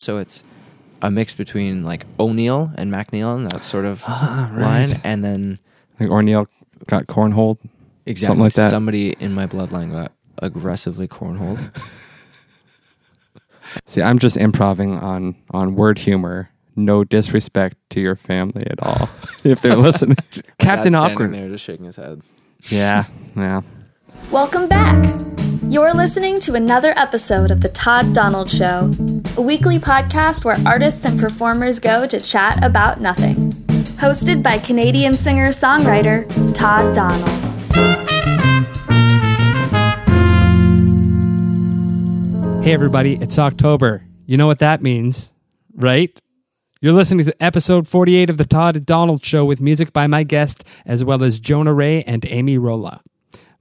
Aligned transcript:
So 0.00 0.16
it's 0.16 0.42
a 1.02 1.10
mix 1.10 1.34
between 1.34 1.82
like 1.84 2.06
O'Neill 2.18 2.72
and 2.76 2.90
McNeil 2.90 3.36
and 3.36 3.50
that 3.50 3.62
sort 3.62 3.84
of 3.84 4.02
Ah, 4.06 4.50
line, 4.52 4.88
and 5.04 5.22
then 5.22 5.58
Like 5.98 6.08
O'Neill 6.10 6.48
got 6.86 7.06
cornholed. 7.06 7.58
exactly 8.06 8.38
like 8.40 8.54
that. 8.54 8.70
somebody 8.70 9.12
in 9.20 9.34
my 9.34 9.46
bloodline 9.46 9.92
got 9.92 10.12
aggressively 10.38 11.06
cornholed. 11.06 11.60
See, 13.84 14.00
I'm 14.00 14.18
just 14.18 14.38
improving 14.38 14.98
on 14.98 15.36
on 15.50 15.74
word 15.74 15.98
humor. 15.98 16.48
No 16.76 17.04
disrespect 17.04 17.76
to 17.90 18.00
your 18.00 18.16
family 18.16 18.66
at 18.70 18.82
all. 18.82 19.10
if 19.44 19.60
they're 19.60 19.76
listening, 19.76 20.16
Captain 20.58 20.58
Dad's 20.58 20.80
standing 20.80 20.94
Awkward. 20.94 21.34
there 21.34 21.48
just 21.50 21.64
shaking 21.64 21.84
his 21.84 21.96
head. 21.96 22.22
Yeah, 22.70 23.04
yeah. 23.36 23.60
Welcome 24.30 24.66
back. 24.66 25.04
You're 25.70 25.94
listening 25.94 26.40
to 26.40 26.54
another 26.54 26.92
episode 26.96 27.52
of 27.52 27.60
The 27.60 27.68
Todd 27.68 28.12
Donald 28.12 28.50
Show, 28.50 28.90
a 29.36 29.40
weekly 29.40 29.78
podcast 29.78 30.44
where 30.44 30.56
artists 30.66 31.04
and 31.04 31.18
performers 31.18 31.78
go 31.78 32.08
to 32.08 32.18
chat 32.18 32.60
about 32.64 33.00
nothing. 33.00 33.52
Hosted 34.02 34.42
by 34.42 34.58
Canadian 34.58 35.14
singer 35.14 35.50
songwriter 35.50 36.26
Todd 36.54 36.92
Donald. 36.96 37.28
Hey, 42.64 42.72
everybody, 42.72 43.14
it's 43.20 43.38
October. 43.38 44.04
You 44.26 44.38
know 44.38 44.48
what 44.48 44.58
that 44.58 44.82
means, 44.82 45.32
right? 45.76 46.20
You're 46.80 46.94
listening 46.94 47.24
to 47.26 47.42
episode 47.42 47.86
48 47.86 48.28
of 48.28 48.38
The 48.38 48.44
Todd 48.44 48.84
Donald 48.84 49.24
Show 49.24 49.44
with 49.44 49.60
music 49.60 49.92
by 49.92 50.08
my 50.08 50.24
guest, 50.24 50.64
as 50.84 51.04
well 51.04 51.22
as 51.22 51.38
Jonah 51.38 51.72
Ray 51.72 52.02
and 52.02 52.26
Amy 52.26 52.58
Rolla. 52.58 53.02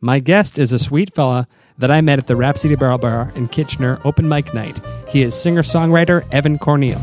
My 0.02 0.20
guest 0.20 0.58
is 0.58 0.72
a 0.72 0.80
sweet 0.80 1.14
fella 1.14 1.48
that 1.78 1.92
I 1.92 2.02
met 2.02 2.20
at 2.20 2.28
the 2.28 2.36
Rhapsody 2.36 2.76
Barrel 2.76 2.98
Bar 2.98 3.32
in 3.36 3.48
Kitchener 3.48 4.00
open 4.06 4.28
mic 4.30 4.54
night. 4.54 4.80
He 5.10 5.22
is 5.24 5.36
singer 5.40 5.62
songwriter 5.62 6.26
Evan 6.34 6.58
Corneal. 6.58 7.00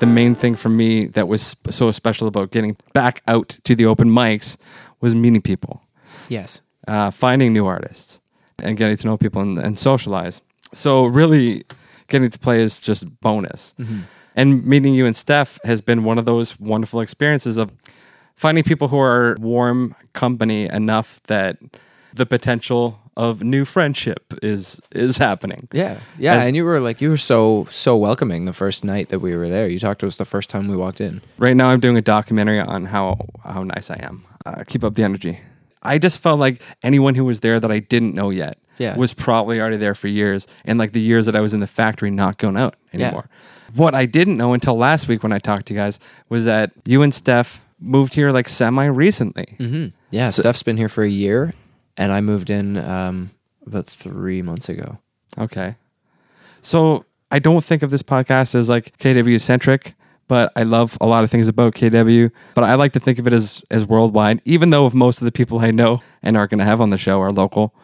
The 0.00 0.06
main 0.06 0.34
thing 0.34 0.56
for 0.56 0.68
me 0.68 1.06
that 1.08 1.28
was 1.28 1.56
so 1.70 1.90
special 1.90 2.26
about 2.28 2.50
getting 2.50 2.76
back 2.92 3.22
out 3.26 3.48
to 3.64 3.74
the 3.74 3.86
open 3.86 4.08
mics 4.10 4.56
was 5.00 5.14
meeting 5.14 5.42
people, 5.42 5.82
Yes. 6.28 6.60
uh, 6.88 7.10
finding 7.10 7.52
new 7.52 7.66
artists, 7.66 8.20
and 8.62 8.76
getting 8.76 8.96
to 8.96 9.06
know 9.06 9.16
people 9.16 9.40
and, 9.42 9.58
and 9.58 9.78
socialize. 9.78 10.40
So 10.74 11.04
really, 11.06 11.62
getting 12.08 12.30
to 12.30 12.38
play 12.38 12.60
is 12.60 12.80
just 12.80 13.20
bonus. 13.20 13.74
And 14.36 14.64
meeting 14.64 14.94
you 14.94 15.06
and 15.06 15.16
Steph 15.16 15.58
has 15.64 15.80
been 15.80 16.04
one 16.04 16.18
of 16.18 16.24
those 16.24 16.58
wonderful 16.60 17.00
experiences 17.00 17.58
of 17.58 17.72
finding 18.40 18.64
people 18.64 18.88
who 18.88 18.98
are 18.98 19.36
warm 19.40 19.94
company 20.12 20.62
enough 20.72 21.20
that 21.24 21.58
the 22.14 22.26
potential 22.26 22.98
of 23.16 23.42
new 23.42 23.64
friendship 23.64 24.22
is 24.42 24.80
is 24.94 25.18
happening. 25.18 25.68
Yeah, 25.72 25.98
yeah, 26.18 26.36
As- 26.36 26.46
and 26.46 26.56
you 26.56 26.64
were 26.64 26.80
like 26.80 27.00
you 27.04 27.10
were 27.10 27.18
so 27.32 27.66
so 27.70 27.96
welcoming 27.96 28.46
the 28.46 28.52
first 28.52 28.84
night 28.84 29.08
that 29.10 29.20
we 29.20 29.34
were 29.36 29.48
there. 29.48 29.68
You 29.68 29.78
talked 29.78 30.00
to 30.00 30.06
us 30.06 30.16
the 30.16 30.24
first 30.24 30.48
time 30.50 30.68
we 30.68 30.76
walked 30.76 31.00
in. 31.00 31.20
Right 31.38 31.56
now, 31.56 31.68
I'm 31.70 31.80
doing 31.80 31.96
a 31.98 32.02
documentary 32.16 32.60
on 32.60 32.86
how 32.86 33.16
how 33.44 33.62
nice 33.64 33.90
I 33.90 33.98
am. 34.08 34.24
Uh, 34.46 34.64
keep 34.66 34.82
up 34.84 34.94
the 34.94 35.02
energy. 35.04 35.38
I 35.82 35.98
just 35.98 36.22
felt 36.22 36.40
like 36.40 36.62
anyone 36.82 37.14
who 37.18 37.24
was 37.26 37.40
there 37.40 37.60
that 37.60 37.70
I 37.70 37.78
didn't 37.80 38.14
know 38.14 38.30
yet 38.30 38.56
Yeah. 38.78 38.96
was 38.98 39.14
probably 39.14 39.60
already 39.60 39.76
there 39.78 39.94
for 39.94 40.08
years, 40.08 40.46
and 40.64 40.78
like 40.78 40.92
the 40.92 41.00
years 41.00 41.24
that 41.26 41.34
I 41.36 41.40
was 41.40 41.52
in 41.54 41.60
the 41.60 41.66
factory, 41.66 42.10
not 42.10 42.36
going 42.38 42.56
out 42.56 42.74
Yeah. 42.92 43.06
anymore. 43.06 43.26
What 43.74 43.94
I 43.94 44.06
didn't 44.06 44.36
know 44.36 44.52
until 44.54 44.76
last 44.76 45.08
week 45.08 45.22
when 45.22 45.32
I 45.32 45.38
talked 45.38 45.66
to 45.66 45.74
you 45.74 45.80
guys 45.80 45.98
was 46.28 46.44
that 46.44 46.70
you 46.86 47.02
and 47.02 47.14
Steph 47.14 47.60
moved 47.80 48.14
here 48.14 48.30
like 48.30 48.48
semi 48.48 48.84
recently. 48.86 49.46
Mm-hmm. 49.58 49.86
Yeah, 50.10 50.28
Steph's 50.28 50.62
been 50.62 50.76
here 50.76 50.88
for 50.88 51.02
a 51.02 51.08
year, 51.08 51.52
and 51.96 52.12
I 52.12 52.20
moved 52.20 52.50
in 52.50 52.76
um, 52.76 53.30
about 53.66 53.86
three 53.86 54.42
months 54.42 54.68
ago. 54.68 54.98
Okay. 55.38 55.76
So 56.60 57.04
I 57.30 57.38
don't 57.38 57.64
think 57.64 57.82
of 57.82 57.90
this 57.90 58.02
podcast 58.02 58.54
as 58.54 58.68
like 58.68 58.96
KW 58.98 59.40
centric, 59.40 59.94
but 60.28 60.52
I 60.56 60.64
love 60.64 60.98
a 61.00 61.06
lot 61.06 61.24
of 61.24 61.30
things 61.30 61.48
about 61.48 61.74
KW. 61.74 62.30
But 62.54 62.64
I 62.64 62.74
like 62.74 62.92
to 62.92 63.00
think 63.00 63.18
of 63.18 63.26
it 63.26 63.32
as 63.32 63.62
as 63.70 63.86
worldwide, 63.86 64.42
even 64.44 64.70
though 64.70 64.86
if 64.86 64.94
most 64.94 65.20
of 65.22 65.24
the 65.24 65.32
people 65.32 65.60
I 65.60 65.70
know 65.70 66.02
and 66.22 66.36
are 66.36 66.46
going 66.46 66.58
to 66.58 66.64
have 66.64 66.80
on 66.80 66.90
the 66.90 66.98
show 66.98 67.20
are 67.20 67.30
local. 67.30 67.74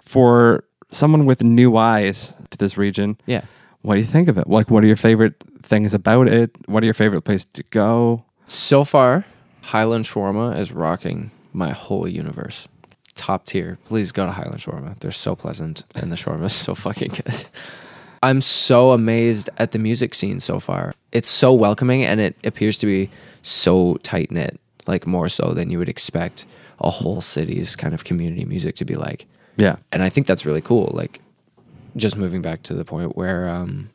For 0.00 0.64
someone 0.90 1.26
with 1.26 1.42
new 1.42 1.76
eyes 1.76 2.34
to 2.50 2.58
this 2.58 2.76
region, 2.76 3.18
Yeah, 3.26 3.44
what 3.82 3.94
do 3.94 4.00
you 4.00 4.06
think 4.06 4.28
of 4.28 4.38
it? 4.38 4.48
Like, 4.48 4.70
what 4.70 4.84
are 4.84 4.86
your 4.86 4.96
favorite 4.96 5.34
things 5.62 5.94
about 5.94 6.28
it? 6.28 6.50
What 6.66 6.82
are 6.82 6.86
your 6.86 6.94
favorite 6.94 7.22
places 7.22 7.46
to 7.54 7.62
go? 7.64 8.24
so 8.46 8.84
far 8.84 9.24
Highland 9.68 10.04
Shawarma 10.04 10.58
is 10.58 10.72
rocking 10.72 11.30
my 11.54 11.70
whole 11.70 12.06
universe. 12.06 12.68
Top 13.14 13.46
tier. 13.46 13.78
Please 13.84 14.12
go 14.12 14.26
to 14.26 14.32
Highland 14.32 14.60
Shawarma. 14.60 14.98
They're 14.98 15.10
so 15.10 15.34
pleasant, 15.34 15.84
and 15.94 16.12
the 16.12 16.16
shawarma 16.16 16.44
is 16.44 16.52
so 16.54 16.74
fucking 16.74 17.12
good. 17.12 17.44
I'm 18.22 18.40
so 18.40 18.90
amazed 18.90 19.48
at 19.56 19.72
the 19.72 19.78
music 19.78 20.14
scene 20.14 20.40
so 20.40 20.60
far. 20.60 20.92
It's 21.12 21.28
so 21.28 21.54
welcoming, 21.54 22.04
and 22.04 22.20
it 22.20 22.36
appears 22.44 22.76
to 22.78 22.86
be 22.86 23.10
so 23.40 23.94
tight 24.02 24.30
knit, 24.30 24.60
like 24.86 25.06
more 25.06 25.30
so 25.30 25.52
than 25.52 25.70
you 25.70 25.78
would 25.78 25.88
expect 25.88 26.44
a 26.78 26.90
whole 26.90 27.22
city's 27.22 27.74
kind 27.74 27.94
of 27.94 28.04
community 28.04 28.44
music 28.44 28.76
to 28.76 28.84
be 28.84 28.96
like. 28.96 29.26
Yeah, 29.56 29.76
and 29.92 30.02
I 30.02 30.10
think 30.10 30.26
that's 30.26 30.44
really 30.44 30.60
cool. 30.60 30.90
Like, 30.92 31.20
just 31.96 32.16
moving 32.18 32.42
back 32.42 32.62
to 32.64 32.74
the 32.74 32.84
point 32.84 33.16
where, 33.16 33.48
um, 33.48 33.90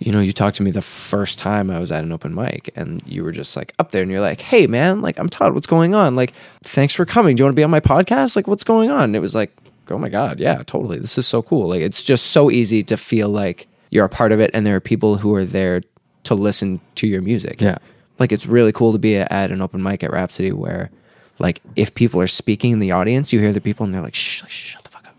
you 0.00 0.10
know, 0.12 0.20
you 0.20 0.32
talked 0.32 0.56
to 0.56 0.62
me 0.62 0.70
the 0.70 0.80
first 0.82 1.38
time 1.38 1.70
I 1.70 1.78
was 1.78 1.92
at 1.92 2.02
an 2.02 2.10
open 2.10 2.34
mic, 2.34 2.72
and 2.74 3.02
you 3.06 3.22
were 3.22 3.32
just 3.32 3.54
like 3.56 3.72
up 3.78 3.92
there, 3.92 4.02
and 4.02 4.10
you're 4.10 4.20
like, 4.20 4.40
"Hey, 4.40 4.66
man, 4.66 5.02
like 5.02 5.18
I'm 5.18 5.28
Todd. 5.28 5.54
What's 5.54 5.66
going 5.66 5.94
on? 5.94 6.16
Like, 6.16 6.32
thanks 6.64 6.94
for 6.94 7.04
coming. 7.04 7.36
Do 7.36 7.42
you 7.42 7.44
want 7.44 7.54
to 7.54 7.60
be 7.60 7.64
on 7.64 7.70
my 7.70 7.80
podcast? 7.80 8.34
Like, 8.34 8.48
what's 8.48 8.64
going 8.64 8.90
on?" 8.90 9.04
And 9.04 9.16
it 9.16 9.20
was 9.20 9.34
like, 9.34 9.52
"Oh 9.90 9.98
my 9.98 10.08
god, 10.08 10.40
yeah, 10.40 10.62
totally. 10.64 10.98
This 10.98 11.18
is 11.18 11.26
so 11.26 11.42
cool. 11.42 11.68
Like, 11.68 11.82
it's 11.82 12.02
just 12.02 12.26
so 12.28 12.50
easy 12.50 12.82
to 12.84 12.96
feel 12.96 13.28
like 13.28 13.68
you're 13.90 14.06
a 14.06 14.08
part 14.08 14.32
of 14.32 14.40
it, 14.40 14.50
and 14.54 14.66
there 14.66 14.74
are 14.74 14.80
people 14.80 15.18
who 15.18 15.34
are 15.34 15.44
there 15.44 15.82
to 16.24 16.34
listen 16.34 16.80
to 16.96 17.06
your 17.06 17.20
music. 17.22 17.60
Yeah. 17.60 17.78
like 18.18 18.32
it's 18.32 18.46
really 18.46 18.72
cool 18.72 18.92
to 18.92 18.98
be 18.98 19.16
at 19.16 19.50
an 19.50 19.60
open 19.62 19.82
mic 19.82 20.02
at 20.02 20.10
Rhapsody 20.10 20.50
where." 20.52 20.90
Like 21.38 21.60
if 21.74 21.94
people 21.94 22.20
are 22.20 22.26
speaking 22.26 22.72
in 22.72 22.80
the 22.80 22.90
audience, 22.92 23.32
you 23.32 23.40
hear 23.40 23.50
the 23.52 23.62
people 23.62 23.84
and 23.84 23.94
they're 23.94 24.02
like, 24.02 24.14
"Shh, 24.14 24.42
like, 24.42 24.50
shut 24.50 24.82
the 24.84 24.90
fuck 24.90 25.06
up." 25.06 25.14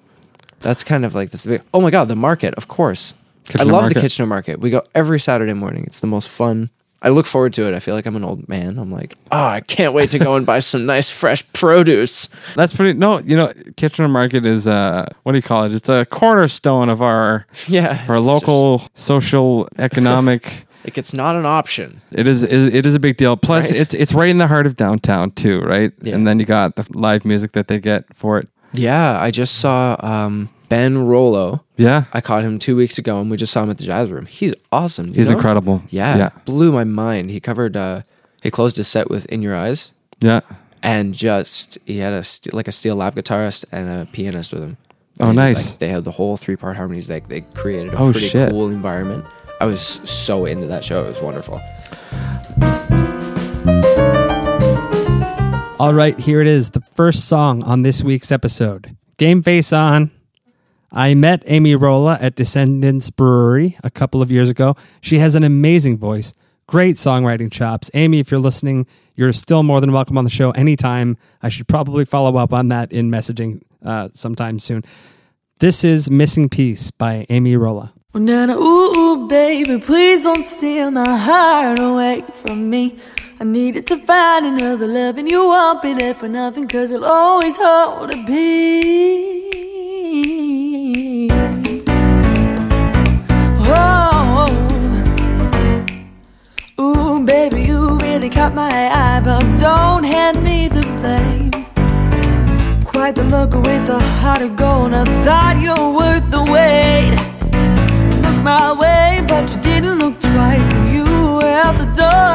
That's 0.60 0.84
kind 0.84 1.04
of 1.04 1.16
like 1.16 1.32
this. 1.32 1.48
Oh 1.74 1.82
my 1.82 1.90
god, 1.90 2.10
the 2.10 2.16
market, 2.16 2.54
of 2.56 2.68
course. 2.68 3.16
Kitchener 3.46 3.62
I 3.62 3.74
love 3.74 3.82
Market. 3.84 3.94
the 3.96 4.02
Kitchener 4.02 4.26
Market. 4.28 4.60
We 4.60 4.70
go 4.70 4.82
every 4.96 5.20
Saturday 5.20 5.54
morning. 5.54 5.84
It's 5.88 6.00
the 6.00 6.08
most 6.08 6.30
fun. 6.30 6.70
I 7.04 7.10
look 7.10 7.26
forward 7.26 7.54
to 7.54 7.68
it. 7.68 7.74
I 7.74 7.80
feel 7.80 7.96
like 7.96 8.06
I'm 8.06 8.16
an 8.16 8.24
old 8.24 8.48
man. 8.48 8.78
I'm 8.78 8.92
like, 8.92 9.16
oh, 9.32 9.44
I 9.44 9.62
can't 9.62 9.94
wait 9.96 10.12
to 10.12 10.20
go 10.20 10.36
and 10.36 10.46
buy 10.46 10.60
some 10.72 10.86
nice 10.86 11.10
fresh 11.10 11.42
produce. 11.54 12.30
that's 12.56 12.76
pretty. 12.76 12.94
No, 12.98 13.18
you 13.20 13.36
know, 13.36 13.52
Kitchener 13.76 14.08
Market 14.08 14.46
is 14.46 14.68
uh, 14.68 15.06
what 15.24 15.32
do 15.32 15.38
you 15.40 15.42
call 15.42 15.64
it? 15.64 15.74
It's 15.74 15.90
a 15.90 16.06
cornerstone 16.06 16.90
of 16.90 17.02
our 17.02 17.48
Yeah, 17.68 18.06
our 18.08 18.20
local 18.20 18.84
social 18.94 19.68
economic. 19.80 20.66
like 20.84 20.98
it's 20.98 21.12
not 21.14 21.36
an 21.36 21.46
option. 21.48 22.02
It 22.12 22.28
is 22.28 22.44
it 22.44 22.74
it 22.76 22.86
is 22.86 22.94
a 22.94 23.00
big 23.00 23.18
deal. 23.18 23.36
Plus, 23.36 23.72
Right. 23.72 23.82
it's 23.82 23.96
it's 23.96 24.14
right 24.14 24.30
in 24.30 24.38
the 24.38 24.48
heart 24.48 24.68
of 24.68 24.76
downtown 24.76 25.32
too, 25.32 25.62
right? 25.62 25.92
Yeah. 26.04 26.14
And 26.14 26.28
then 26.28 26.40
you 26.40 26.46
got 26.46 26.76
the 26.76 26.86
live 26.94 27.26
music 27.26 27.54
that 27.54 27.68
they 27.68 27.80
get 27.80 28.06
for 28.16 28.38
it. 28.38 28.48
Yeah, 28.74 29.20
I 29.20 29.32
just 29.32 29.56
saw 29.58 29.98
um, 30.02 30.50
Ben 30.70 31.00
Rollo. 31.06 31.64
Yeah, 31.82 32.06
I 32.14 32.22
caught 32.22 32.44
him 32.44 32.60
two 32.60 32.76
weeks 32.76 32.98
ago, 32.98 33.20
and 33.20 33.30
we 33.32 33.38
just 33.38 33.52
saw 33.52 33.64
him 33.64 33.70
at 33.70 33.78
the 33.78 33.84
Jazz 33.86 34.12
Room. 34.12 34.26
He's 34.26 34.54
awesome. 34.72 35.14
he's 35.14 35.30
know? 35.30 35.36
incredible. 35.38 35.84
Yeah, 35.90 36.18
yeah, 36.18 36.30
blew 36.46 36.72
my 36.72 36.84
mind. 36.84 37.30
He 37.32 37.40
covered. 37.40 37.76
Uh, 37.76 38.02
he 38.44 38.50
closed 38.52 38.78
his 38.78 38.88
set 38.88 39.10
with 39.10 39.26
"In 39.28 39.42
Your 39.42 39.56
Eyes." 39.56 39.92
yeah. 40.20 40.42
and 40.84 41.14
just 41.14 41.78
he 41.86 41.98
had 42.00 42.14
a 42.14 42.24
st- 42.24 42.54
like 42.54 42.68
a 42.68 42.72
steel 42.72 42.96
lab 42.96 43.16
guitarist 43.16 43.66
and 43.72 43.88
a 43.90 44.06
pianist 44.12 44.52
with 44.54 44.62
him. 44.64 44.78
Oh, 45.20 45.28
And, 45.28 45.36
nice. 45.36 45.72
Like, 45.74 45.80
they 45.80 45.88
had 45.90 46.06
the 46.06 46.12
whole 46.12 46.38
three 46.38 46.56
part 46.56 46.78
harmonies. 46.78 47.08
They 47.08 47.20
they 47.20 47.42
created 47.42 47.94
a 47.94 47.98
Oh, 47.98 48.12
pretty 48.12 48.28
shit. 48.28 48.50
cool 48.50 48.70
environment. 48.70 49.26
I 49.60 49.66
was 49.66 49.82
so 49.82 50.46
into 50.46 50.66
that 50.68 50.84
show. 50.84 51.04
It 51.06 51.08
was 51.10 51.22
wonderful. 51.22 51.62
All 55.80 55.94
right, 55.96 56.20
here 56.20 56.42
it 56.42 56.48
is, 56.48 56.72
the 56.72 56.82
first 56.94 57.28
song 57.28 57.64
on 57.64 57.82
this 57.82 58.04
week's 58.04 58.32
episode. 58.32 58.96
Game 59.18 59.42
face 59.42 59.74
on. 59.74 60.12
I 60.94 61.14
met 61.14 61.44
Amy 61.46 61.74
Rolla 61.74 62.18
at 62.20 62.36
Descendants 62.36 63.10
Brewery 63.10 63.78
a 63.82 63.90
couple 63.90 64.22
of 64.22 64.30
years 64.30 64.50
ago. 64.50 64.76
She 65.00 65.20
has 65.20 65.36
an 65.36 65.44
amazing 65.44 65.98
voice, 65.98 66.34
great 66.68 66.98
songwriting 66.98 67.50
chops. 67.50 67.90
Amy, 67.94 68.20
if 68.20 68.30
you're 68.30 68.42
listening, 68.42 68.86
you're 69.16 69.32
still 69.32 69.64
more 69.64 69.80
than 69.80 69.94
welcome 69.94 70.18
on 70.18 70.26
the 70.26 70.30
show 70.30 70.52
anytime. 70.52 71.18
I 71.42 71.48
should 71.48 71.70
probably 71.70 72.04
follow 72.04 72.36
up 72.38 72.52
on 72.52 72.68
that 72.70 72.92
in 72.92 73.10
messaging 73.10 73.62
uh, 73.86 74.10
sometime 74.12 74.60
soon. 74.60 74.84
This 75.60 75.86
is 75.86 76.10
Missing 76.10 76.50
Piece 76.50 76.92
by 76.92 77.26
Amy 77.30 77.56
Rolla. 77.56 77.94
Oh, 78.14 78.20
Nana, 78.20 78.58
ooh, 78.58 78.98
ooh, 78.98 79.28
baby, 79.30 79.80
please 79.80 80.24
don't 80.24 80.44
steal 80.44 80.92
my 80.92 81.16
heart 81.16 81.80
away 81.80 82.26
from 82.34 82.70
me. 82.70 83.00
I 83.40 83.46
needed 83.46 83.88
to 83.88 83.98
find 84.06 84.46
another 84.46 84.88
love, 84.88 85.18
and 85.18 85.30
you 85.30 85.48
won't 85.48 85.82
be 85.82 85.94
there 85.94 86.14
for 86.14 86.28
nothing, 86.28 86.68
cause 86.68 86.92
you'll 86.92 87.06
always 87.06 87.56
hold 87.58 88.12
a 88.12 88.26
piece. 88.26 89.31
caught 98.42 98.56
my 98.56 98.90
eye, 98.90 99.22
but 99.24 99.44
don't 99.56 100.04
hand 100.04 100.44
me 100.44 100.68
the 100.68 100.82
blame. 101.00 101.52
Quite 102.84 103.14
the 103.14 103.24
look 103.24 103.54
with 103.54 103.88
a 103.88 104.00
heart 104.20 104.42
of 104.42 104.56
gold. 104.56 104.96
I 104.96 105.04
thought 105.24 105.58
you're 105.66 105.90
worth 106.00 106.26
the 106.36 106.42
wait. 106.56 107.12
Look 108.24 108.38
my 108.44 108.74
way, 108.84 109.24
but 109.28 109.44
you 109.52 109.62
didn't 109.62 110.00
look 110.00 110.20
twice, 110.20 110.70
and 110.74 110.86
you 110.92 111.06
were 111.38 111.56
out 111.66 111.78
the 111.78 111.90
door. 112.04 112.34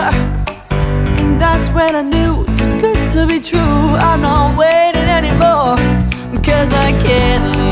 And 1.20 1.40
that's 1.40 1.68
when 1.70 1.96
I 1.96 2.02
knew 2.02 2.44
too 2.54 2.72
good 2.80 3.10
to 3.14 3.26
be 3.26 3.40
true. 3.40 3.86
I'm 4.08 4.20
not 4.20 4.56
waiting 4.56 5.08
anymore, 5.18 5.74
cause 6.44 6.70
I 6.86 6.92
can't. 7.04 7.65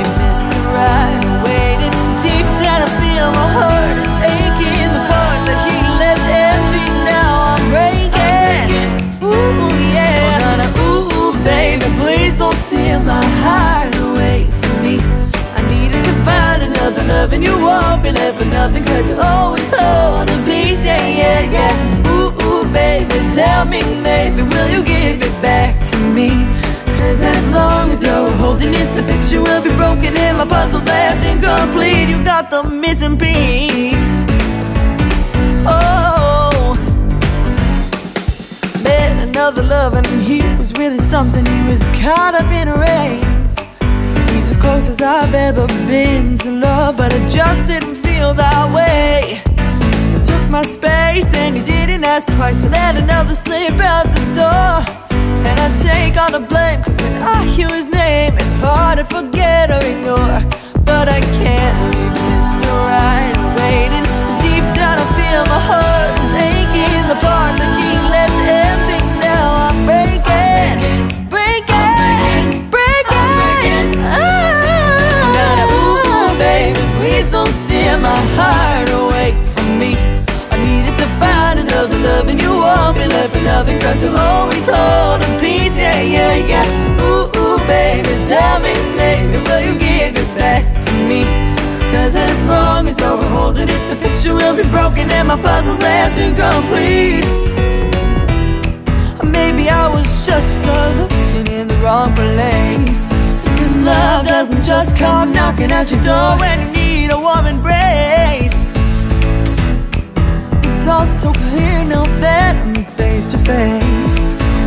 Won't 17.59 18.03
be 18.03 18.11
left 18.13 18.39
with 18.39 18.49
nothing 18.53 18.85
Cause 18.85 19.09
you 19.09 19.17
always 19.17 19.69
hold 19.71 20.29
a 20.31 20.39
piece, 20.45 20.85
yeah, 20.85 21.07
yeah, 21.09 21.41
yeah. 21.57 22.11
Ooh, 22.11 22.31
ooh, 22.45 22.65
baby, 22.73 23.17
tell 23.35 23.65
me, 23.65 23.83
maybe 24.03 24.43
Will 24.43 24.69
you 24.71 24.85
give 24.85 25.23
it 25.23 25.43
back 25.43 25.75
to 25.91 25.97
me? 25.99 26.31
Cause 26.99 27.23
as 27.23 27.45
long 27.53 27.91
as 27.91 28.03
you're 28.03 28.31
holding 28.43 28.75
it 28.75 28.89
The 28.97 29.03
picture 29.03 29.43
will 29.43 29.63
be 29.63 29.75
broken 29.77 30.17
and 30.17 30.39
my 30.39 30.47
puzzle's 30.47 30.85
left 30.85 31.25
incomplete 31.27 32.09
You 32.09 32.23
got 32.23 32.51
the 32.51 32.63
missing 32.63 33.19
piece. 33.19 34.17
Oh. 35.67 36.77
Met 38.83 39.29
another 39.29 39.63
love 39.63 39.95
and 39.95 40.07
he 40.23 40.43
was 40.57 40.73
really 40.75 40.99
something. 40.99 41.45
He 41.45 41.69
was 41.69 41.83
caught 42.03 42.35
up 42.35 42.51
in 42.53 42.69
a 42.69 42.77
as 42.77 43.34
close 44.65 44.89
as 44.89 45.03
I've 45.03 45.35
ever 45.35 45.67
been 45.93 46.35
to 46.43 46.51
love 46.51 46.97
But 46.97 47.13
I 47.13 47.21
just 47.29 47.67
didn't 47.67 47.97
feel 48.07 48.31
that 48.45 48.65
way. 48.77 49.43
He 50.13 50.19
took 50.31 50.45
my 50.57 50.65
space 50.79 51.31
and 51.43 51.51
he 51.57 51.63
didn't 51.73 52.05
ask 52.05 52.27
twice 52.37 52.59
To 52.63 52.69
let 52.71 52.97
another 52.97 53.35
slip 53.35 53.79
out 53.93 54.07
the 54.17 54.25
door. 54.41 54.75
And 55.49 55.57
I 55.67 55.69
take 55.89 56.15
all 56.21 56.33
the 56.39 56.45
blame 56.53 56.83
Cause 56.83 56.99
when 57.03 57.15
I 57.37 57.41
hear 57.57 57.71
his 57.81 57.89
name 57.89 58.33
It's 58.43 58.57
hard 58.65 58.97
to 59.01 59.05
forget 59.17 59.65
or 59.75 59.83
ignore. 59.93 60.41
But 60.91 61.07
I 61.09 61.21
can't 61.21 61.44
Cause 83.95 84.03
you'll 84.03 84.17
always 84.17 84.67
hold 84.67 85.23
a 85.23 85.39
piece, 85.39 85.77
yeah, 85.79 86.01
yeah, 86.03 86.35
yeah. 86.35 87.01
Ooh, 87.01 87.31
ooh, 87.39 87.59
baby, 87.69 88.11
tell 88.27 88.59
me, 88.59 88.75
maybe 88.97 89.39
will 89.47 89.61
you 89.61 89.79
give 89.79 90.19
it 90.19 90.35
back 90.37 90.65
to 90.85 90.93
me? 91.07 91.23
Cause 91.95 92.17
as 92.17 92.37
long 92.49 92.89
as 92.89 92.99
you're 92.99 93.23
holding 93.23 93.69
it, 93.69 93.83
the 93.91 93.97
picture 94.03 94.35
will 94.35 94.57
be 94.57 94.69
broken 94.69 95.09
and 95.13 95.29
my 95.29 95.41
puzzle's 95.41 95.79
left 95.79 96.19
incomplete 96.19 97.25
Maybe 99.23 99.71
I 99.71 99.87
was 99.89 100.27
just 100.27 100.59
looking 100.99 101.47
in 101.55 101.69
the 101.69 101.79
wrong 101.79 102.17
place. 102.17 103.05
Because 103.45 103.77
love 103.77 104.27
doesn't 104.27 104.65
just 104.65 104.97
come 104.97 105.33
knocking 105.33 105.71
at 105.71 105.93
your 105.93 106.03
door 106.03 106.37
when 106.41 106.61
you 106.63 106.73
need 106.73 107.13
a 107.13 107.19
warm 107.21 107.47
embrace. 107.47 108.67
It's 110.67 110.85
all 110.89 111.07
so 111.07 111.33
clear 111.33 111.85
now 111.85 112.03
that 112.21 112.57
I'm 112.57 112.84
face 112.97 113.33
to 113.33 113.39
face 113.39 114.15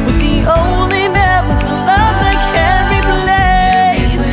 With 0.06 0.20
the 0.20 0.44
only 0.60 1.08
man 1.08 1.42
with 1.48 1.62
the 1.62 1.76
love 1.90 2.18
that 2.24 2.40
can 2.56 2.82
replace 2.96 4.28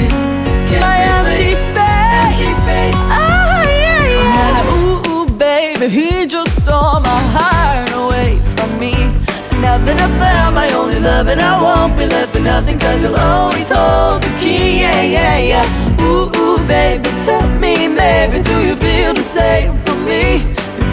My 0.87 0.99
empty 1.17 1.52
space. 1.69 3.00
Ah, 3.11 3.62
yeah, 3.85 4.05
yeah. 4.19 4.75
Ooh, 4.75 5.11
ooh, 5.11 5.26
baby, 5.38 5.88
he 5.88 6.26
just 6.26 6.52
stole 6.62 7.00
my 7.00 7.20
heart 7.37 7.91
away 8.02 8.38
from 8.56 8.70
me. 8.82 8.94
Now 9.64 9.79
that 9.87 9.99
I 10.06 10.08
found 10.19 10.55
my 10.55 10.69
only 10.73 11.00
love 11.00 11.29
and 11.29 11.40
I 11.40 11.55
won't 11.62 11.97
be 11.97 12.06
left 12.06 12.35
with 12.35 12.44
nothing 12.44 12.79
Cause 12.79 13.02
you'll 13.02 13.17
always 13.17 13.69
hold 13.69 14.23
the 14.23 14.32
key, 14.40 14.81
yeah, 14.81 15.02
yeah, 15.02 15.38
yeah. 15.52 16.02
Ooh, 16.02 16.31
ooh, 16.40 16.58
baby, 16.67 17.11
tell 17.25 17.49
me, 17.62 17.88
maybe 17.88 18.43
do 18.43 18.56
you 18.69 18.75
feel 18.76 19.14
the 19.14 19.26
same 19.38 19.73
for 19.85 19.97
me? 20.11 20.43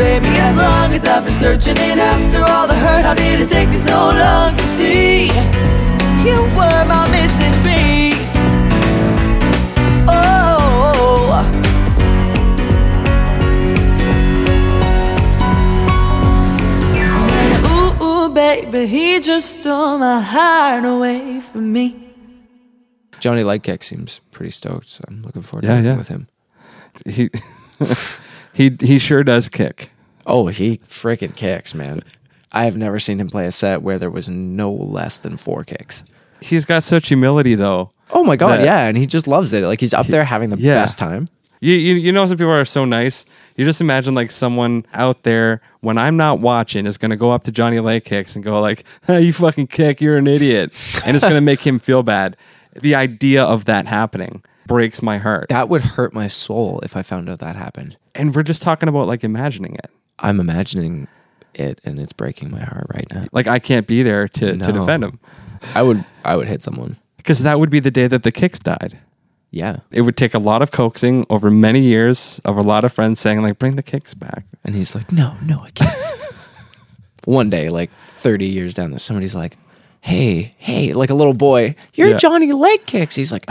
Cause 0.02 0.10
baby, 0.10 0.34
as 0.40 0.58
long 0.58 0.94
as 0.94 1.04
I've 1.06 1.24
been 1.26 1.38
searching 1.38 1.78
and 1.78 2.00
after 2.00 2.44
all 2.44 2.66
the 2.66 2.74
hurt 2.74 3.06
How 3.06 3.14
did 3.14 3.40
it 3.40 3.50
take 3.50 3.70
me 3.70 3.78
so 3.78 3.92
long 3.92 4.56
to 4.58 4.64
see? 4.76 5.28
You 6.26 6.42
were 6.58 6.86
my 6.90 7.08
missing 7.12 7.54
piece 7.62 8.34
Oh 10.10 11.62
Ooh, 17.70 18.04
ooh, 18.04 18.30
baby, 18.34 18.88
he 18.88 19.20
just 19.20 19.60
stole 19.60 19.98
my 20.00 20.20
heart 20.22 20.84
away 20.86 21.42
from 21.42 21.72
me. 21.72 21.96
Johnny 23.20 23.44
Lightkick 23.44 23.84
seems 23.84 24.20
pretty 24.32 24.52
stoked, 24.52 24.88
so 24.88 25.04
I'm 25.08 25.22
looking 25.22 25.44
forward 25.44 25.62
to 25.62 25.68
Yeah, 25.68 25.76
working 25.76 25.86
yeah. 25.92 25.98
with 25.98 26.08
him. 26.08 26.28
He 27.06 27.30
he 28.54 28.78
he 28.80 29.00
sure 29.00 29.24
does 29.24 29.48
kick. 29.50 29.91
Oh, 30.26 30.48
he 30.48 30.78
freaking 30.80 31.36
kicks, 31.36 31.74
man. 31.74 32.02
I 32.52 32.66
have 32.66 32.78
never 32.78 33.00
seen 33.00 33.20
him 33.20 33.30
play 33.30 33.46
a 33.46 33.52
set 33.52 33.82
where 33.82 33.98
there 33.98 34.10
was 34.10 34.28
no 34.30 34.72
less 34.72 35.18
than 35.18 35.38
four 35.38 35.64
kicks. 35.64 36.04
He's 36.42 36.66
got 36.66 36.84
such 36.84 37.08
humility 37.08 37.56
though. 37.56 37.92
Oh 38.10 38.24
my 38.24 38.36
god, 38.36 38.60
That- 38.60 38.66
yeah, 38.66 38.86
and 38.88 38.98
he 38.98 39.06
just 39.06 39.28
loves 39.28 39.54
it. 39.54 39.64
Like 39.64 39.80
he's 39.80 39.94
up 39.94 40.08
there 40.08 40.24
having 40.24 40.50
the 40.50 40.58
yeah. 40.58 40.76
best 40.76 40.98
time. 40.98 41.30
You, 41.64 41.76
you 41.76 41.94
you 41.94 42.12
know 42.12 42.26
some 42.26 42.38
people 42.38 42.52
are 42.52 42.66
so 42.66 42.86
nice. 42.86 43.24
You 43.56 43.66
just 43.66 43.82
imagine 43.82 44.16
like 44.16 44.32
someone 44.32 44.84
out 44.96 45.22
there 45.22 45.62
when 45.82 46.00
I'm 46.00 46.18
not 46.18 46.40
watching 46.40 46.88
is 46.88 46.98
gonna 46.98 47.16
go 47.16 47.32
up 47.32 47.44
to 47.44 47.52
Johnny 47.52 47.80
Lake 47.80 48.04
Kicks 48.04 48.36
and 48.36 48.44
go 48.44 48.60
like, 48.60 48.84
hey, 49.06 49.22
"You 49.22 49.32
fucking 49.34 49.68
kick, 49.68 50.02
you're 50.02 50.18
an 50.18 50.28
idiot," 50.28 50.74
and 51.06 51.16
it's 51.16 51.24
gonna 51.24 51.40
make 51.40 51.62
him 51.62 51.78
feel 51.78 52.02
bad. 52.02 52.36
The 52.74 52.96
idea 52.96 53.44
of 53.44 53.66
that 53.66 53.86
happening 53.86 54.44
breaks 54.66 55.04
my 55.04 55.20
heart. 55.20 55.50
That 55.50 55.70
would 55.70 55.84
hurt 55.84 56.14
my 56.14 56.28
soul 56.28 56.80
if 56.82 56.98
I 56.98 57.04
found 57.04 57.30
out 57.30 57.40
that 57.40 57.56
happened. 57.56 57.96
And 58.16 58.34
we're 58.36 58.44
just 58.44 58.64
talking 58.64 58.90
about 58.90 59.08
like 59.08 59.24
imagining 59.24 59.76
it. 59.76 59.92
I'm 60.22 60.40
imagining 60.40 61.08
it 61.54 61.82
and 61.84 62.00
it's 62.00 62.14
breaking 62.14 62.50
my 62.52 62.62
heart 62.62 62.88
right 62.94 63.06
now. 63.14 63.26
Like 63.34 63.48
I 63.48 63.60
can't 63.60 63.86
be 63.88 64.04
there 64.04 64.28
to 64.30 64.52
to 64.52 64.56
No. 64.56 64.72
defend 64.72 65.04
him 65.04 65.20
I 65.76 65.82
would 65.84 66.04
I 66.24 66.36
would 66.38 66.48
hit 66.48 66.62
someone. 66.62 66.98
because 67.18 67.44
that 67.44 67.60
would 67.60 67.70
be 67.70 67.80
the 67.80 67.92
day 67.92 68.08
that 68.08 68.24
the 68.24 68.32
kicks 68.32 68.60
died. 68.60 68.98
Yeah. 69.54 69.80
It 69.92 70.02
would 70.04 70.16
take 70.16 70.34
a 70.34 70.40
lot 70.40 70.62
of 70.62 70.72
coaxing 70.72 71.26
over 71.30 71.52
many 71.52 71.82
years 71.82 72.40
of 72.46 72.56
a 72.58 72.62
lot 72.62 72.84
of 72.86 72.94
friends 72.94 73.20
saying 73.20 73.42
like, 73.44 73.60
"Bring 73.60 73.76
the 73.76 73.84
kicks 73.84 74.14
back." 74.14 74.46
And 74.64 74.76
he's 74.76 74.96
like, 74.96 75.12
No, 75.12 75.36
no, 75.44 75.60
I 75.62 75.72
can't. 75.72 75.94
One 77.26 77.50
day, 77.50 77.70
like 77.70 77.92
30 78.18 78.48
years 78.48 78.74
down, 78.74 78.92
there, 78.92 79.00
somebody's 79.00 79.36
like, 79.36 79.58
Hey, 80.00 80.54
hey, 80.58 80.94
like 80.94 81.10
a 81.10 81.14
little 81.14 81.34
boy, 81.36 81.76
you're 81.94 82.12
Yeah. 82.12 82.18
Johnny 82.18 82.52
Leg 82.54 82.86
Kicks. 82.86 83.14
He's 83.16 83.32
like, 83.32 83.46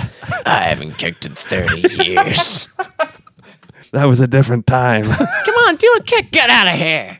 I 0.47 0.63
haven't 0.71 0.97
kicked 0.99 1.27
in 1.27 1.33
30 1.35 2.05
years. 2.05 2.75
That 3.93 4.05
was 4.05 4.21
a 4.21 4.27
different 4.27 4.67
time. 4.67 5.05
Come 5.11 5.55
on, 5.67 5.77
do 5.77 5.95
a 5.99 6.03
kick. 6.03 6.31
Get 6.31 6.51
out 6.51 6.69
of 6.69 6.75
here. 6.75 7.19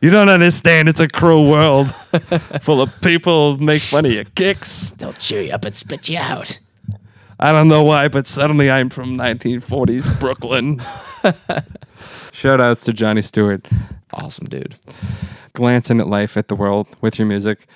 You 0.00 0.10
don't 0.10 0.28
understand. 0.28 0.88
It's 0.88 1.00
a 1.00 1.08
cruel 1.08 1.50
world 1.50 1.94
full 2.60 2.82
of 2.82 3.00
people 3.00 3.56
who 3.56 3.64
make 3.64 3.80
fun 3.82 4.04
of 4.04 4.12
your 4.12 4.24
kicks. 4.24 4.90
They'll 4.90 5.14
chew 5.14 5.40
you 5.40 5.52
up 5.52 5.64
and 5.64 5.74
spit 5.74 6.08
you 6.08 6.18
out. 6.18 6.58
I 7.40 7.52
don't 7.52 7.68
know 7.68 7.82
why, 7.82 8.08
but 8.08 8.26
suddenly 8.26 8.70
I'm 8.70 8.90
from 8.90 9.16
1940s 9.16 10.20
Brooklyn. 10.20 10.80
Shout 12.32 12.60
outs 12.60 12.84
to 12.84 12.92
Johnny 12.92 13.22
Stewart. 13.22 13.66
Awesome, 14.12 14.46
dude. 14.46 14.76
Glancing 15.54 16.00
at 16.00 16.06
life, 16.06 16.36
at 16.36 16.48
the 16.48 16.54
world 16.54 16.86
with 17.00 17.18
your 17.18 17.26
music. 17.26 17.66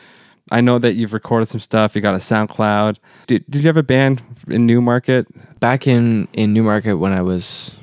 I 0.50 0.60
know 0.60 0.78
that 0.78 0.94
you've 0.94 1.12
recorded 1.12 1.46
some 1.46 1.60
stuff. 1.60 1.94
You 1.94 2.00
got 2.00 2.14
a 2.14 2.18
SoundCloud. 2.18 2.96
Did, 3.26 3.44
did 3.50 3.62
you 3.62 3.66
have 3.68 3.76
a 3.76 3.82
band 3.82 4.22
in 4.48 4.66
Newmarket? 4.66 5.26
Back 5.60 5.86
in 5.86 6.28
in 6.32 6.52
Newmarket 6.52 6.98
when 6.98 7.12
I 7.12 7.22
was 7.22 7.74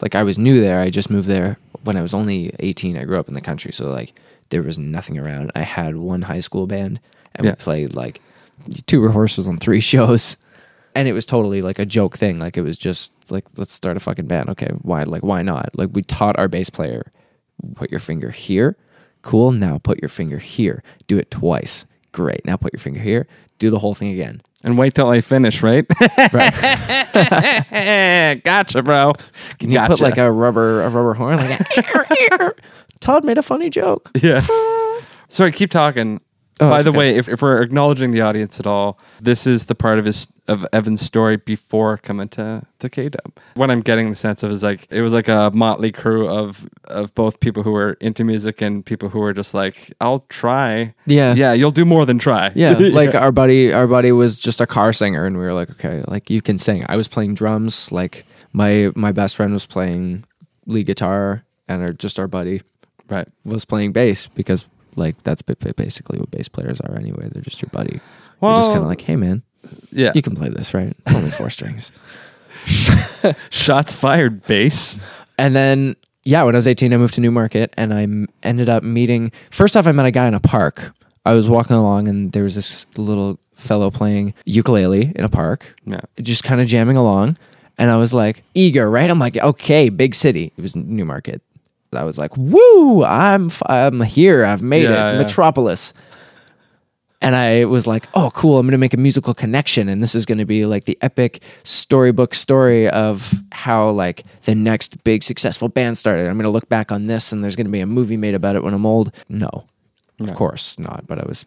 like 0.00 0.14
I 0.14 0.22
was 0.22 0.38
new 0.38 0.60
there. 0.60 0.80
I 0.80 0.90
just 0.90 1.10
moved 1.10 1.28
there 1.28 1.58
when 1.82 1.96
I 1.96 2.02
was 2.02 2.12
only 2.14 2.54
18. 2.60 2.96
I 2.96 3.04
grew 3.04 3.18
up 3.18 3.28
in 3.28 3.34
the 3.34 3.40
country, 3.40 3.72
so 3.72 3.88
like 3.90 4.12
there 4.50 4.62
was 4.62 4.78
nothing 4.78 5.18
around. 5.18 5.50
I 5.54 5.62
had 5.62 5.96
one 5.96 6.22
high 6.22 6.40
school 6.40 6.66
band 6.66 7.00
and 7.34 7.44
Yeah. 7.44 7.52
we 7.52 7.56
played 7.56 7.94
like 7.94 8.20
two 8.86 9.00
rehearsals 9.00 9.48
on 9.48 9.56
three 9.58 9.80
shows. 9.92 10.36
And 10.96 11.08
it 11.08 11.12
was 11.12 11.26
totally 11.26 11.60
like 11.60 11.80
a 11.80 11.86
joke 11.86 12.16
thing. 12.16 12.38
Like 12.38 12.56
it 12.56 12.62
was 12.62 12.78
just 12.78 13.12
like 13.30 13.44
let's 13.56 13.72
start 13.72 13.96
a 13.96 14.00
fucking 14.00 14.26
band. 14.26 14.50
Okay, 14.50 14.68
why 14.82 15.02
like 15.04 15.22
why 15.22 15.42
not? 15.42 15.70
Like 15.76 15.88
we 15.92 16.02
taught 16.02 16.38
our 16.38 16.48
bass 16.48 16.70
player 16.70 17.10
put 17.76 17.90
your 17.90 18.00
finger 18.00 18.30
here. 18.30 18.76
Cool. 19.22 19.52
Now 19.52 19.78
put 19.78 20.02
your 20.02 20.08
finger 20.10 20.38
here. 20.38 20.82
Do 21.06 21.16
it 21.18 21.30
twice. 21.30 21.86
Great. 22.14 22.46
Now 22.46 22.56
put 22.56 22.72
your 22.72 22.78
finger 22.78 23.00
here. 23.00 23.26
Do 23.58 23.70
the 23.70 23.80
whole 23.80 23.92
thing 23.92 24.12
again. 24.12 24.40
And 24.62 24.78
wait 24.78 24.94
till 24.94 25.08
I 25.08 25.20
finish, 25.20 25.64
right? 25.64 25.84
gotcha, 28.44 28.84
bro. 28.84 29.14
Can 29.58 29.72
you 29.72 29.80
put 29.80 30.00
like 30.00 30.16
a 30.16 30.30
rubber 30.30 30.82
a 30.82 30.90
rubber 30.90 31.14
horn? 31.14 31.38
Like 31.38 31.60
a, 31.60 31.82
here 31.82 32.06
here? 32.30 32.54
Todd 33.00 33.24
made 33.24 33.36
a 33.36 33.42
funny 33.42 33.68
joke. 33.68 34.10
Yeah. 34.22 34.42
Sorry, 35.28 35.50
keep 35.50 35.72
talking. 35.72 36.20
Oh, 36.60 36.70
By 36.70 36.82
the 36.82 36.90
okay. 36.90 36.98
way, 36.98 37.16
if, 37.16 37.28
if 37.28 37.42
we're 37.42 37.62
acknowledging 37.62 38.12
the 38.12 38.20
audience 38.20 38.60
at 38.60 38.66
all, 38.66 38.98
this 39.20 39.44
is 39.44 39.66
the 39.66 39.74
part 39.74 39.98
of 39.98 40.04
his 40.04 40.28
of 40.46 40.66
Evan's 40.72 41.00
story 41.00 41.36
before 41.36 41.96
coming 41.96 42.28
to 42.28 42.62
to 42.78 42.88
K 42.88 43.08
Dub. 43.08 43.32
What 43.54 43.70
I'm 43.70 43.80
getting 43.80 44.08
the 44.10 44.14
sense 44.14 44.42
of 44.44 44.52
is 44.52 44.62
like 44.62 44.86
it 44.90 45.00
was 45.00 45.12
like 45.12 45.26
a 45.26 45.50
motley 45.52 45.90
crew 45.90 46.28
of 46.28 46.68
of 46.84 47.12
both 47.14 47.40
people 47.40 47.64
who 47.64 47.72
were 47.72 47.94
into 48.00 48.22
music 48.22 48.62
and 48.62 48.86
people 48.86 49.08
who 49.08 49.18
were 49.18 49.32
just 49.32 49.52
like, 49.52 49.92
I'll 50.00 50.20
try. 50.28 50.94
Yeah. 51.06 51.34
yeah, 51.34 51.54
you'll 51.54 51.72
do 51.72 51.84
more 51.84 52.06
than 52.06 52.18
try. 52.18 52.52
Yeah, 52.54 52.72
like 52.78 53.16
our 53.16 53.32
buddy, 53.32 53.72
our 53.72 53.88
buddy 53.88 54.12
was 54.12 54.38
just 54.38 54.60
a 54.60 54.66
car 54.66 54.92
singer, 54.92 55.26
and 55.26 55.36
we 55.36 55.42
were 55.42 55.54
like, 55.54 55.70
okay, 55.70 56.04
like 56.06 56.30
you 56.30 56.40
can 56.40 56.58
sing. 56.58 56.84
I 56.88 56.96
was 56.96 57.08
playing 57.08 57.34
drums, 57.34 57.90
like 57.90 58.26
my 58.52 58.92
my 58.94 59.10
best 59.10 59.34
friend 59.34 59.52
was 59.52 59.66
playing 59.66 60.24
lead 60.66 60.86
guitar, 60.86 61.44
and 61.66 61.82
our, 61.82 61.92
just 61.92 62.18
our 62.20 62.28
buddy 62.28 62.62
right. 63.08 63.28
was 63.44 63.64
playing 63.64 63.92
bass 63.92 64.28
because 64.28 64.66
like 64.96 65.22
that's 65.22 65.42
ba- 65.42 65.56
ba- 65.58 65.74
basically 65.74 66.18
what 66.18 66.30
bass 66.30 66.48
players 66.48 66.80
are 66.80 66.96
anyway. 66.96 67.28
They're 67.30 67.42
just 67.42 67.60
your 67.62 67.70
buddy. 67.72 68.00
You're 68.42 68.56
just 68.56 68.68
kind 68.70 68.80
of 68.82 68.86
like, 68.86 69.00
hey 69.00 69.16
man, 69.16 69.42
yeah. 69.90 70.12
you 70.14 70.22
can 70.22 70.36
play 70.36 70.48
this, 70.50 70.74
right? 70.74 70.94
It's 71.06 71.14
only 71.14 71.30
four 71.30 71.48
strings. 71.50 71.92
Shots 73.50 73.92
fired, 73.92 74.42
bass. 74.46 75.00
And 75.38 75.54
then, 75.54 75.96
yeah, 76.24 76.42
when 76.42 76.54
I 76.54 76.58
was 76.58 76.68
18, 76.68 76.92
I 76.92 76.96
moved 76.96 77.14
to 77.14 77.20
Newmarket 77.20 77.72
and 77.76 77.92
I 77.92 78.02
m- 78.02 78.28
ended 78.42 78.68
up 78.68 78.82
meeting. 78.82 79.32
First 79.50 79.76
off, 79.76 79.86
I 79.86 79.92
met 79.92 80.06
a 80.06 80.10
guy 80.10 80.28
in 80.28 80.34
a 80.34 80.40
park. 80.40 80.92
I 81.24 81.32
was 81.32 81.48
walking 81.48 81.76
along 81.76 82.08
and 82.08 82.32
there 82.32 82.42
was 82.44 82.54
this 82.54 82.86
little 82.98 83.38
fellow 83.54 83.90
playing 83.90 84.34
ukulele 84.44 85.12
in 85.16 85.24
a 85.24 85.28
park, 85.28 85.74
Yeah. 85.86 86.00
just 86.20 86.44
kind 86.44 86.60
of 86.60 86.66
jamming 86.66 86.96
along. 86.96 87.38
And 87.78 87.90
I 87.90 87.96
was 87.96 88.12
like, 88.12 88.42
eager, 88.54 88.90
right? 88.90 89.10
I'm 89.10 89.18
like, 89.18 89.36
okay, 89.36 89.88
big 89.88 90.14
city. 90.14 90.52
It 90.56 90.60
was 90.62 90.76
Newmarket. 90.76 91.40
I 91.96 92.04
was 92.04 92.18
like, 92.18 92.36
woo, 92.36 93.04
I'm, 93.04 93.46
f- 93.46 93.62
I'm 93.66 94.00
here. 94.02 94.44
I've 94.44 94.62
made 94.62 94.82
Yeah, 94.84 95.10
it. 95.10 95.12
yeah. 95.14 95.18
Metropolis. 95.22 95.92
And 97.20 97.34
I 97.34 97.64
was 97.64 97.86
like, 97.86 98.04
oh, 98.12 98.30
cool. 98.34 98.58
I'm 98.58 98.66
going 98.66 98.72
to 98.72 98.78
make 98.78 98.92
a 98.92 98.98
musical 98.98 99.32
connection. 99.32 99.88
And 99.88 100.02
this 100.02 100.14
is 100.14 100.26
going 100.26 100.36
to 100.38 100.44
be 100.44 100.66
like 100.66 100.84
the 100.84 100.98
epic 101.00 101.42
storybook 101.62 102.34
story 102.34 102.86
of 102.90 103.32
how 103.52 103.88
like 103.90 104.24
the 104.42 104.54
next 104.54 105.02
big 105.04 105.22
successful 105.22 105.68
band 105.70 105.96
started. 105.96 106.26
I'm 106.26 106.34
going 106.36 106.44
to 106.44 106.50
look 106.50 106.68
back 106.68 106.92
on 106.92 107.06
this 107.06 107.32
and 107.32 107.42
there's 107.42 107.56
going 107.56 107.66
to 107.66 107.72
be 107.72 107.80
a 107.80 107.86
movie 107.86 108.18
made 108.18 108.34
about 108.34 108.56
it 108.56 108.62
when 108.62 108.74
I'm 108.74 108.84
old. 108.84 109.14
No, 109.30 109.48
of 110.20 110.34
course 110.34 110.78
not. 110.78 111.06
But 111.06 111.18
I 111.18 111.24
was 111.26 111.46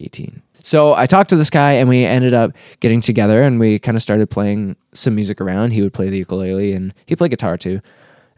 18. 0.00 0.42
So 0.64 0.94
I 0.94 1.06
talked 1.06 1.30
to 1.30 1.36
this 1.36 1.50
guy 1.50 1.72
and 1.74 1.88
we 1.88 2.04
ended 2.04 2.34
up 2.34 2.50
getting 2.80 3.00
together 3.00 3.42
and 3.42 3.60
we 3.60 3.78
kind 3.78 3.96
of 3.96 4.02
started 4.02 4.30
playing 4.30 4.74
some 4.94 5.14
music 5.14 5.40
around. 5.40 5.72
He 5.72 5.82
would 5.82 5.92
play 5.92 6.08
the 6.08 6.16
ukulele 6.18 6.72
and 6.72 6.92
he 7.06 7.14
played 7.14 7.30
guitar 7.30 7.56
too. 7.56 7.80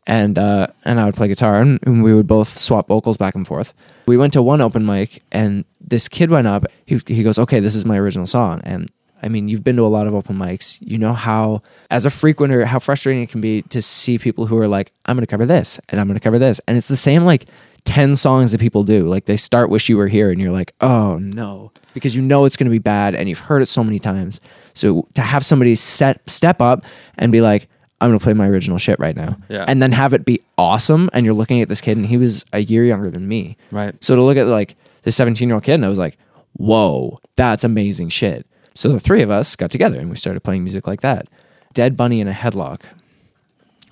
And 0.07 0.39
uh, 0.39 0.69
and 0.85 1.01
I 1.01 1.05
would 1.05 1.17
play 1.17 1.27
guitar 1.27 1.61
and, 1.61 1.81
and 1.83 2.03
we 2.03 2.15
would 2.15 2.29
both 2.29 2.59
swap 2.59 2.89
vocals 2.89 3.17
back 3.17 3.35
and 3.35 3.47
forth. 3.47 3.75
We 4.07 4.17
went 4.17 4.33
to 4.35 4.43
one 4.43 4.61
open 4.61 4.87
mic 4.87 5.23
and 5.33 5.65
this 5.81 6.09
kid 6.09 6.31
went 6.31 6.47
up. 6.47 6.65
He, 6.85 7.01
he 7.07 7.23
goes, 7.23 7.39
okay, 7.39 7.61
this 7.61 7.75
is 7.75 7.85
my 7.85 7.99
original 7.99 8.27
song. 8.27 8.61
And 8.65 8.91
I 9.23 9.29
mean, 9.29 9.49
you've 9.49 9.65
been 9.65 9.77
to 9.77 9.83
a 9.83 9.89
lot 9.89 10.07
of 10.07 10.15
open 10.15 10.37
mics. 10.37 10.79
You 10.81 10.99
know 10.99 11.13
how, 11.13 11.63
as 11.91 12.05
a 12.05 12.11
frequenter, 12.11 12.65
how 12.67 12.79
frustrating 12.79 13.23
it 13.23 13.31
can 13.31 13.41
be 13.41 13.63
to 13.63 13.81
see 13.81 14.19
people 14.19 14.47
who 14.47 14.59
are 14.59 14.69
like, 14.69 14.93
I'm 15.07 15.17
going 15.17 15.25
to 15.25 15.31
cover 15.31 15.47
this 15.47 15.81
and 15.89 16.01
I'm 16.01 16.07
going 16.07 16.19
to 16.19 16.23
cover 16.23 16.39
this. 16.39 16.61
And 16.69 16.77
it's 16.77 16.89
the 16.89 16.97
same 16.97 17.25
like 17.25 17.47
10 17.85 18.17
songs 18.17 18.53
that 18.53 18.61
people 18.61 18.85
do. 18.85 19.07
Like 19.07 19.25
they 19.25 19.37
start 19.37 19.71
Wish 19.71 19.89
You 19.89 19.97
Were 19.97 20.09
Here 20.09 20.31
and 20.31 20.41
you're 20.41 20.51
like, 20.51 20.75
oh 20.81 21.19
no, 21.19 21.73
because 21.95 22.15
you 22.15 22.23
know 22.23 22.45
it's 22.45 22.57
going 22.57 22.67
to 22.67 22.71
be 22.71 22.79
bad 22.79 23.15
and 23.15 23.29
you've 23.29 23.41
heard 23.41 23.63
it 23.63 23.67
so 23.67 23.83
many 23.83 23.99
times. 23.99 24.41
So 24.75 25.09
to 25.15 25.23
have 25.23 25.45
somebody 25.47 25.77
set, 25.77 26.21
step 26.29 26.61
up 26.61 26.85
and 27.17 27.33
be 27.33 27.41
like, 27.41 27.69
I'm 28.01 28.13
to 28.13 28.23
play 28.23 28.35
my 28.35 28.49
original 28.49 28.79
shit 28.79 28.99
right 28.99 29.17
now. 29.17 29.37
Yeah. 29.49 29.65
And 29.67 29.83
then 29.83 29.93
have 29.93 30.13
it 30.13 30.25
be 30.25 30.43
awesome. 30.59 31.09
And 31.13 31.25
you're 31.25 31.35
looking 31.35 31.63
at 31.63 31.69
this 31.69 31.81
kid 31.81 31.97
and 31.97 32.07
he 32.07 32.17
was 32.17 32.45
a 32.53 32.61
year 32.61 32.85
younger 32.85 33.11
than 33.11 33.27
me. 33.27 33.57
Right. 33.71 33.95
So 34.05 34.15
to 34.15 34.23
look 34.23 34.37
at 34.37 34.47
like 34.47 34.77
the 35.03 35.13
17 35.13 35.49
year 35.49 35.55
old 35.55 35.65
kid 35.65 35.75
and 35.75 35.85
I 35.85 35.89
was 35.89 35.99
like, 35.99 36.19
whoa, 36.53 37.21
that's 37.37 37.65
amazing 37.65 38.11
shit. 38.11 38.47
So 38.75 38.91
the 38.91 39.01
three 39.01 39.23
of 39.23 39.31
us 39.31 39.57
got 39.57 39.71
together 39.71 39.99
and 39.99 40.11
we 40.11 40.17
started 40.17 40.41
playing 40.41 40.65
music 40.65 40.87
like 40.87 41.01
that. 41.01 41.29
Dead 41.73 41.97
Bunny 41.97 42.21
in 42.21 42.29
a 42.29 42.33
Headlock 42.33 42.83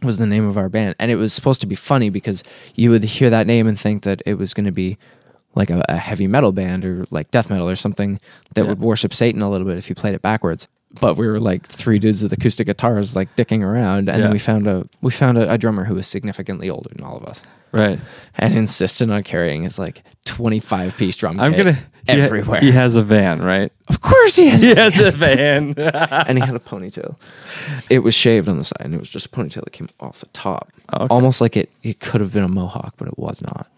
was 0.02 0.18
the 0.18 0.26
name 0.26 0.46
of 0.46 0.58
our 0.58 0.68
band. 0.68 0.96
And 0.98 1.10
it 1.10 1.16
was 1.16 1.32
supposed 1.32 1.62
to 1.62 1.66
be 1.66 1.74
funny 1.74 2.10
because 2.10 2.44
you 2.74 2.90
would 2.90 3.02
hear 3.04 3.30
that 3.30 3.46
name 3.46 3.66
and 3.66 3.78
think 3.78 4.02
that 4.02 4.20
it 4.26 4.34
was 4.34 4.52
going 4.52 4.66
to 4.66 4.72
be 4.72 4.98
like 5.54 5.70
a, 5.70 5.82
a 5.88 5.96
heavy 5.96 6.26
metal 6.26 6.52
band 6.52 6.84
or 6.84 7.06
like 7.10 7.30
death 7.30 7.48
metal 7.48 7.68
or 7.68 7.76
something 7.76 8.20
that 8.54 8.66
would 8.66 8.80
worship 8.80 9.14
Satan 9.14 9.40
a 9.40 9.48
little 9.48 9.66
bit 9.66 9.78
if 9.78 9.88
you 9.88 9.94
played 9.94 10.14
it 10.14 10.20
backwards. 10.20 10.68
But 11.00 11.16
we 11.16 11.26
were 11.26 11.40
like 11.40 11.66
three 11.66 11.98
dudes 11.98 12.22
with 12.22 12.32
acoustic 12.32 12.66
guitars 12.66 13.14
like 13.16 13.34
dicking 13.36 13.62
around 13.62 14.08
and 14.08 14.18
Yeah. 14.18 14.18
then 14.18 14.30
we 14.32 14.38
found 14.38 14.66
a 14.66 14.86
we 15.00 15.10
found 15.10 15.38
a, 15.38 15.52
a 15.52 15.58
drummer 15.58 15.84
who 15.84 15.94
was 15.94 16.06
significantly 16.06 16.70
older 16.70 16.90
than 16.94 17.04
all 17.04 17.16
of 17.16 17.24
us 17.24 17.42
Right. 17.72 17.98
and 18.38 18.56
insisted 18.56 19.10
on 19.10 19.22
carrying 19.24 19.64
his 19.64 19.78
like 19.78 20.02
25 20.26 20.96
piece 20.96 21.16
drum 21.16 21.40
I'm 21.40 21.52
gonna 21.52 21.72
he 21.72 22.12
ha- 22.12 22.24
everywhere. 22.24 22.60
He, 22.60 22.70
has 22.70 22.96
a 22.96 23.02
van, 23.02 23.42
right? 23.42 23.72
of 23.88 24.00
course 24.00 24.36
he 24.36 24.48
has. 24.48 24.60
He 24.62 24.74
has 24.74 24.98
a 25.00 25.10
van. 25.10 25.74
and 25.78 26.38
he 26.38 26.44
had 26.44 26.54
a 26.54 26.58
ponytail. 26.60 27.16
It 27.90 28.00
was 28.00 28.14
shaved 28.14 28.48
on 28.48 28.58
the 28.58 28.64
side, 28.64 28.80
and 28.80 28.94
it 28.94 29.00
was 29.00 29.08
just 29.08 29.26
a 29.26 29.28
ponytail 29.30 29.64
that 29.64 29.72
came 29.72 29.88
off 30.00 30.20
the 30.20 30.26
top, 30.26 30.70
Okay. 30.92 31.06
almost 31.10 31.40
like 31.40 31.56
it. 31.56 31.70
It 31.82 32.00
could 32.00 32.20
have 32.20 32.30
been 32.32 32.44
a 32.44 32.48
mohawk, 32.48 32.94
but 32.98 33.08
it 33.08 33.18
was 33.18 33.40
not. 33.42 33.68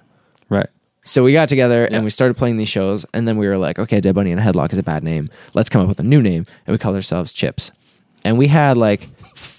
right. 0.49 0.67
So 1.07 1.23
we 1.23 1.33
got 1.33 1.49
together 1.49 1.87
Yeah. 1.89 1.97
and 1.97 2.05
we 2.05 2.11
started 2.11 2.37
playing 2.37 2.57
these 2.57 2.69
shows, 2.69 3.07
and 3.15 3.27
then 3.29 3.37
we 3.37 3.47
were 3.47 3.57
like, 3.57 3.79
okay, 3.79 4.01
Dead 4.01 4.15
Bunny 4.15 4.33
and 4.33 4.41
a 4.41 4.45
Headlock 4.45 4.73
is 4.73 4.79
a 4.79 4.83
bad 4.83 5.05
name. 5.05 5.31
Let's 5.55 5.69
come 5.69 5.81
up 5.81 5.89
with 5.89 6.01
a 6.01 6.03
new 6.03 6.21
name, 6.21 6.47
and 6.67 6.75
we 6.75 6.79
called 6.79 6.97
ourselves 6.97 7.33
Chips. 7.33 7.71
And 8.25 8.37
we 8.37 8.49
had 8.49 8.77
like 8.77 9.01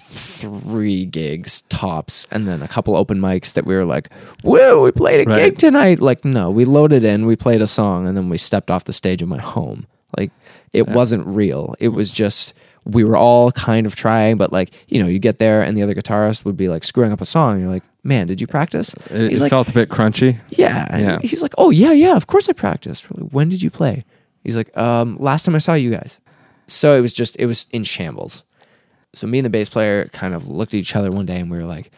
three 0.09 1.05
gigs 1.05 1.61
tops, 1.63 2.27
and 2.31 2.47
then 2.47 2.61
a 2.61 2.67
couple 2.67 2.95
open 2.97 3.19
mics 3.19 3.53
that 3.53 3.65
we 3.65 3.75
were 3.75 3.85
like, 3.85 4.11
whoa, 4.43 4.83
we 4.83 4.91
played 4.91 5.25
a 5.25 5.29
Right. 5.29 5.39
gig 5.51 5.57
tonight. 5.57 5.99
Like, 6.01 6.25
no, 6.25 6.51
we 6.51 6.65
loaded 6.65 7.03
in, 7.03 7.25
we 7.25 7.35
played 7.35 7.61
a 7.61 7.67
song, 7.67 8.07
and 8.07 8.17
then 8.17 8.27
we 8.29 8.37
stepped 8.37 8.69
off 8.69 8.83
the 8.83 8.93
stage 8.93 9.21
and 9.21 9.31
went 9.31 9.43
home. 9.43 9.87
Like, 10.17 10.31
it 10.73 10.87
wasn't 10.87 11.25
real. 11.27 11.75
It 11.79 11.89
was 11.89 12.11
just 12.11 12.53
we 12.87 13.03
were 13.03 13.17
all 13.17 13.51
kind 13.51 13.85
of 13.85 13.95
trying, 13.95 14.37
but 14.37 14.51
like, 14.51 14.73
you 14.87 15.01
know, 15.01 15.07
you 15.09 15.19
get 15.19 15.39
there 15.39 15.61
and 15.61 15.75
the 15.77 15.83
other 15.83 15.93
guitarist 15.95 16.45
would 16.45 16.57
be 16.57 16.69
like 16.69 16.83
screwing 16.83 17.11
up 17.11 17.21
a 17.21 17.25
song. 17.25 17.53
And 17.53 17.61
you're 17.61 17.71
like, 17.71 17.83
man, 18.03 18.27
did 18.27 18.39
you 18.41 18.47
practice? 18.47 18.93
It, 19.09 19.29
He's 19.29 19.39
it 19.39 19.43
like, 19.43 19.49
felt 19.49 19.69
a 19.69 19.73
bit 19.73 19.89
crunchy. 19.89 20.39
yeah. 20.49 20.87
And 20.89 21.01
Yeah. 21.03 21.19
He's 21.21 21.41
like, 21.41 21.53
oh 21.57 21.69
yeah, 21.69 21.91
yeah. 21.91 22.15
Of 22.15 22.27
course 22.27 22.47
I 22.49 22.53
practiced. 22.53 23.05
Like, 23.13 23.29
when 23.31 23.49
did 23.49 23.61
you 23.61 23.69
play? 23.69 24.05
He's 24.43 24.55
like, 24.55 24.75
um, 24.77 25.17
last 25.19 25.43
time 25.45 25.55
I 25.55 25.59
saw 25.59 25.73
you 25.73 25.91
guys. 25.91 26.19
So 26.67 26.95
it 26.97 27.01
was 27.01 27.13
just 27.13 27.35
it 27.39 27.45
was 27.45 27.67
in 27.71 27.83
shambles. 27.83 28.43
So 29.13 29.27
me 29.27 29.39
and 29.39 29.45
the 29.45 29.49
bass 29.49 29.69
player 29.69 30.05
kind 30.13 30.33
of 30.33 30.47
looked 30.47 30.73
at 30.73 30.77
each 30.79 30.95
other 30.95 31.11
one 31.11 31.25
day 31.25 31.39
and 31.39 31.49
we 31.51 31.57
were 31.57 31.63
like, 31.65 31.91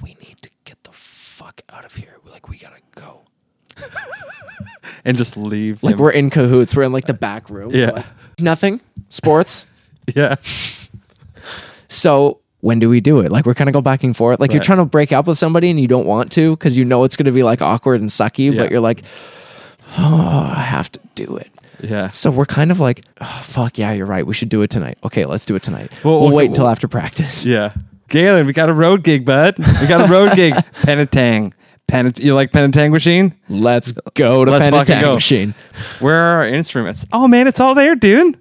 we 0.00 0.16
need 0.26 0.40
to 0.42 0.50
get 0.64 0.82
the 0.84 0.92
fuck 0.92 1.60
out 1.70 1.84
of 1.84 1.94
here. 1.96 2.16
We're 2.24 2.32
like, 2.32 2.48
we 2.48 2.56
gotta 2.58 2.80
go. 2.94 3.22
And 5.04 5.16
just 5.16 5.36
leave. 5.36 5.82
Like 5.82 5.94
him. 5.94 6.00
we're 6.00 6.12
in 6.12 6.30
cahoots. 6.30 6.76
We're 6.76 6.84
in 6.84 6.92
like 6.92 7.06
the 7.06 7.14
back 7.14 7.50
room. 7.50 7.70
Yeah. 7.72 7.90
like, 7.90 8.04
Nothing. 8.38 8.80
Sports. 9.08 9.66
yeah. 10.14 10.36
So 11.88 12.40
when 12.60 12.78
do 12.78 12.88
we 12.88 13.00
do 13.00 13.20
it? 13.20 13.30
Like 13.32 13.44
we're 13.46 13.54
kind 13.54 13.68
of 13.68 13.74
go 13.74 13.82
back 13.82 14.04
and 14.04 14.16
forth. 14.16 14.40
Like 14.40 14.52
you're 14.52 14.60
Right. 14.60 14.66
trying 14.66 14.78
to 14.78 14.84
break 14.84 15.12
up 15.12 15.26
with 15.26 15.38
somebody 15.38 15.68
and 15.70 15.80
you 15.80 15.88
don't 15.88 16.06
want 16.06 16.32
to 16.32 16.56
because 16.56 16.78
you 16.78 16.84
know 16.84 17.04
it's 17.04 17.16
going 17.16 17.26
to 17.26 17.32
be 17.32 17.42
like 17.42 17.60
awkward 17.60 18.00
and 18.00 18.08
sucky, 18.08 18.52
Yeah. 18.52 18.62
but 18.62 18.70
you're 18.70 18.80
like, 18.80 19.02
oh, 19.98 20.52
I 20.56 20.60
have 20.62 20.90
to 20.92 21.00
do 21.14 21.36
it. 21.36 21.50
Yeah. 21.82 22.10
So 22.10 22.30
we're 22.30 22.46
kind 22.46 22.70
of 22.70 22.78
like, 22.78 23.04
oh, 23.20 23.40
fuck 23.44 23.76
yeah, 23.78 23.92
you're 23.92 24.06
right. 24.06 24.24
We 24.24 24.34
should 24.34 24.48
do 24.48 24.62
it 24.62 24.70
tonight. 24.70 24.98
Okay, 25.02 25.24
let's 25.24 25.44
do 25.44 25.56
it 25.56 25.62
tonight. 25.64 25.90
Well, 26.04 26.20
we'll 26.20 26.28
okay, 26.28 26.36
wait 26.36 26.48
until 26.50 26.68
after 26.68 26.86
practice. 26.86 27.44
Yeah. 27.44 27.72
Galen, 28.08 28.46
we 28.46 28.52
got 28.52 28.68
a 28.68 28.72
road 28.74 29.02
gig, 29.02 29.24
bud. 29.24 29.56
We 29.58 29.86
got 29.88 30.08
a 30.08 30.12
road 30.12 30.36
gig. 30.36 30.52
Penatang. 30.82 31.54
You 31.92 32.34
like 32.34 32.52
Penatang 32.52 32.90
machine? 32.90 33.34
Let's 33.48 33.92
go 34.14 34.44
to 34.44 34.50
Let's 34.50 34.68
fucking 34.68 35.00
go. 35.00 35.14
Machine. 35.14 35.54
Where 36.00 36.14
are 36.16 36.38
our 36.38 36.46
instruments? 36.46 37.06
Oh 37.12 37.28
man, 37.28 37.46
it's 37.46 37.60
all 37.60 37.74
there, 37.74 37.94
dude. 37.94 38.38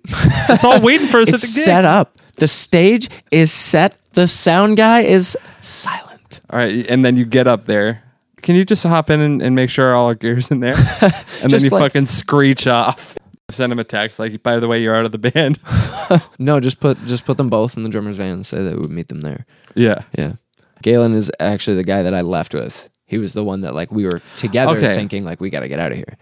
It's 0.50 0.64
all 0.64 0.80
waiting 0.82 1.08
for 1.08 1.18
us 1.20 1.30
at 1.30 1.36
It's 1.36 1.54
the 1.54 1.60
gig. 1.60 1.66
set 1.66 1.86
up. 1.86 2.18
The 2.36 2.48
stage 2.48 3.10
is 3.30 3.52
set. 3.52 3.98
The 4.14 4.28
sound 4.28 4.78
guy 4.78 5.02
is 5.02 5.38
silent. 5.60 6.42
All 6.50 6.60
right, 6.60 6.86
and 6.90 7.04
then 7.06 7.18
you 7.18 7.26
get 7.26 7.48
up 7.48 7.66
there. 7.66 8.04
Can 8.42 8.56
you 8.56 8.66
just 8.66 8.84
hop 8.86 9.10
in 9.10 9.20
and, 9.20 9.42
and 9.42 9.56
make 9.56 9.70
sure 9.70 9.94
all 9.94 10.08
our 10.08 10.16
gear's 10.16 10.50
in 10.50 10.60
there? 10.62 10.76
And 11.02 11.50
then 11.50 11.50
Just 11.50 11.66
you 11.66 11.72
like- 11.72 11.82
fucking 11.94 12.06
screech 12.08 12.68
off. 12.68 13.18
Send 13.50 13.72
him 13.74 13.80
a 13.80 13.84
text 13.84 14.18
like, 14.20 14.42
by 14.44 14.60
the 14.60 14.68
way, 14.68 14.82
you're 14.82 14.96
out 14.96 15.06
of 15.06 15.12
the 15.12 15.18
band. 15.20 15.60
No, 16.40 16.60
just 16.60 16.80
put 16.82 16.98
just 17.06 17.26
put 17.26 17.38
them 17.38 17.48
both 17.50 17.78
in 17.78 17.84
the 17.84 17.90
drummer's 17.90 18.18
van 18.18 18.34
and 18.34 18.46
say 18.46 18.62
that 18.64 18.74
we 18.76 18.82
would 18.82 18.92
meet 18.92 19.08
them 19.08 19.22
there. 19.22 19.46
yeah. 19.76 20.00
Yeah. 20.18 20.34
Galen 20.82 21.14
is 21.16 21.32
actually 21.40 21.78
the 21.78 21.84
guy 21.86 22.02
that 22.02 22.14
I 22.14 22.20
left 22.22 22.54
with. 22.54 22.90
He 23.12 23.18
was 23.18 23.34
the 23.34 23.44
one 23.44 23.60
that 23.62 23.76
like 23.76 23.92
we 23.92 24.06
were 24.06 24.22
together 24.38 24.78
Okay. 24.78 24.96
thinking 24.96 25.26
like 25.26 25.42
we 25.42 25.50
got 25.50 25.60
to 25.60 25.68
get 25.68 25.80
out 25.80 25.92
of 25.92 25.98
here. 25.98 26.16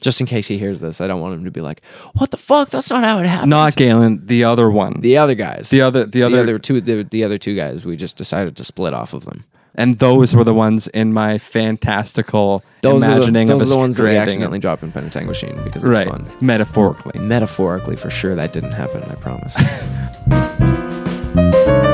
Just 0.00 0.20
in 0.20 0.26
case 0.28 0.46
he 0.46 0.58
hears 0.58 0.78
this, 0.80 1.00
I 1.00 1.06
don't 1.08 1.20
want 1.22 1.34
him 1.34 1.44
to 1.46 1.50
be 1.50 1.62
like, 1.62 1.82
"What 2.12 2.30
the 2.30 2.36
fuck? 2.36 2.68
That's 2.68 2.90
not 2.90 3.02
how 3.02 3.18
it 3.18 3.26
happened." 3.26 3.48
Not 3.50 3.74
Galen, 3.76 4.26
the 4.26 4.44
other 4.44 4.70
one. 4.70 5.00
the 5.00 5.16
other 5.16 5.34
guys. 5.34 5.70
The 5.70 5.80
other- 5.80 6.04
the 6.04 6.22
other- 6.22 6.36
the 6.36 6.42
other 6.42 6.58
two 6.58 6.80
the, 6.82 7.02
the 7.02 7.24
other 7.24 7.38
two 7.38 7.54
guys. 7.54 7.84
We 7.86 7.96
just 7.96 8.16
decided 8.18 8.56
to 8.58 8.64
split 8.64 8.92
off 8.94 9.14
of 9.14 9.24
them. 9.24 9.44
and 9.74 9.98
those 9.98 10.34
were 10.36 10.44
the 10.44 10.52
ones 10.54 10.86
in 10.88 11.12
my 11.14 11.38
fantastical 11.38 12.62
Those 12.82 13.02
imagining 13.02 13.48
are 13.50 13.54
the, 13.54 13.58
those 13.60 13.70
of 13.70 13.72
are 13.72 13.76
the 13.76 13.80
ones 13.80 13.96
that 13.96 14.04
we 14.04 14.16
accidentally 14.16 14.58
dropped 14.58 14.82
in 14.82 14.92
Pentatang 14.92 15.26
Machine 15.26 15.56
because 15.64 15.82
it's 15.82 15.90
right. 15.98 16.06
fun. 16.08 16.26
Metaphorically. 16.42 17.18
Metaphorically, 17.20 17.96
for 17.96 18.10
sure, 18.10 18.34
that 18.34 18.52
didn't 18.52 18.72
happen. 18.72 19.02
I 19.04 19.14
promise. 19.14 19.54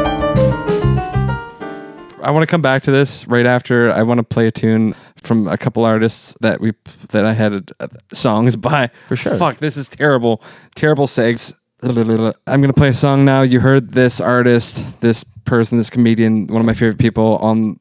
I 2.24 2.30
want 2.30 2.42
to 2.42 2.46
come 2.46 2.62
back 2.62 2.82
to 2.82 2.90
this 2.90 3.26
right 3.28 3.46
after. 3.46 3.92
I 3.92 4.02
want 4.02 4.18
to 4.18 4.24
play 4.24 4.46
a 4.46 4.50
tune 4.50 4.94
from 5.22 5.46
a 5.46 5.56
couple 5.56 5.84
artists 5.84 6.36
that 6.40 6.60
we 6.60 6.72
that 7.10 7.24
I 7.24 7.34
had 7.34 7.70
uh, 7.80 7.88
songs 8.12 8.56
by. 8.56 8.88
For 9.08 9.16
sure. 9.16 9.36
Fuck, 9.36 9.58
this 9.58 9.76
is 9.76 9.88
terrible. 9.88 10.42
Terrible 10.74 11.06
segs. 11.06 11.54
I'm 11.82 12.60
gonna 12.62 12.72
play 12.72 12.88
a 12.88 12.94
song 12.94 13.26
now. 13.26 13.42
You 13.42 13.60
heard 13.60 13.90
this 13.90 14.20
artist, 14.20 15.02
this 15.02 15.22
person, 15.44 15.76
this 15.76 15.90
comedian, 15.90 16.46
one 16.46 16.60
of 16.60 16.66
my 16.66 16.72
favorite 16.72 16.98
people 16.98 17.36
on 17.38 17.78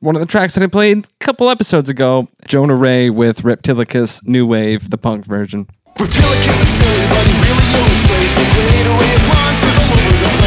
one 0.00 0.16
of 0.16 0.20
the 0.20 0.26
tracks 0.26 0.54
that 0.54 0.62
I 0.62 0.66
played 0.66 0.98
a 0.98 1.08
couple 1.18 1.48
episodes 1.48 1.88
ago. 1.88 2.28
Jonah 2.46 2.74
Ray 2.74 3.08
with 3.08 3.42
Reptilicus 3.42 4.26
New 4.26 4.46
Wave, 4.46 4.90
the 4.90 4.98
punk 4.98 5.24
version. 5.24 5.66
Reptilicus 5.96 6.62
is 6.62 6.68
silly, 6.68 7.06
but 7.06 7.26
he 7.26 7.32
really 7.40 7.68
illustrates 7.80 8.34
the 8.34 8.44
great 8.52 8.86
array 8.86 9.14
of 9.14 9.28
monsters 9.28 9.76
all 9.78 9.92
over 9.92 10.12
the 10.12 10.28
place. 10.28 10.41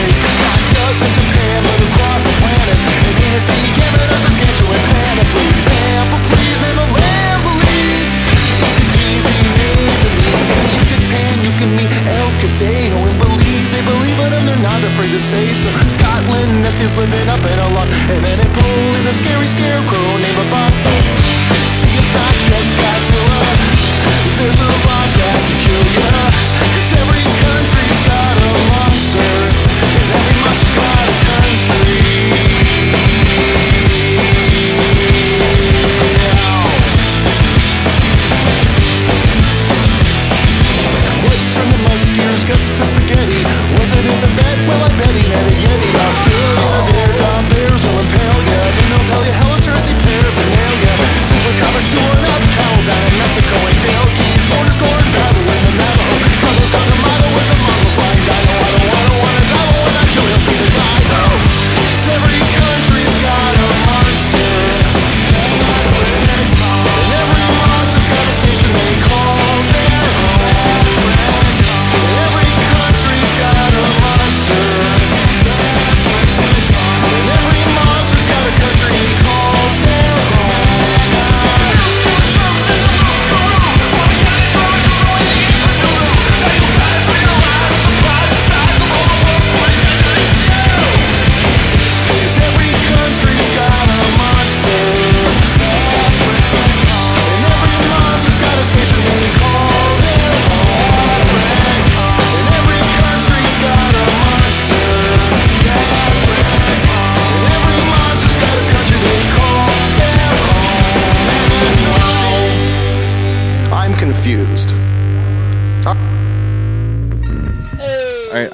Afraid 14.95 15.11
to 15.11 15.19
say 15.19 15.47
so. 15.47 15.69
Scotland, 15.89 16.63
that's 16.63 16.77
his 16.77 16.97
living 16.97 17.27
up 17.27 17.43
in 17.43 17.59
a 17.59 17.69
lot. 17.75 17.87
And 18.07 18.23
then 18.23 18.39
in 18.39 18.51
Poland, 18.53 19.07
a 19.07 19.13
scary 19.13 19.47
scarecrow 19.47 20.04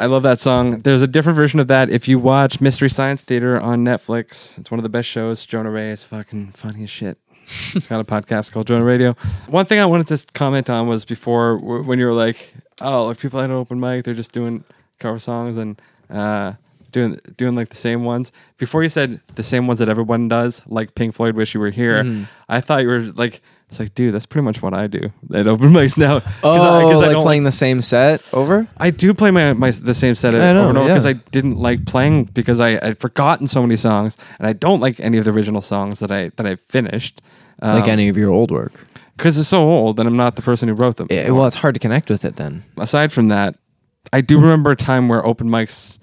I 0.01 0.07
love 0.07 0.23
that 0.23 0.39
song. 0.39 0.79
There's 0.79 1.03
a 1.03 1.07
different 1.07 1.35
version 1.35 1.59
of 1.59 1.67
that 1.67 1.91
if 1.91 2.07
you 2.07 2.17
watch 2.17 2.59
Mystery 2.59 2.89
Science 2.89 3.21
Theater 3.21 3.59
on 3.59 3.85
Netflix. 3.85 4.57
It's 4.57 4.71
one 4.71 4.79
of 4.79 4.83
the 4.83 4.89
best 4.89 5.07
shows. 5.07 5.45
Jonah 5.45 5.69
Ray 5.69 5.91
is 5.91 6.03
fucking 6.03 6.53
funny 6.53 6.83
as 6.83 6.89
shit. 6.89 7.17
It's 7.75 7.85
got 7.87 7.99
a 7.99 8.03
podcast 8.03 8.51
called 8.51 8.67
Jonah 8.67 8.85
Raydio. 8.85 9.17
One 9.49 9.65
thing 9.65 9.79
I 9.79 9.85
wanted 9.85 10.07
to 10.07 10.25
comment 10.33 10.69
on 10.69 10.87
was 10.87 11.03
before 11.05 11.57
when 11.57 11.99
you 11.99 12.05
were 12.05 12.13
like, 12.13 12.53
"Oh, 12.79 13.07
like 13.07 13.19
people 13.19 13.39
at 13.41 13.45
an 13.49 13.55
open 13.55 13.79
mic, 13.79 14.05
they're 14.05 14.13
just 14.13 14.31
doing 14.31 14.63
cover 14.99 15.19
songs 15.19 15.57
and 15.57 15.79
uh, 16.09 16.53
doing 16.91 17.17
doing 17.37 17.55
like 17.55 17.67
the 17.69 17.75
same 17.75 18.05
ones." 18.05 18.31
Before 18.57 18.83
you 18.83 18.89
said 18.89 19.19
the 19.35 19.43
same 19.43 19.67
ones 19.67 19.79
that 19.79 19.89
everyone 19.89 20.29
does, 20.29 20.61
like 20.65 20.95
Pink 20.95 21.13
Floyd, 21.13 21.35
"Wish 21.35 21.53
You 21.53 21.59
Were 21.59 21.71
Here," 21.71 22.03
Mm-hmm. 22.03 22.23
I 22.47 22.61
thought 22.61 22.83
you 22.83 22.87
were 22.87 23.01
like, 23.01 23.41
"It's 23.71 23.79
like, 23.79 23.95
dude, 23.95 24.13
that's 24.13 24.25
pretty 24.25 24.43
much 24.43 24.61
what 24.61 24.73
I 24.73 24.87
do 24.87 25.11
at 25.33 25.47
open 25.47 25.69
mics 25.73 25.97
now." 25.97 26.21
Oh, 26.43 26.53
I, 26.53 26.91
I 26.91 26.93
like 26.93 27.11
don't 27.11 27.23
playing 27.23 27.45
the 27.45 27.51
same 27.51 27.81
set 27.81 28.21
over? 28.33 28.67
I 28.77 28.91
do 28.91 29.13
play 29.13 29.31
my, 29.31 29.53
my 29.53 29.71
the 29.71 29.93
same 29.93 30.13
set 30.15 30.33
know, 30.33 30.39
over 30.39 30.69
and 30.69 30.77
over 30.77 30.87
because 30.89 31.05
yeah. 31.05 31.11
I 31.11 31.13
didn't 31.31 31.57
like 31.57 31.85
playing 31.85 32.25
because 32.25 32.59
I 32.59 32.71
I'd 32.85 32.99
forgotten 32.99 33.47
so 33.47 33.61
many 33.61 33.77
songs 33.77 34.17
and 34.37 34.47
I 34.47 34.53
don't 34.53 34.81
like 34.81 34.99
any 34.99 35.17
of 35.17 35.25
the 35.25 35.31
original 35.31 35.61
songs 35.61 35.99
that 35.99 36.11
I 36.11 36.29
that 36.35 36.45
I 36.45 36.55
finished. 36.55 37.21
Um, 37.63 37.79
Like 37.79 37.87
any 37.87 38.09
of 38.09 38.17
your 38.17 38.29
old 38.31 38.51
work? 38.51 38.73
because 39.17 39.37
it's 39.37 39.49
so 39.49 39.61
old 39.61 39.99
and 39.99 40.07
I'm 40.07 40.17
not 40.17 40.35
the 40.35 40.41
person 40.41 40.67
who 40.67 40.73
wrote 40.73 40.97
them. 40.97 41.07
Eh, 41.11 41.29
well, 41.29 41.45
it's 41.45 41.57
hard 41.57 41.75
to 41.75 41.79
connect 41.79 42.09
with 42.09 42.25
it 42.25 42.37
then. 42.37 42.63
aside 42.77 43.11
from 43.11 43.27
that, 43.27 43.55
I 44.11 44.21
do 44.21 44.39
remember 44.39 44.71
a 44.71 44.75
time 44.75 45.07
where 45.09 45.23
open 45.23 45.47
mics 45.47 45.99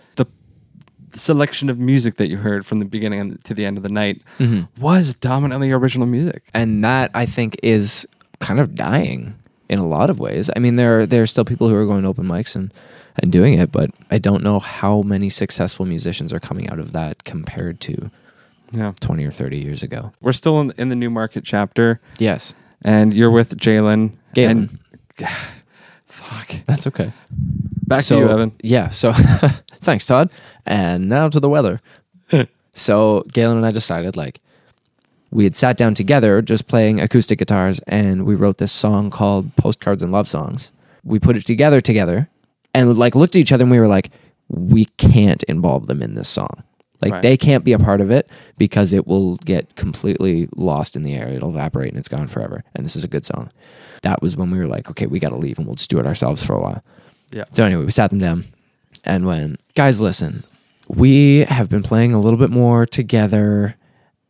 selection 1.13 1.71
of 1.71 1.79
music 1.79 2.17
that 2.17 2.29
you 2.29 2.39
heard 2.39 2.67
from 2.67 2.79
the 2.79 2.85
beginning 2.85 3.39
to 3.45 3.55
the 3.55 3.65
end 3.65 3.77
of 3.77 3.83
the 3.83 3.89
night 3.89 4.23
mm-hmm. 4.39 4.63
was 4.81 5.15
dominantly 5.15 5.73
original 5.73 6.07
music. 6.07 6.43
and 6.55 6.85
that 6.85 7.11
I 7.15 7.27
think 7.27 7.57
is 7.63 8.07
kind 8.41 8.61
of 8.61 8.75
dying 8.75 9.35
in 9.69 9.79
a 9.79 9.87
lot 9.87 10.11
of 10.11 10.19
ways. 10.19 10.51
I 10.55 10.59
mean, 10.59 10.77
there 10.77 11.01
are, 11.01 11.07
there 11.07 11.23
are 11.23 11.27
still 11.27 11.45
people 11.45 11.69
who 11.69 11.75
are 11.77 11.87
going 11.87 12.03
to 12.03 12.09
open 12.09 12.27
mics 12.27 12.55
and 12.57 12.73
and 13.21 13.33
doing 13.33 13.55
it, 13.55 13.73
but 13.73 13.91
I 14.13 14.19
don't 14.19 14.45
know 14.45 14.61
how 14.61 15.03
many 15.03 15.29
successful 15.29 15.85
musicians 15.85 16.33
are 16.33 16.39
coming 16.39 16.71
out 16.71 16.79
of 16.79 16.93
that 16.93 17.25
compared 17.25 17.81
to 17.81 18.13
Yeah, 18.71 18.93
twenty 19.01 19.25
or 19.25 19.33
thirty 19.33 19.59
years 19.59 19.83
ago. 19.83 20.13
we're 20.21 20.33
still 20.33 20.61
in, 20.61 20.73
in 20.79 20.89
the 20.89 20.95
Newmarket 20.97 21.45
chapter, 21.45 22.01
Yes, 22.19 22.55
and 22.85 23.13
you're 23.13 23.31
with 23.31 23.59
Jalen. 23.59 24.13
Galen. 24.35 24.79
And, 25.19 25.29
fuck. 26.07 26.65
that's 26.67 26.87
okay. 26.87 27.13
Back 27.89 28.03
so, 28.03 28.17
to 28.17 28.27
you, 28.27 28.31
Evan. 28.31 28.53
Yeah. 28.63 28.91
So 28.91 29.13
thanks, 29.15 30.07
Todd. 30.07 30.31
And 30.67 31.09
now 31.09 31.29
to 31.29 31.41
the 31.41 31.49
weather. 31.49 31.81
so 32.75 33.25
Galen 33.33 33.57
and 33.57 33.67
I 33.67 33.71
decided 33.71 34.17
like 34.17 34.41
we 35.31 35.45
had 35.45 35.57
sat 35.57 35.77
down 35.77 35.95
together 35.95 36.41
just 36.43 36.67
playing 36.67 37.01
acoustic 37.01 37.39
guitars 37.39 37.81
and 37.81 38.25
we 38.25 38.35
wrote 38.35 38.59
this 38.59 38.73
song 38.73 39.11
called 39.11 39.55
Postcards 39.57 40.03
and 40.03 40.13
Love 40.13 40.29
Songs. 40.29 40.73
We 41.05 41.19
put 41.19 41.37
it 41.37 41.45
together 41.45 41.81
together 41.81 42.29
and 42.75 42.97
like 42.97 43.15
looked 43.15 43.37
at 43.37 43.41
each 43.41 43.53
other 43.53 43.65
and 43.65 43.71
we 43.71 43.81
were 43.81 43.89
like, 43.89 44.11
we 44.49 44.87
can't 44.97 45.43
involve 45.45 45.87
them 45.87 46.03
in 46.03 46.15
this 46.15 46.29
song. 46.29 46.63
Like 47.01 47.13
Right. 47.13 47.23
they 47.23 47.37
can't 47.37 47.65
be 47.65 47.73
a 47.73 47.79
part 47.79 48.01
of 48.01 48.11
it 48.11 48.29
because 48.57 48.93
it 48.93 49.07
will 49.07 49.37
get 49.37 49.77
completely 49.77 50.49
lost 50.57 50.97
in 50.97 51.05
the 51.05 51.15
air. 51.15 51.29
It'll 51.29 51.51
evaporate 51.51 51.91
and 51.91 51.99
it's 51.99 52.09
gone 52.09 52.27
forever. 52.27 52.65
And 52.75 52.85
this 52.85 52.97
is 52.97 53.05
a 53.05 53.09
good 53.09 53.25
song. 53.25 53.51
That 54.03 54.21
was 54.21 54.37
when 54.37 54.51
we 54.51 54.59
were 54.59 54.67
like, 54.67 54.91
okay, 54.91 55.07
we 55.07 55.21
got 55.21 55.31
to 55.31 55.37
leave 55.37 55.59
and 55.59 55.67
we'll 55.67 55.77
just 55.77 55.91
do 55.91 56.01
it 56.01 56.07
ourselves 56.07 56.45
for 56.45 56.55
a 56.55 56.61
while. 56.61 56.83
Yeah. 57.31 57.45
So 57.53 57.65
anyway, 57.65 57.85
we 57.85 57.91
sat 57.91 58.11
them 58.11 58.19
down 58.19 58.45
and 59.05 59.27
went, 59.27 59.61
guys, 59.75 60.01
listen, 60.01 60.45
we 60.89 61.41
have 61.41 61.69
been 61.69 61.83
playing 61.83 62.13
a 62.13 62.21
little 62.21 62.39
bit 62.39 62.51
more 62.51 62.87
together 62.87 63.77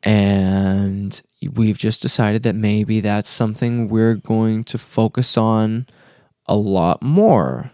and 0.03 1.21
we've 1.53 1.79
just 1.79 2.03
decided 2.03 2.43
that 2.43 2.55
maybe 2.55 3.01
that's 3.01 3.29
something 3.29 3.89
we're 3.89 4.17
going 4.17 4.65
to 4.65 4.79
focus 4.79 5.37
on 5.37 5.87
a 6.47 6.57
lot 6.57 7.03
more 7.03 7.71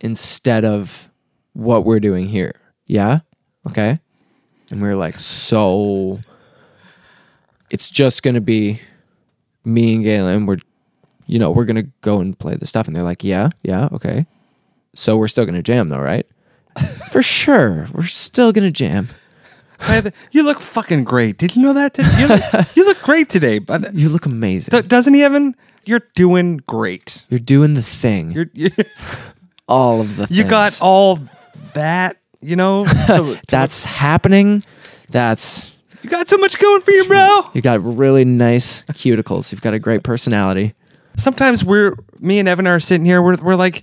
instead 0.00 0.64
of 0.64 1.10
what 1.52 1.84
we're 1.84 2.00
doing 2.00 2.28
here. 2.28 2.54
Yeah? 2.86 3.20
Okay. 3.66 3.98
And 4.70 4.82
we 4.82 4.88
were 4.88 4.96
like, 4.96 5.18
so 5.18 6.20
it's 7.70 7.90
just 7.90 8.22
going 8.22 8.34
to 8.34 8.40
be 8.40 8.80
me 9.64 9.94
and 9.94 10.04
Galen. 10.04 10.46
We're, 10.46 10.58
you 11.26 11.38
know, 11.38 11.50
we're 11.50 11.64
going 11.64 11.76
to 11.76 11.90
go 12.00 12.20
and 12.20 12.38
play 12.38 12.56
the 12.56 12.66
stuff. 12.66 12.86
And 12.86 12.94
they're 12.94 13.02
like, 13.02 13.24
yeah, 13.24 13.50
yeah, 13.62 13.88
okay. 13.92 14.26
So 14.94 15.16
we're 15.16 15.28
still 15.28 15.44
going 15.44 15.54
to 15.56 15.62
jam 15.62 15.88
though, 15.88 16.00
right? 16.00 16.26
For 17.10 17.22
sure. 17.22 17.88
We're 17.92 18.04
still 18.04 18.52
going 18.52 18.66
to 18.66 18.72
jam. 18.72 19.08
You 20.30 20.44
look 20.44 20.60
fucking 20.60 21.04
great. 21.04 21.36
Did 21.36 21.54
you 21.56 21.62
know 21.62 21.74
that? 21.74 21.92
Today? 21.92 22.08
You, 22.18 22.28
look, 22.28 22.76
you 22.76 22.86
look 22.86 23.02
great 23.02 23.28
today. 23.28 23.58
But 23.58 23.92
You 23.94 24.08
look 24.08 24.24
amazing. 24.24 24.70
D- 24.80 24.86
doesn't 24.86 25.12
he, 25.12 25.22
Evan? 25.22 25.54
You're 25.84 26.00
doing 26.14 26.58
great. 26.66 27.26
You're 27.28 27.38
doing 27.40 27.74
the 27.74 27.82
thing. 27.82 28.30
You're 28.30 28.46
you, 28.54 28.70
all 29.68 30.00
of 30.00 30.16
the 30.16 30.26
you 30.30 30.44
got 30.44 30.80
all 30.80 31.18
that. 31.74 32.16
You 32.40 32.56
know. 32.56 32.84
to- 33.08 33.36
to- 33.36 33.40
that's 33.48 33.84
happening. 33.84 34.64
That's 35.10 35.70
You 36.02 36.08
got 36.08 36.28
so 36.28 36.38
much 36.38 36.58
going 36.58 36.80
for 36.80 36.92
you, 36.92 37.04
bro. 37.06 37.40
You 37.52 37.60
got 37.60 37.82
really 37.82 38.24
nice 38.24 38.84
cuticles. 38.84 39.52
You've 39.52 39.60
got 39.60 39.74
a 39.74 39.78
great 39.78 40.02
personality. 40.02 40.72
Sometimes 41.18 41.62
we're 41.62 41.94
me 42.20 42.38
and 42.38 42.48
Evan 42.48 42.66
are 42.66 42.80
sitting 42.80 43.04
here. 43.04 43.20
We're 43.20 43.36
we're 43.36 43.56
like, 43.56 43.82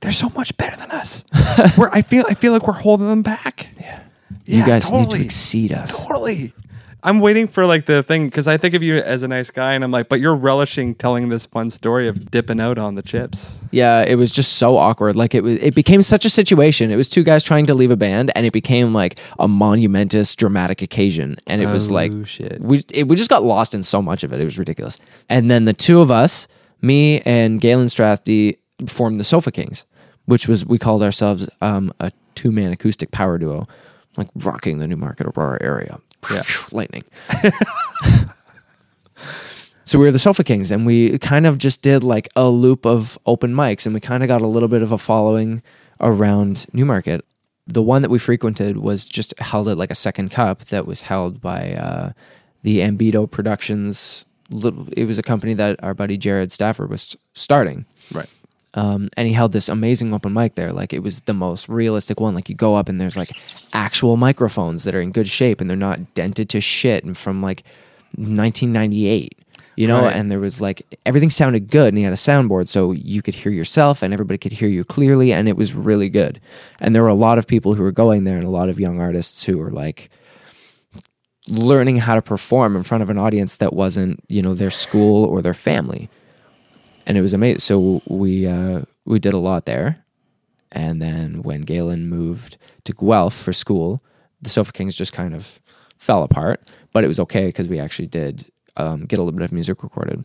they're 0.00 0.12
so 0.12 0.28
much 0.30 0.56
better 0.56 0.76
than 0.76 0.90
us. 0.90 1.24
we're 1.78 1.90
I 1.90 2.02
feel 2.02 2.24
I 2.28 2.34
feel 2.34 2.52
like 2.52 2.66
we're 2.66 2.72
holding 2.74 3.08
them 3.08 3.22
back. 3.22 3.68
Yeah, 3.80 4.02
you 4.46 4.64
guys 4.66 4.90
need 4.92 5.10
to 5.10 5.20
exceed 5.20 5.72
us. 5.72 6.06
Totally. 6.06 6.52
I'm 7.00 7.20
waiting 7.20 7.46
for 7.46 7.64
like 7.64 7.84
the 7.86 8.02
thing 8.02 8.24
because 8.26 8.48
I 8.48 8.56
think 8.56 8.74
of 8.74 8.82
you 8.82 8.96
as 8.96 9.22
a 9.22 9.28
nice 9.28 9.52
guy, 9.52 9.74
and 9.74 9.84
I'm 9.84 9.92
like, 9.92 10.08
but 10.08 10.18
you're 10.18 10.34
relishing 10.34 10.96
telling 10.96 11.28
this 11.28 11.46
fun 11.46 11.70
story 11.70 12.08
of 12.08 12.28
dipping 12.28 12.58
out 12.60 12.76
on 12.76 12.96
the 12.96 13.02
chips. 13.02 13.60
Yeah, 13.70 14.02
it 14.02 14.16
was 14.16 14.32
just 14.32 14.54
so 14.54 14.76
awkward. 14.76 15.14
Like 15.14 15.32
it 15.32 15.42
was, 15.44 15.58
it 15.62 15.76
became 15.76 16.02
such 16.02 16.24
a 16.24 16.28
situation. 16.28 16.90
It 16.90 16.96
was 16.96 17.08
two 17.08 17.22
guys 17.22 17.44
trying 17.44 17.66
to 17.66 17.74
leave 17.74 17.92
a 17.92 17.96
band, 17.96 18.32
and 18.34 18.44
it 18.46 18.52
became 18.52 18.92
like 18.92 19.16
a 19.38 19.46
monumentous, 19.46 20.34
dramatic 20.34 20.82
occasion. 20.82 21.36
And 21.46 21.62
it 21.62 21.66
was 21.66 21.88
Oh, 21.88 21.94
like 21.94 22.12
shit. 22.26 22.60
we 22.60 22.82
it, 22.92 23.06
we 23.06 23.14
just 23.14 23.30
got 23.30 23.44
lost 23.44 23.74
in 23.76 23.84
so 23.84 24.02
much 24.02 24.24
of 24.24 24.32
it. 24.32 24.40
It 24.40 24.44
was 24.44 24.58
ridiculous. 24.58 24.98
And 25.28 25.48
then 25.48 25.66
the 25.66 25.74
two 25.74 26.00
of 26.00 26.10
us, 26.10 26.48
me 26.82 27.20
and 27.20 27.60
Galen 27.60 27.86
Strathby, 27.86 28.58
formed 28.86 29.18
the 29.18 29.24
Sofa 29.24 29.50
Kings, 29.50 29.84
which 30.26 30.46
was 30.46 30.64
we 30.64 30.78
called 30.78 31.02
ourselves 31.02 31.48
um, 31.60 31.92
a 32.00 32.12
two 32.34 32.52
man 32.52 32.72
acoustic 32.72 33.10
power 33.10 33.38
duo, 33.38 33.66
like 34.16 34.28
rocking 34.36 34.78
the 34.78 34.86
Newmarket 34.86 35.26
Aurora 35.26 35.58
area. 35.62 36.00
Yeah. 36.32 36.42
lightning. 36.72 37.04
So 39.84 39.98
we 39.98 40.04
were 40.04 40.10
the 40.12 40.18
Sofa 40.18 40.44
Kings, 40.44 40.70
and 40.70 40.84
we 40.84 41.18
kind 41.18 41.46
of 41.46 41.56
just 41.56 41.80
did 41.80 42.04
like 42.04 42.28
a 42.36 42.48
loop 42.50 42.84
of 42.84 43.18
open 43.24 43.54
mics, 43.54 43.86
and 43.86 43.94
we 43.94 44.00
kind 44.00 44.22
of 44.22 44.28
got 44.28 44.42
a 44.42 44.46
little 44.46 44.68
bit 44.68 44.82
of 44.82 44.92
a 44.92 44.98
following 44.98 45.62
around 45.98 46.66
Newmarket. 46.74 47.24
The 47.66 47.80
one 47.80 48.02
that 48.02 48.10
we 48.10 48.18
frequented 48.18 48.76
was 48.76 49.08
just 49.08 49.32
held 49.38 49.66
at 49.66 49.78
like 49.78 49.90
a 49.90 49.94
second 49.94 50.30
cup 50.30 50.66
that 50.66 50.86
was 50.86 51.00
held 51.02 51.40
by 51.40 51.72
uh, 51.72 52.12
the 52.62 52.80
Ambito 52.80 53.30
Productions. 53.30 54.26
Little, 54.50 54.88
it 54.92 55.06
was 55.06 55.18
a 55.18 55.22
company 55.22 55.54
that 55.54 55.82
our 55.82 55.94
buddy 55.94 56.18
Jared 56.18 56.52
Stafford 56.52 56.90
was 56.90 57.16
starting, 57.32 57.86
Right. 58.12 58.28
Um, 58.78 59.08
and 59.16 59.26
he 59.26 59.34
held 59.34 59.52
this 59.52 59.68
amazing 59.68 60.14
open 60.14 60.32
mic 60.32 60.54
there. 60.54 60.72
Like 60.72 60.92
it 60.92 61.02
was 61.02 61.20
the 61.20 61.34
most 61.34 61.68
realistic 61.68 62.20
one. 62.20 62.34
Like 62.34 62.48
you 62.48 62.54
go 62.54 62.76
up 62.76 62.88
and 62.88 63.00
there's 63.00 63.16
like 63.16 63.32
actual 63.72 64.16
microphones 64.16 64.84
that 64.84 64.94
are 64.94 65.00
in 65.00 65.10
good 65.10 65.28
shape 65.28 65.60
and 65.60 65.68
they're 65.68 65.76
not 65.88 66.14
dented 66.14 66.48
to 66.50 66.60
shit 66.60 67.02
and 67.04 67.16
from 67.16 67.42
like 67.42 67.64
1998. 68.16 69.36
You 69.76 69.86
know, 69.86 70.02
Right. 70.02 70.16
and 70.16 70.28
there 70.30 70.40
was 70.40 70.60
like 70.60 70.82
everything 71.06 71.30
sounded 71.30 71.70
good, 71.70 71.88
and 71.88 71.98
he 71.98 72.02
had 72.02 72.12
a 72.12 72.16
soundboard 72.16 72.66
so 72.68 72.90
you 72.90 73.22
could 73.22 73.36
hear 73.36 73.52
yourself 73.52 74.02
and 74.02 74.12
everybody 74.12 74.36
could 74.36 74.54
hear 74.54 74.68
you 74.68 74.84
clearly, 74.84 75.32
and 75.32 75.48
it 75.48 75.56
was 75.56 75.72
really 75.72 76.08
good. 76.08 76.40
And 76.80 76.94
there 76.94 77.02
were 77.02 77.08
a 77.08 77.14
lot 77.14 77.38
of 77.38 77.46
people 77.46 77.74
who 77.74 77.82
were 77.84 77.92
going 77.92 78.24
there, 78.24 78.34
and 78.36 78.44
a 78.44 78.50
lot 78.50 78.68
of 78.68 78.80
young 78.80 79.00
artists 79.00 79.44
who 79.44 79.56
were 79.56 79.70
like 79.70 80.10
learning 81.48 81.98
how 81.98 82.14
to 82.16 82.22
perform 82.22 82.74
in 82.76 82.82
front 82.82 83.02
of 83.02 83.08
an 83.10 83.18
audience 83.18 83.56
that 83.58 83.72
wasn't, 83.72 84.18
you 84.28 84.42
know, 84.42 84.52
their 84.54 84.70
school 84.70 85.24
or 85.24 85.40
their 85.42 85.54
family 85.54 86.08
and 87.08 87.16
it 87.16 87.22
was 87.22 87.32
amazing. 87.32 87.58
So 87.58 88.02
we 88.06 88.46
uh, 88.46 88.82
we 89.04 89.18
did 89.18 89.32
a 89.32 89.38
lot 89.38 89.64
there, 89.64 90.04
and 90.70 91.02
then 91.02 91.42
when 91.42 91.62
Galen 91.62 92.08
moved 92.08 92.58
to 92.84 92.92
Guelph 92.92 93.34
for 93.34 93.52
school, 93.52 94.00
the 94.40 94.50
Sofa 94.50 94.72
Kings 94.72 94.94
just 94.94 95.12
kind 95.12 95.34
of 95.34 95.60
fell 95.96 96.22
apart. 96.22 96.60
But 96.92 97.02
it 97.02 97.08
was 97.08 97.18
okay 97.20 97.46
because 97.46 97.68
we 97.68 97.80
actually 97.80 98.06
did 98.08 98.44
um, 98.76 99.06
get 99.06 99.18
a 99.18 99.22
little 99.22 99.36
bit 99.36 99.44
of 99.44 99.52
music 99.52 99.82
recorded, 99.82 100.22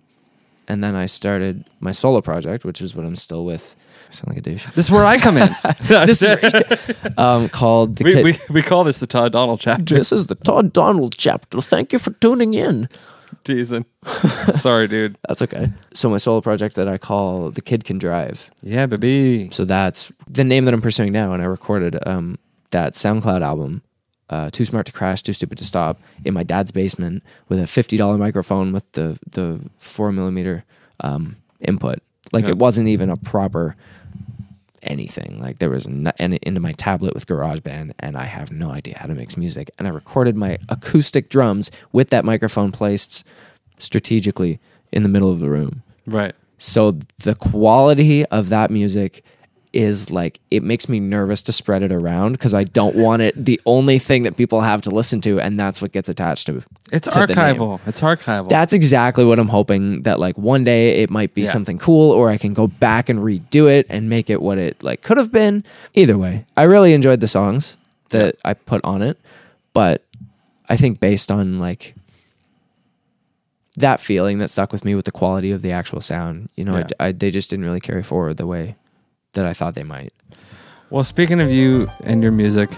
and 0.67 0.83
then 0.83 0.93
I 0.93 1.05
started 1.07 1.65
my 1.79 1.93
solo 1.93 2.21
project, 2.21 2.65
which 2.65 2.81
is 2.81 2.93
what 2.93 3.05
I'm 3.05 3.15
still 3.15 3.45
with. 3.45 3.75
I 4.09 4.13
sound 4.13 4.27
like 4.27 4.37
a 4.37 4.41
douche. 4.41 4.65
This 4.75 4.85
is 4.85 4.91
where 4.91 5.05
I 5.05 5.17
come 5.17 5.37
in. 5.37 5.49
This 5.87 6.21
is 6.21 6.37
um, 7.17 7.47
called 7.47 7.95
the 7.95 8.03
we, 8.03 8.13
Kid- 8.13 8.23
we, 8.25 8.55
we 8.55 8.61
call 8.61 8.83
this 8.83 8.99
the 8.99 9.07
Todd 9.07 9.31
Donald 9.31 9.61
chapter. 9.61 9.95
This 9.95 10.11
is 10.11 10.27
the 10.27 10.35
Todd 10.35 10.73
Donald 10.73 11.15
chapter. 11.17 11.61
Thank 11.61 11.93
you 11.93 11.99
for 11.99 12.11
tuning 12.11 12.53
in. 12.53 12.89
Teasing. 13.43 13.85
Sorry, 14.51 14.87
dude. 14.87 15.17
That's 15.27 15.41
okay. 15.41 15.69
So 15.93 16.09
my 16.09 16.17
solo 16.17 16.41
project 16.41 16.75
that 16.75 16.87
I 16.87 16.97
call 16.97 17.51
the 17.51 17.61
Kid 17.61 17.83
Can 17.85 17.97
Drive. 17.97 18.49
Yeah, 18.61 18.85
baby. 18.85 19.49
So 19.51 19.65
that's 19.65 20.11
the 20.27 20.43
name 20.43 20.65
that 20.65 20.73
I'm 20.73 20.81
pursuing 20.81 21.11
now. 21.11 21.33
And 21.33 21.41
I 21.41 21.45
recorded 21.45 21.97
um, 22.07 22.37
that 22.71 22.93
SoundCloud 22.93 23.41
album, 23.41 23.81
uh, 24.29 24.49
Too 24.51 24.65
Smart 24.65 24.85
to 24.87 24.91
Crash, 24.91 25.21
Too 25.23 25.33
Stupid 25.33 25.57
to 25.59 25.65
Stop, 25.65 25.99
in 26.25 26.33
my 26.33 26.43
dad's 26.43 26.71
basement 26.71 27.23
with 27.49 27.59
a 27.59 27.63
$50 27.63 28.17
microphone 28.19 28.71
with 28.73 28.91
the, 28.93 29.17
the 29.31 29.59
four 29.77 30.11
millimeter 30.11 30.63
um, 31.01 31.37
input. 31.59 31.99
Like 32.31 32.45
Yeah. 32.45 32.51
it 32.51 32.57
wasn't 32.57 32.87
even 32.87 33.09
a 33.09 33.17
proper 33.17 33.75
anything. 34.83 35.39
Like 35.39 35.59
there 35.59 35.69
was 35.69 35.87
no, 35.87 36.11
and 36.17 36.35
into 36.35 36.59
my 36.59 36.73
tablet 36.73 37.13
with 37.13 37.27
GarageBand, 37.27 37.93
and 37.99 38.17
I 38.17 38.25
have 38.25 38.51
no 38.51 38.69
idea 38.69 38.97
how 38.97 39.07
to 39.07 39.15
mix 39.15 39.37
music. 39.37 39.71
And 39.77 39.87
I 39.87 39.91
recorded 39.91 40.35
my 40.35 40.57
acoustic 40.69 41.29
drums 41.29 41.71
with 41.91 42.09
that 42.09 42.25
microphone 42.25 42.71
placed 42.71 43.25
strategically 43.79 44.59
in 44.91 45.03
the 45.03 45.09
middle 45.09 45.31
of 45.31 45.39
the 45.39 45.49
room. 45.49 45.83
Right. 46.05 46.35
So 46.57 46.99
the 47.23 47.35
quality 47.35 48.25
of 48.27 48.49
that 48.49 48.71
music 48.71 49.23
is 49.73 50.11
like 50.11 50.39
it 50.51 50.61
makes 50.61 50.87
me 50.87 50.99
nervous 50.99 51.41
to 51.41 51.51
spread 51.51 51.81
it 51.81 51.91
around 51.91 52.33
because 52.33 52.53
I 52.53 52.63
don't 52.63 52.95
want 52.95 53.23
it 53.23 53.33
the 53.35 53.59
only 53.65 53.97
thing 53.97 54.21
that 54.23 54.37
people 54.37 54.61
have 54.61 54.81
to 54.83 54.91
listen 54.91 55.19
to, 55.21 55.39
and 55.39 55.59
that's 55.59 55.81
what 55.81 55.91
gets 55.91 56.07
attached 56.07 56.45
to. 56.45 56.61
It's 56.91 57.07
to 57.07 57.19
archival. 57.19 57.79
It's 57.87 57.99
archival. 58.01 58.49
That's 58.49 58.71
exactly 58.71 59.25
what 59.25 59.39
I'm 59.39 59.47
hoping 59.47 60.03
that 60.03 60.19
like 60.19 60.37
one 60.37 60.63
day 60.63 61.01
it 61.01 61.09
might 61.09 61.33
be 61.33 61.41
Yeah. 61.41 61.51
something 61.51 61.79
cool, 61.79 62.11
or 62.11 62.29
I 62.29 62.37
can 62.37 62.53
go 62.53 62.67
back 62.67 63.09
and 63.09 63.19
redo 63.19 63.67
it 63.67 63.87
and 63.89 64.07
make 64.09 64.29
it 64.29 64.41
what 64.43 64.57
it 64.59 64.83
like 64.83 65.01
could 65.01 65.17
have 65.17 65.31
been. 65.31 65.63
Either 65.95 66.17
way, 66.17 66.45
I 66.55 66.63
really 66.63 66.93
enjoyed 66.93 67.19
the 67.19 67.27
songs 67.27 67.75
that 68.09 68.35
I 68.45 68.53
put 68.53 68.79
on 68.85 69.01
it, 69.01 69.17
but 69.73 70.03
I 70.69 70.77
think 70.77 70.99
based 70.99 71.31
on 71.31 71.57
like 71.59 71.95
that 73.75 73.99
feeling 73.99 74.37
that 74.37 74.49
stuck 74.49 74.71
with 74.71 74.85
me 74.85 74.93
with 74.93 75.05
the 75.05 75.11
quality 75.11 75.49
of 75.51 75.63
the 75.63 75.71
actual 75.71 75.99
sound, 75.99 76.49
you 76.55 76.63
know, 76.63 76.77
Yeah. 76.77 76.87
I, 76.99 77.07
I- 77.07 77.11
they 77.11 77.31
just 77.31 77.49
didn't 77.49 77.65
really 77.65 77.79
carry 77.79 78.03
forward 78.03 78.37
the 78.37 78.45
way 78.45 78.75
that 79.33 79.45
I 79.45 79.53
thought 79.53 79.75
they 79.75 79.83
might. 79.83 80.13
Well, 80.89 81.03
speaking 81.03 81.41
of 81.41 81.49
you 81.49 81.89
and 82.03 82.21
your 82.21 82.31
music, 82.31 82.71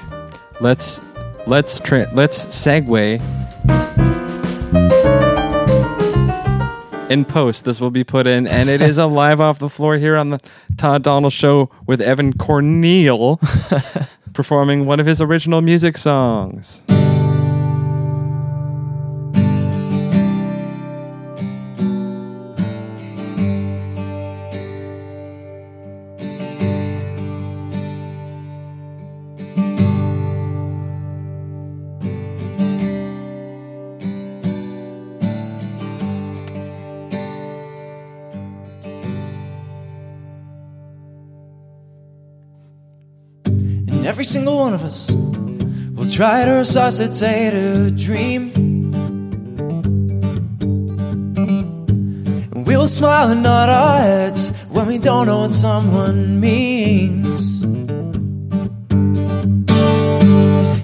let's 0.62 1.02
let's 1.48 1.80
tra- 1.80 2.10
let's 2.14 2.46
segue. 2.48 3.22
In 7.10 7.24
post, 7.24 7.66
this 7.66 7.80
will 7.80 7.92
be 7.92 8.04
put 8.04 8.26
in, 8.26 8.48
and 8.48 8.68
it 8.68 8.82
is 8.82 8.98
a 8.98 9.06
live 9.22 9.40
off 9.40 9.60
the 9.60 9.70
floor 9.70 9.98
here 9.98 10.16
on 10.16 10.32
the 10.32 10.40
Todd 10.78 11.04
Donald 11.04 11.34
Show 11.34 11.70
with 11.86 12.02
Evan 12.02 12.34
Corneal 12.34 13.40
performing 14.34 14.86
one 14.86 15.00
of 15.00 15.06
his 15.06 15.22
original 15.22 15.62
music 15.62 15.98
songs. 15.98 16.84
Try 46.16 46.46
to 46.46 46.52
resuscitate 46.52 47.54
a 47.54 47.92
dream. 47.92 48.50
And 52.54 52.66
we 52.66 52.78
will 52.78 52.88
smile 52.88 53.32
and 53.32 53.44
nod 53.44 53.68
our 53.68 53.98
heads 53.98 54.66
when 54.72 54.88
we 54.88 54.98
don't 54.98 55.26
know 55.28 55.40
what 55.40 55.52
someone 55.52 56.40
means. 56.40 57.66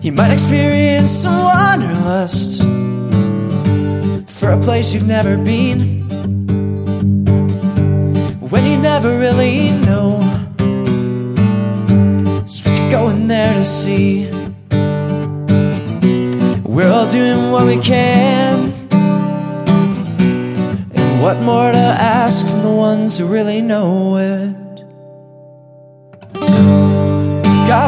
You 0.04 0.12
might 0.12 0.32
experience 0.34 1.12
some 1.12 1.41
wanderlust 1.46 2.63
for 4.38 4.52
a 4.52 4.60
place 4.60 4.94
you've 4.94 5.08
never 5.08 5.38
been. 5.38 6.02
When 8.50 8.65
you 8.65 8.76
never 8.76 9.17
really 9.17 9.72
know 9.88 10.20
just 12.46 12.67
what 12.67 12.78
you're 12.78 12.91
going 12.91 13.30
there 13.30 13.54
to 13.54 13.63
see. 13.63 14.31
We're 16.71 16.89
all 16.89 17.05
doing 17.05 17.51
what 17.51 17.65
we 17.65 17.77
can. 17.81 18.71
And 20.95 21.21
what 21.21 21.41
more 21.41 21.69
to 21.69 21.77
ask 21.77 22.47
from 22.47 22.62
the 22.63 22.71
ones 22.71 23.17
who 23.17 23.25
really 23.27 23.60
know 23.60 24.15
it? 24.15 24.62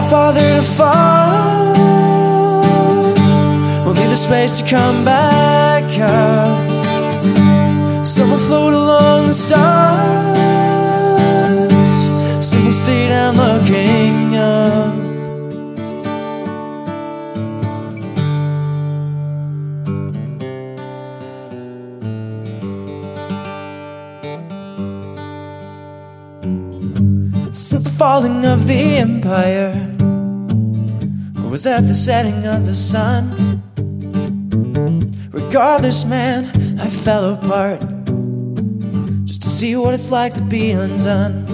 Farther 0.09 0.57
to 0.57 0.63
fall. 0.63 1.73
We'll 3.83 3.95
need 3.95 4.11
the 4.11 4.17
space 4.17 4.61
to 4.61 4.69
come 4.69 5.03
back 5.03 5.83
up. 5.97 6.69
Some 8.05 8.29
will 8.29 8.37
float 8.37 8.73
along 8.73 9.27
the 9.27 9.33
stars. 9.33 10.32
Falling 28.03 28.45
of 28.45 28.67
the 28.67 28.97
empire, 28.97 29.71
or 31.41 31.49
was 31.49 31.63
that 31.63 31.87
the 31.87 31.93
setting 31.93 32.45
of 32.45 32.65
the 32.65 32.75
sun? 32.75 33.23
Regardless, 35.31 36.03
man, 36.03 36.43
I 36.81 36.89
fell 36.89 37.35
apart 37.35 37.79
just 39.23 39.41
to 39.43 39.47
see 39.47 39.77
what 39.77 39.93
it's 39.93 40.11
like 40.11 40.33
to 40.33 40.41
be 40.41 40.71
undone. 40.71 41.52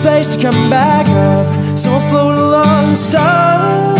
Space 0.00 0.34
to 0.34 0.40
come 0.40 0.70
back 0.70 1.06
up. 1.08 1.46
Some 1.76 1.92
will 1.92 2.00
float 2.08 2.34
along 2.34 2.88
the 2.88 2.96
stars. 2.96 3.98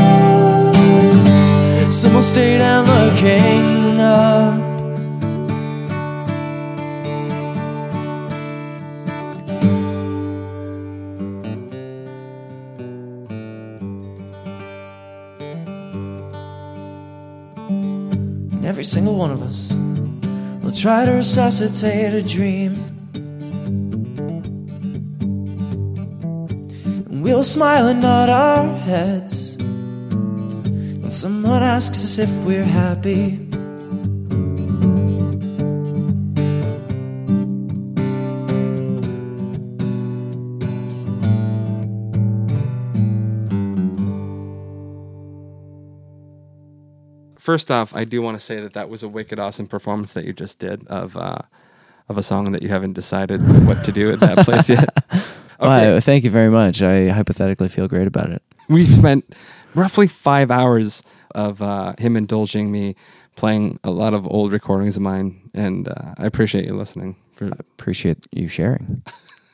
Some 1.95 2.15
will 2.15 2.23
stay 2.23 2.57
down 2.57 2.87
looking 2.87 4.01
up. 4.01 4.59
And 18.53 18.65
every 18.65 18.85
single 18.85 19.17
one 19.17 19.31
of 19.33 19.43
us 19.43 19.71
will 20.63 20.73
try 20.73 21.05
to 21.05 21.13
resuscitate 21.13 22.15
a 22.15 22.23
dream. 22.23 22.90
Smile 27.51 27.89
and 27.89 28.01
nod 28.01 28.29
our 28.29 28.79
heads 28.79 29.57
when 29.57 31.11
someone 31.11 31.65
asks 31.65 32.05
us 32.05 32.17
if 32.17 32.31
we're 32.45 32.63
happy. 32.63 33.45
First 47.37 47.73
off, 47.73 47.97
I 47.97 48.05
do 48.05 48.23
want 48.23 48.39
to 48.39 48.41
say 48.41 48.61
that 48.61 48.75
that 48.75 48.89
was 48.89 49.03
a 49.03 49.09
wicked 49.09 49.41
awesome 49.41 49.67
performance 49.67 50.13
that 50.13 50.25
you 50.25 50.33
just 50.33 50.61
did 50.61 50.87
of 50.87 51.17
uh, 51.17 51.39
of 52.09 52.17
a 52.17 52.23
song 52.23 52.53
that 52.53 52.63
you 52.63 52.69
haven't 52.69 52.93
decided 52.93 53.41
what 53.67 53.85
to 53.87 53.91
do 53.91 54.13
at 54.13 54.21
that 54.21 54.45
place 54.45 54.71
yet. 54.71 54.89
Well, 55.61 55.97
I- 55.97 56.01
thank 56.01 56.25
you 56.25 56.31
very 56.31 56.51
much. 56.51 56.83
I 56.83 57.09
hypothetically 57.09 57.69
feel 57.69 57.89
great 57.89 58.07
about 58.07 58.31
it. 58.31 58.43
we 58.69 58.85
spent 58.85 59.35
roughly 59.75 60.07
five 60.07 60.51
hours 60.51 61.03
of 61.35 61.61
uh, 61.63 61.95
him 61.99 62.17
indulging 62.17 62.71
me 62.73 62.97
playing 63.37 63.79
a 63.85 63.91
lot 63.91 64.15
of 64.15 64.27
old 64.27 64.53
recordings 64.53 64.97
of 64.97 65.03
mine, 65.03 65.51
and 65.55 65.89
uh, 65.89 66.15
I 66.19 66.27
appreciate 66.27 66.67
you 66.67 66.75
listening. 66.75 67.17
For, 67.35 67.47
Appreciate 67.47 68.27
you 68.33 68.49
sharing. 68.49 69.03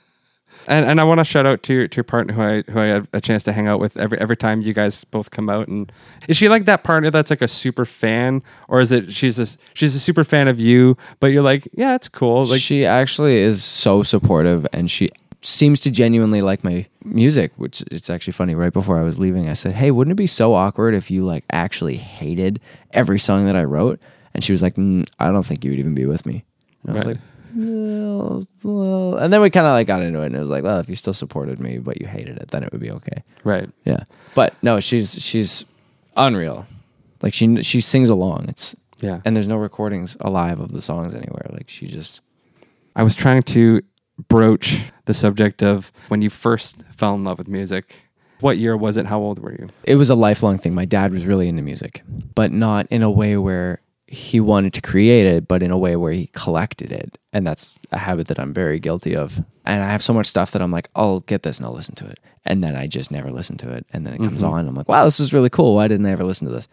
and 0.69 0.85
and 0.85 1.01
I 1.01 1.05
want 1.05 1.21
to 1.21 1.25
shout 1.25 1.47
out 1.47 1.63
to 1.65 1.73
your, 1.75 1.89
to 1.89 1.97
your 1.97 2.05
partner 2.05 2.35
who 2.35 2.43
I 2.43 2.63
who 2.71 2.81
I 2.81 2.87
had 2.87 3.09
a 3.13 3.21
chance 3.21 3.43
to 3.45 3.53
hang 3.53 3.67
out 3.69 3.79
with 3.79 3.97
every 3.97 4.19
every 4.19 4.37
time 4.37 4.63
you 4.63 4.73
guys 4.73 5.05
both 5.05 5.31
come 5.31 5.49
out. 5.49 5.69
And 5.69 5.93
is 6.29 6.37
she 6.37 6.49
like 6.49 6.65
that 6.65 6.83
partner 6.85 7.11
that's 7.11 7.31
like 7.31 7.43
a 7.43 7.49
super 7.49 7.85
fan, 7.85 8.43
or 8.69 8.81
is 8.81 8.91
it 8.93 9.13
she's 9.13 9.39
a 9.39 9.47
she's 9.75 9.95
a 9.95 10.01
super 10.01 10.25
fan 10.25 10.49
of 10.49 10.59
you, 10.61 10.97
but 11.21 11.29
you're 11.29 11.43
like, 11.43 11.69
yeah, 11.73 11.95
it's 11.95 12.09
cool. 12.09 12.47
Like 12.47 12.61
she 12.61 12.85
actually 12.85 13.37
is 13.37 13.63
so 13.65 14.03
supportive 14.03 14.67
and 14.73 14.91
she 14.91 15.09
seems 15.47 15.81
to 15.81 15.91
genuinely 15.91 16.41
like 16.43 16.65
my 16.65 16.87
music 17.05 17.53
which 17.57 17.83
it's 17.93 18.11
actually 18.11 18.33
funny 18.33 18.55
right 18.55 18.73
before 18.73 18.99
i 18.99 19.03
was 19.03 19.19
leaving 19.19 19.49
i 19.49 19.53
said 19.53 19.75
hey 19.75 19.91
wouldn't 19.91 20.13
it 20.13 20.17
be 20.17 20.27
so 20.27 20.55
awkward 20.55 20.93
if 20.95 21.11
you 21.11 21.25
like 21.25 21.45
actually 21.53 21.97
hated 21.97 22.59
every 22.93 23.19
song 23.19 23.47
that 23.47 23.55
i 23.55 23.63
wrote 23.63 24.01
and 24.35 24.43
she 24.43 24.51
was 24.53 24.61
like 24.63 24.75
mm, 24.75 25.09
i 25.21 25.31
don't 25.31 25.45
think 25.47 25.65
you 25.65 25.71
would 25.71 25.79
even 25.79 25.95
be 25.95 26.05
with 26.07 26.27
me 26.27 26.45
and 26.83 26.91
i 26.91 26.95
was 26.95 27.05
Right. 27.07 27.17
like 27.17 27.23
well, 27.55 28.47
well. 28.65 29.17
and 29.17 29.33
then 29.33 29.41
we 29.41 29.49
kind 29.51 29.67
of 29.67 29.73
like 29.73 29.87
got 29.87 30.03
into 30.03 30.21
it 30.21 30.27
and 30.27 30.37
it 30.37 30.41
was 30.41 30.51
like 30.51 30.65
well 30.65 30.79
if 30.79 30.89
you 30.89 30.95
still 30.97 31.15
supported 31.15 31.59
me 31.61 31.79
but 31.79 32.01
you 32.01 32.07
hated 32.07 32.37
it 32.39 32.49
then 32.51 32.63
it 32.65 32.73
would 32.73 32.81
be 32.81 32.91
okay 32.91 33.23
right. 33.45 33.71
yeah 33.85 34.05
but 34.35 34.55
no 34.63 34.81
she's 34.81 35.23
she's 35.23 35.65
unreal 36.17 36.67
like 37.23 37.33
she 37.35 37.63
she 37.63 37.81
sings 37.81 38.09
along 38.11 38.47
it's 38.49 38.75
Yeah. 39.01 39.21
and 39.25 39.37
there's 39.37 39.49
no 39.49 39.57
recordings 39.57 40.17
alive 40.21 40.61
of 40.61 40.73
the 40.73 40.83
songs 40.83 41.15
anywhere 41.15 41.47
like 41.51 41.69
she 41.69 41.87
just 41.87 42.21
I 42.95 43.03
was 43.03 43.15
trying 43.15 43.43
to 43.43 43.81
broach 44.29 44.85
the 45.05 45.15
subject 45.15 45.63
of 45.63 45.93
when 46.09 46.23
you 46.23 46.31
first 46.31 46.83
fell 46.85 47.15
in 47.15 47.25
love 47.25 47.39
with 47.39 47.49
music. 47.49 48.05
What 48.41 48.59
year 48.59 48.77
was 48.77 48.97
it? 48.97 49.07
How 49.07 49.21
old 49.21 49.39
were 49.39 49.53
you? 49.53 49.69
it 49.85 49.97
was 49.97 50.11
a 50.11 50.15
lifelong 50.15 50.59
thing. 50.59 50.75
My 50.75 50.85
dad 50.85 51.13
was 51.13 51.27
really 51.27 51.49
into 51.49 51.63
music, 51.63 52.03
but 52.35 52.53
not 52.53 52.87
in 52.91 53.03
a 53.03 53.11
way 53.11 53.37
where 53.37 53.81
he 54.09 54.41
wanted 54.41 54.73
to 54.75 54.81
create 54.81 55.27
it, 55.27 55.49
but 55.49 55.63
in 55.63 55.71
a 55.71 55.79
way 55.79 55.97
where 55.97 56.13
he 56.13 56.29
collected 56.33 56.93
it. 56.93 57.19
And 57.33 57.47
that's 57.47 57.75
a 57.91 57.99
habit 57.99 58.29
that 58.29 58.39
I'm 58.39 58.53
very 58.53 58.79
guilty 58.79 59.17
of. 59.17 59.43
And 59.65 59.83
I 59.83 59.89
have 59.91 60.03
so 60.03 60.13
much 60.13 60.27
stuff 60.27 60.53
that 60.53 60.63
I'm 60.63 60.71
like, 60.71 60.89
I'll 60.95 61.21
get 61.21 61.43
this 61.43 61.59
and 61.59 61.67
I'll 61.67 61.73
listen 61.73 61.95
to 61.97 62.07
it. 62.07 62.21
And 62.45 62.63
then 62.63 62.77
I 62.77 62.87
just 62.87 63.11
never 63.11 63.31
listen 63.31 63.57
to 63.59 63.73
it. 63.73 63.87
And 63.93 64.07
then 64.07 64.15
it 64.15 64.19
comes 64.19 64.37
mm-hmm. 64.37 64.45
on. 64.45 64.61
And 64.61 64.69
I'm 64.69 64.75
like, 64.77 64.89
wow, 64.89 65.05
this 65.05 65.19
is 65.19 65.33
really 65.33 65.51
cool. 65.51 65.75
Why 65.75 65.89
didn't 65.89 66.07
I 66.07 66.13
ever 66.13 66.25
listen 66.25 66.47
to 66.47 66.53
this? 66.55 66.69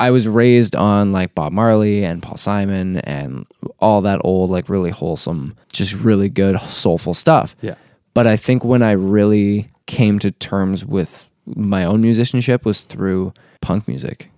I 0.00 0.10
was 0.10 0.28
raised 0.28 0.76
on 0.76 1.12
like 1.12 1.34
Bob 1.34 1.52
Marley 1.52 2.04
and 2.04 2.22
Paul 2.22 2.36
Simon 2.36 2.98
and 2.98 3.46
all 3.80 4.00
that 4.02 4.20
old, 4.24 4.50
like 4.50 4.68
really 4.68 4.90
wholesome, 4.90 5.56
just 5.72 5.94
really 5.94 6.28
good, 6.28 6.58
soulful 6.60 7.14
stuff. 7.14 7.56
Yeah. 7.60 7.74
But 8.14 8.26
I 8.26 8.36
think 8.36 8.64
when 8.64 8.82
I 8.82 8.92
really 8.92 9.68
came 9.86 10.18
to 10.20 10.30
terms 10.30 10.84
with 10.84 11.24
my 11.46 11.84
own 11.84 12.00
musicianship 12.00 12.64
was 12.64 12.82
through 12.82 13.32
punk 13.60 13.88
music. 13.88 14.30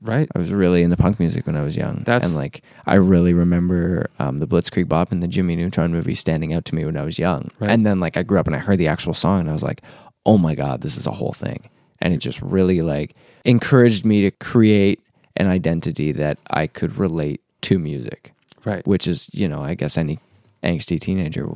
Right. 0.00 0.28
I 0.34 0.38
was 0.40 0.50
really 0.50 0.82
into 0.82 0.96
punk 0.96 1.20
music 1.20 1.46
when 1.46 1.56
I 1.56 1.62
was 1.62 1.76
young. 1.76 2.02
That's- 2.04 2.28
and 2.28 2.36
like 2.36 2.62
I 2.86 2.94
really 2.94 3.32
remember 3.32 4.10
um, 4.18 4.40
the 4.40 4.48
Blitzkrieg 4.48 4.88
Bop 4.88 5.12
and 5.12 5.22
the 5.22 5.28
Jimmy 5.28 5.54
Neutron 5.54 5.92
movie 5.92 6.16
standing 6.16 6.52
out 6.52 6.64
to 6.66 6.74
me 6.74 6.84
when 6.84 6.96
I 6.96 7.04
was 7.04 7.18
young. 7.18 7.50
Right. 7.60 7.70
And 7.70 7.86
then 7.86 8.00
like 8.00 8.16
I 8.16 8.24
grew 8.24 8.40
up 8.40 8.46
and 8.48 8.56
I 8.56 8.58
heard 8.58 8.78
the 8.78 8.88
actual 8.88 9.14
song 9.14 9.40
and 9.40 9.48
I 9.48 9.52
was 9.52 9.62
like, 9.62 9.80
oh 10.26 10.38
my 10.38 10.54
God, 10.54 10.80
this 10.80 10.96
is 10.96 11.06
a 11.06 11.12
whole 11.12 11.32
thing. 11.32 11.70
And 12.00 12.12
it 12.12 12.18
just 12.18 12.42
really 12.42 12.82
like 12.82 13.14
encouraged 13.44 14.04
me 14.04 14.22
to 14.22 14.30
create 14.30 15.00
an 15.36 15.46
identity 15.46 16.12
that 16.12 16.38
I 16.50 16.66
could 16.66 16.96
relate 16.98 17.40
to 17.62 17.78
music, 17.78 18.32
Right. 18.64 18.86
which 18.86 19.06
is, 19.08 19.28
you 19.32 19.48
know, 19.48 19.62
I 19.62 19.74
guess 19.74 19.96
any 19.96 20.18
angsty 20.62 21.00
teenager 21.00 21.48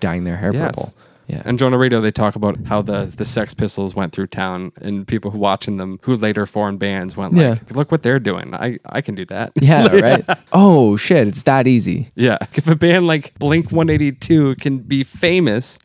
dyeing 0.00 0.24
their 0.24 0.36
hair 0.38 0.52
Yes. 0.52 0.62
purple. 0.74 0.94
Yeah. 1.28 1.42
And 1.44 1.60
on 1.60 1.72
the 1.72 1.78
radio, 1.78 2.00
they 2.00 2.12
talk 2.12 2.36
about 2.36 2.56
how 2.66 2.82
the, 2.82 3.04
the 3.04 3.24
Sex 3.24 3.52
Pistols 3.52 3.96
went 3.96 4.12
through 4.12 4.28
town, 4.28 4.70
and 4.80 5.06
people 5.08 5.32
who 5.32 5.38
watching 5.38 5.76
them, 5.76 5.98
who 6.02 6.14
later 6.14 6.46
formed 6.46 6.78
bands, 6.78 7.16
went 7.16 7.34
like, 7.34 7.42
Yeah. 7.42 7.58
"Look 7.76 7.90
what 7.90 8.04
they're 8.04 8.20
doing! 8.20 8.54
I, 8.54 8.78
I 8.88 9.00
can 9.00 9.16
do 9.16 9.24
that." 9.26 9.50
yeah, 9.60 9.88
right. 9.96 10.24
Oh 10.52 10.96
shit, 10.96 11.26
it's 11.26 11.42
that 11.42 11.66
easy. 11.66 12.10
yeah. 12.14 12.38
If 12.54 12.68
a 12.68 12.76
band 12.76 13.08
like 13.08 13.36
Blink 13.40 13.72
One 13.72 13.90
Eighty 13.90 14.12
Two 14.12 14.54
can 14.56 14.78
be 14.78 15.02
famous 15.02 15.80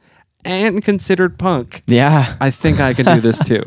and 0.46 0.84
considered 0.84 1.40
punk, 1.40 1.82
Yeah, 1.88 2.36
I 2.40 2.52
think 2.52 2.80
I 2.80 2.94
can 2.94 3.08
do 3.08 3.20
this 3.20 3.40
too. 3.44 3.64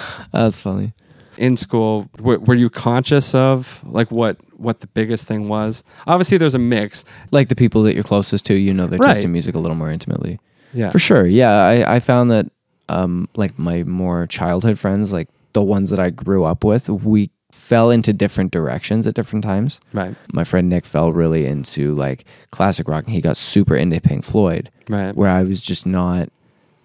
that's 0.32 0.60
funny. 0.60 0.92
In 1.38 1.56
school, 1.56 2.08
w- 2.16 2.40
were 2.40 2.54
you 2.54 2.68
conscious 2.68 3.34
of 3.34 3.82
like 3.84 4.10
what 4.10 4.36
what 4.58 4.80
the 4.80 4.86
biggest 4.88 5.26
thing 5.26 5.48
was? 5.48 5.82
Obviously, 6.06 6.36
there's 6.38 6.54
a 6.54 6.58
mix. 6.58 7.04
Like 7.30 7.48
the 7.48 7.56
people 7.56 7.82
that 7.84 7.94
you're 7.94 8.04
closest 8.04 8.44
to, 8.46 8.54
you 8.54 8.74
know 8.74 8.86
their 8.86 8.98
Right. 8.98 9.14
taste 9.14 9.24
in 9.24 9.32
music 9.32 9.54
a 9.54 9.58
little 9.58 9.76
more 9.76 9.90
intimately. 9.90 10.38
Yeah. 10.74 10.90
For 10.90 10.98
sure. 10.98 11.26
Yeah, 11.26 11.50
I, 11.66 11.96
I 11.96 12.00
found 12.00 12.30
that 12.30 12.46
um, 12.88 13.28
like 13.34 13.58
my 13.58 13.82
more 13.84 14.26
childhood 14.26 14.78
friends, 14.78 15.12
like 15.12 15.28
the 15.54 15.62
ones 15.62 15.90
that 15.90 15.98
I 15.98 16.10
grew 16.10 16.44
up 16.44 16.64
with, 16.64 16.88
we 16.88 17.30
fell 17.50 17.90
into 17.90 18.12
different 18.12 18.50
directions 18.52 19.06
at 19.06 19.14
different 19.14 19.44
times. 19.44 19.80
Right. 19.92 20.14
My 20.32 20.44
friend 20.44 20.68
Nick 20.68 20.84
fell 20.86 21.12
really 21.12 21.46
into 21.46 21.94
like 21.94 22.24
classic 22.50 22.88
rock 22.88 23.04
and 23.04 23.14
he 23.14 23.20
got 23.20 23.36
super 23.36 23.74
into 23.76 24.00
Pink 24.00 24.24
Floyd. 24.24 24.70
Right. 24.88 25.14
Where 25.14 25.28
I 25.30 25.42
was 25.42 25.62
just 25.62 25.86
not 25.86 26.28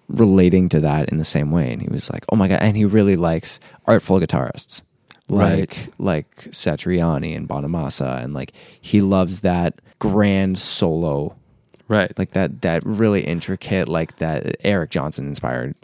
relating 0.08 0.68
to 0.70 0.80
that 0.80 1.08
in 1.10 1.18
the 1.18 1.24
same 1.24 1.50
way, 1.50 1.72
and 1.72 1.82
he 1.82 1.88
was 1.88 2.10
like, 2.10 2.24
"Oh 2.32 2.36
my 2.36 2.48
god!" 2.48 2.60
And 2.60 2.76
he 2.76 2.84
really 2.84 3.16
likes 3.16 3.60
artful 3.86 4.18
guitarists, 4.20 4.82
like 5.28 5.50
Right. 5.50 5.88
like 5.98 6.36
Satriani 6.50 7.36
and 7.36 7.48
Bonamassa, 7.48 8.22
and 8.22 8.32
like 8.34 8.52
he 8.80 9.00
loves 9.00 9.40
that 9.40 9.80
grand 9.98 10.58
solo, 10.58 11.34
Right. 11.88 12.16
like 12.18 12.32
that 12.32 12.62
that 12.62 12.84
really 12.86 13.22
intricate, 13.26 13.88
like 13.88 14.16
that 14.18 14.56
Eric 14.64 14.90
Johnson 14.90 15.26
inspired. 15.28 15.74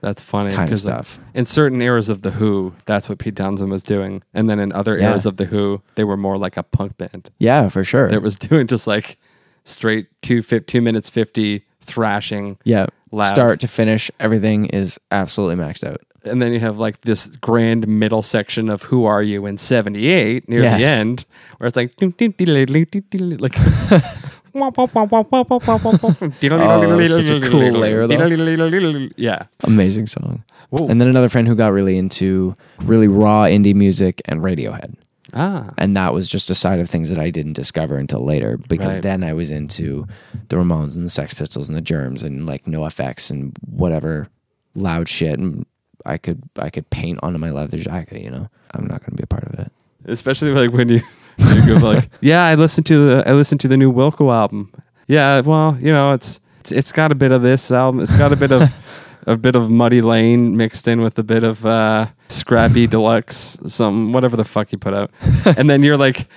That's 0.00 0.22
funny 0.22 0.52
kind 0.54 0.70
of 0.70 0.72
like, 0.72 0.80
stuff. 0.80 1.18
in 1.32 1.46
certain 1.46 1.80
eras 1.80 2.10
of 2.10 2.20
the 2.20 2.32
Who, 2.32 2.74
that's 2.84 3.08
what 3.08 3.18
Pete 3.18 3.36
Townshend 3.36 3.70
was 3.70 3.82
doing, 3.82 4.22
and 4.34 4.50
then 4.50 4.60
in 4.60 4.70
other 4.72 4.98
Yeah. 4.98 5.10
eras 5.10 5.24
of 5.24 5.38
the 5.38 5.46
Who, 5.46 5.80
they 5.94 6.04
were 6.04 6.18
more 6.18 6.36
like 6.36 6.58
a 6.58 6.62
punk 6.62 6.98
band 6.98 7.30
Yeah, 7.38 7.68
for 7.70 7.84
sure. 7.84 8.08
that 8.10 8.20
was 8.20 8.36
doing 8.50 8.66
just 8.66 8.86
like 8.86 9.16
straight 9.64 10.08
two 10.20 10.42
two 10.42 10.82
minutes 10.82 11.08
fifty 11.08 11.64
thrashing, 11.84 12.58
yeah, 12.64 12.86
loud. 13.12 13.28
start 13.30 13.60
to 13.60 13.68
finish, 13.68 14.10
everything 14.18 14.66
is 14.66 14.98
absolutely 15.10 15.62
maxed 15.62 15.84
out. 15.84 16.00
and 16.24 16.40
then 16.40 16.52
you 16.54 16.60
have 16.60 16.78
like 16.78 17.02
this 17.02 17.26
grand 17.36 17.86
middle 17.86 18.22
section 18.22 18.68
of 18.70 18.84
"Who 18.84 19.04
Are 19.04 19.22
You" 19.22 19.46
in 19.46 19.56
'78 19.58 20.48
near 20.48 20.62
Yes. 20.62 20.78
the 20.78 20.84
end, 20.86 21.24
where 21.58 21.68
it's 21.68 21.76
like 21.76 21.96
like. 21.98 23.56
Oh, 26.62 27.06
such 27.08 27.30
a 27.30 27.40
cool 27.40 27.72
layer, 27.72 28.06
though. 28.06 29.08
Yeah. 29.16 29.46
Amazing 29.64 30.06
song. 30.06 30.44
Whoa. 30.70 30.88
And 30.88 31.00
then 31.00 31.08
another 31.08 31.28
friend 31.28 31.46
who 31.48 31.54
got 31.54 31.72
really 31.72 31.98
into 31.98 32.54
really 32.82 33.08
raw 33.08 33.42
indie 33.44 33.74
music 33.74 34.22
and 34.26 34.40
Radiohead. 34.40 34.94
Ah. 35.34 35.72
And 35.76 35.96
that 35.96 36.14
was 36.14 36.28
just 36.28 36.48
a 36.50 36.54
side 36.54 36.78
of 36.80 36.88
things 36.88 37.10
that 37.10 37.18
I 37.18 37.30
didn't 37.30 37.54
discover 37.54 37.96
until 37.98 38.24
later 38.24 38.56
because 38.56 38.94
Right. 38.94 39.02
then 39.02 39.24
I 39.24 39.32
was 39.32 39.50
into 39.50 40.06
the 40.48 40.56
Ramones 40.56 40.96
and 40.96 41.04
the 41.04 41.10
Sex 41.10 41.34
Pistols 41.34 41.68
and 41.68 41.76
the 41.76 41.80
Germs 41.82 42.22
and 42.22 42.46
like 42.46 42.64
NOFX 42.66 43.30
and 43.30 43.52
whatever 43.68 44.28
loud 44.74 45.08
shit 45.08 45.38
and 45.38 45.66
I 46.06 46.18
could 46.18 46.42
I 46.58 46.70
could 46.70 46.88
paint 46.90 47.18
onto 47.22 47.38
my 47.38 47.50
leather 47.50 47.78
jacket, 47.78 48.22
you 48.22 48.30
know. 48.30 48.48
I'm 48.72 48.86
not 48.86 49.00
going 49.00 49.10
to 49.10 49.16
be 49.16 49.22
a 49.24 49.26
part 49.26 49.44
of 49.44 49.58
it. 49.58 49.72
especially 50.04 50.50
like 50.52 50.70
when 50.72 50.88
you 50.88 51.00
you 51.38 51.66
go 51.66 51.74
like, 51.84 52.08
yeah, 52.20 52.44
I 52.44 52.54
listened 52.54 52.86
to 52.86 52.96
the 53.08 53.28
I 53.28 53.32
listened 53.32 53.60
to 53.62 53.68
the 53.68 53.76
new 53.76 53.92
Wilco 53.92 54.32
album. 54.32 54.72
Yeah, 55.08 55.40
well, 55.40 55.76
you 55.80 55.92
know, 55.92 56.12
it's 56.12 56.40
it's, 56.60 56.72
it's 56.72 56.92
got 56.92 57.10
a 57.10 57.14
bit 57.14 57.32
of 57.32 57.42
this 57.42 57.70
album. 57.72 58.00
It's 58.00 58.14
got 58.16 58.32
a 58.32 58.36
bit 58.36 58.52
of 58.52 58.62
a 59.26 59.36
bit 59.36 59.54
of 59.54 59.70
Muddy 59.70 60.00
Lane 60.00 60.56
mixed 60.56 60.86
in 60.88 61.00
with 61.00 61.18
a 61.18 61.22
bit 61.22 61.42
of 61.42 61.64
uh, 61.64 62.06
Scrappy 62.28 62.86
Deluxe, 62.86 63.58
some 63.66 64.12
whatever 64.12 64.36
the 64.36 64.44
fuck 64.44 64.68
he 64.68 64.76
put 64.76 64.94
out, 64.94 65.10
and 65.56 65.68
then 65.68 65.82
you're 65.82 65.96
like, 65.96 66.28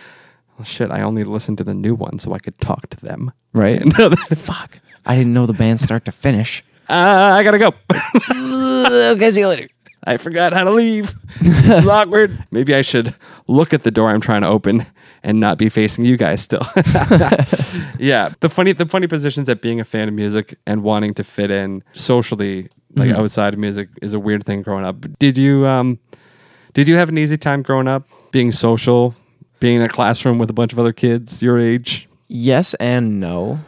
well, 0.58 0.66
shit, 0.66 0.92
I 0.92 1.02
only 1.02 1.24
listened 1.24 1.58
to 1.60 1.64
the 1.64 1.74
new 1.74 1.94
one 1.94 2.20
so 2.20 2.34
I 2.34 2.40
could 2.40 2.60
talk 2.60 2.90
to 2.90 2.98
them. 2.98 3.32
Right? 3.54 3.82
Fuck. 4.36 4.80
I 5.06 5.16
didn't 5.16 5.34
know 5.34 5.46
the 5.46 5.54
band 5.54 5.80
start 5.80 6.06
to 6.06 6.12
finish. 6.12 6.64
uh, 6.90 6.94
I 6.94 7.44
gotta 7.44 7.60
go. 7.60 7.68
okay, 9.14 9.32
see 9.32 9.42
you 9.42 9.48
later. 9.48 9.70
I 10.04 10.18
forgot 10.18 10.54
how 10.54 10.64
to 10.64 10.72
leave. 10.72 11.14
This 11.42 11.80
is 11.80 11.88
awkward. 11.88 12.46
Maybe 12.50 12.74
I 12.74 12.82
should 12.82 13.14
look 13.48 13.74
at 13.74 13.84
the 13.84 13.92
door 13.92 14.10
I'm 14.10 14.22
trying 14.22 14.42
to 14.42 14.48
open 14.48 14.86
and 15.22 15.40
not 15.40 15.58
be 15.58 15.68
facing 15.68 16.06
you 16.06 16.16
guys 16.16 16.42
still. 16.42 16.62
yeah. 18.00 18.30
The 18.40 18.50
funny 18.50 18.72
the 18.72 18.86
funny 18.86 19.08
positions 19.08 19.48
that 19.48 19.62
being 19.62 19.82
a 19.82 19.84
fan 19.84 20.08
of 20.08 20.14
music 20.14 20.58
and 20.66 20.82
wanting 20.82 21.14
to 21.16 21.26
fit 21.26 21.52
in 21.52 21.84
socially 21.92 22.70
like 22.96 23.12
outside 23.12 23.54
of 23.54 23.60
music 23.60 23.90
is 24.02 24.14
a 24.14 24.20
weird 24.20 24.44
thing 24.46 24.62
growing 24.62 24.86
up. 24.86 25.06
Did 25.20 25.38
you 25.38 25.66
um 25.68 26.00
did 26.74 26.88
you 26.88 26.96
have 26.96 27.10
an 27.10 27.18
easy 27.18 27.38
time 27.38 27.62
growing 27.62 27.88
up 27.88 28.04
being 28.32 28.52
social, 28.52 29.16
being 29.60 29.78
in 29.78 29.82
a 29.82 29.90
classroom 29.90 30.38
with 30.38 30.50
a 30.50 30.54
bunch 30.54 30.74
of 30.74 30.80
other 30.80 30.94
kids 30.94 31.42
your 31.42 31.58
age? 31.60 32.08
Yes 32.28 32.74
and 32.76 33.20
no. 33.20 33.60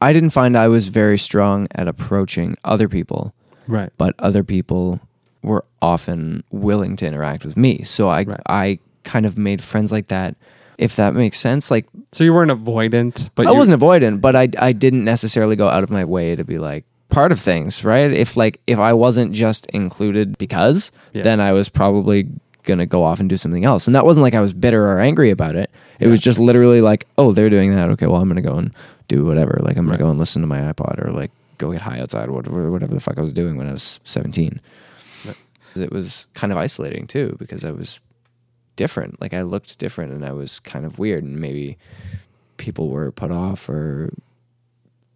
I 0.00 0.12
didn't 0.12 0.30
find 0.30 0.56
I 0.56 0.68
was 0.68 0.88
very 0.88 1.18
strong 1.18 1.68
at 1.74 1.88
approaching 1.88 2.56
other 2.64 2.88
people, 2.88 3.34
Right. 3.66 3.90
but 3.96 4.14
other 4.18 4.44
people 4.44 5.00
were 5.42 5.64
often 5.80 6.44
willing 6.50 6.96
to 6.96 7.06
interact 7.06 7.44
with 7.44 7.56
me. 7.56 7.82
So 7.82 8.08
I 8.08 8.24
Right. 8.24 8.40
I 8.46 8.78
kind 9.04 9.24
of 9.24 9.38
made 9.38 9.62
friends 9.62 9.92
like 9.92 10.08
that. 10.08 10.36
If 10.78 10.96
that 10.96 11.14
makes 11.14 11.38
sense, 11.38 11.70
like 11.70 11.86
So 12.12 12.24
you 12.24 12.34
weren't 12.34 12.50
avoidant, 12.50 13.30
but 13.34 13.46
I 13.46 13.52
wasn't 13.52 13.80
avoidant, 13.80 14.20
but 14.20 14.36
I 14.36 14.48
I 14.58 14.72
didn't 14.72 15.04
necessarily 15.04 15.56
go 15.56 15.68
out 15.68 15.82
of 15.82 15.90
my 15.90 16.04
way 16.04 16.36
to 16.36 16.44
be 16.44 16.58
like 16.58 16.84
part 17.08 17.32
of 17.32 17.40
things, 17.40 17.84
right? 17.84 18.10
If 18.12 18.36
like 18.36 18.60
if 18.66 18.78
I 18.78 18.92
wasn't 18.92 19.32
just 19.32 19.66
included 19.66 20.36
because, 20.38 20.90
Yeah. 21.12 21.22
then 21.22 21.40
I 21.40 21.52
was 21.52 21.68
probably 21.68 22.28
gonna 22.64 22.86
go 22.86 23.04
off 23.04 23.20
and 23.20 23.28
do 23.28 23.36
something 23.36 23.64
else. 23.64 23.86
And 23.86 23.94
that 23.94 24.04
wasn't 24.04 24.22
like 24.22 24.34
I 24.34 24.40
was 24.40 24.52
bitter 24.52 24.86
or 24.90 24.98
angry 25.00 25.30
about 25.30 25.54
it. 25.56 25.70
It 26.00 26.08
was 26.08 26.20
just 26.20 26.38
literally 26.38 26.80
like, 26.80 27.06
oh, 27.16 27.32
they're 27.32 27.48
doing 27.50 27.74
that. 27.74 27.88
Okay, 27.90 28.06
well, 28.06 28.20
I'm 28.20 28.28
gonna 28.28 28.42
go 28.42 28.56
and 28.58 28.72
do 29.08 29.24
whatever. 29.24 29.58
Like 29.62 29.76
I'm 29.76 29.84
gonna 29.84 29.92
Right. 29.98 30.00
go 30.00 30.10
and 30.10 30.18
listen 30.18 30.42
to 30.42 30.48
my 30.48 30.58
iPod 30.60 31.04
or 31.04 31.10
like 31.12 31.30
go 31.58 31.70
get 31.72 31.82
high 31.82 32.00
outside, 32.00 32.28
whatever, 32.28 32.70
whatever 32.70 32.92
the 32.92 33.00
fuck 33.00 33.18
I 33.18 33.22
was 33.22 33.32
doing 33.32 33.56
when 33.56 33.68
I 33.68 33.72
was 33.72 34.00
17. 34.04 34.60
It 35.76 35.92
was 35.92 36.26
kind 36.34 36.52
of 36.52 36.58
isolating 36.58 37.06
too 37.06 37.36
because 37.38 37.64
I 37.64 37.70
was 37.70 38.00
different. 38.76 39.20
Like 39.20 39.32
I 39.34 39.42
looked 39.42 39.78
different 39.78 40.12
and 40.12 40.24
I 40.24 40.32
was 40.32 40.58
kind 40.58 40.84
of 40.86 40.98
weird 40.98 41.22
and 41.22 41.38
maybe 41.38 41.76
people 42.56 42.88
were 42.88 43.12
put 43.12 43.30
off 43.30 43.68
or 43.68 44.10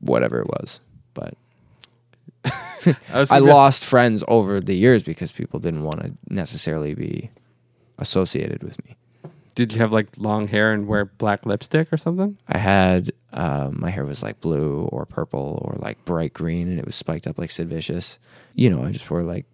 whatever 0.00 0.40
it 0.40 0.48
was. 0.48 0.80
I 3.12 3.24
thinking- 3.24 3.48
lost 3.48 3.84
friends 3.84 4.24
over 4.28 4.60
the 4.60 4.74
years 4.74 5.02
because 5.02 5.32
people 5.32 5.60
didn't 5.60 5.82
want 5.82 6.00
to 6.00 6.12
necessarily 6.28 6.94
be 6.94 7.30
associated 7.98 8.62
with 8.62 8.82
me. 8.84 8.96
Did 9.54 9.72
you 9.72 9.78
have 9.80 9.92
like 9.92 10.08
long 10.16 10.48
hair 10.48 10.72
and 10.72 10.86
wear 10.86 11.04
black 11.04 11.44
lipstick 11.44 11.92
or 11.92 11.96
something? 11.96 12.38
I 12.48 12.58
had 12.58 13.10
um, 13.32 13.80
my 13.80 13.90
hair 13.90 14.04
was 14.04 14.22
like 14.22 14.40
blue 14.40 14.88
or 14.92 15.04
purple 15.04 15.60
or 15.62 15.74
like 15.76 16.02
bright 16.04 16.32
green 16.32 16.68
and 16.68 16.78
it 16.78 16.86
was 16.86 16.94
spiked 16.94 17.26
up 17.26 17.38
like 17.38 17.50
Sid 17.50 17.68
Vicious. 17.68 18.18
You 18.54 18.70
know, 18.70 18.84
I 18.84 18.92
just 18.92 19.10
wore 19.10 19.22
like 19.22 19.44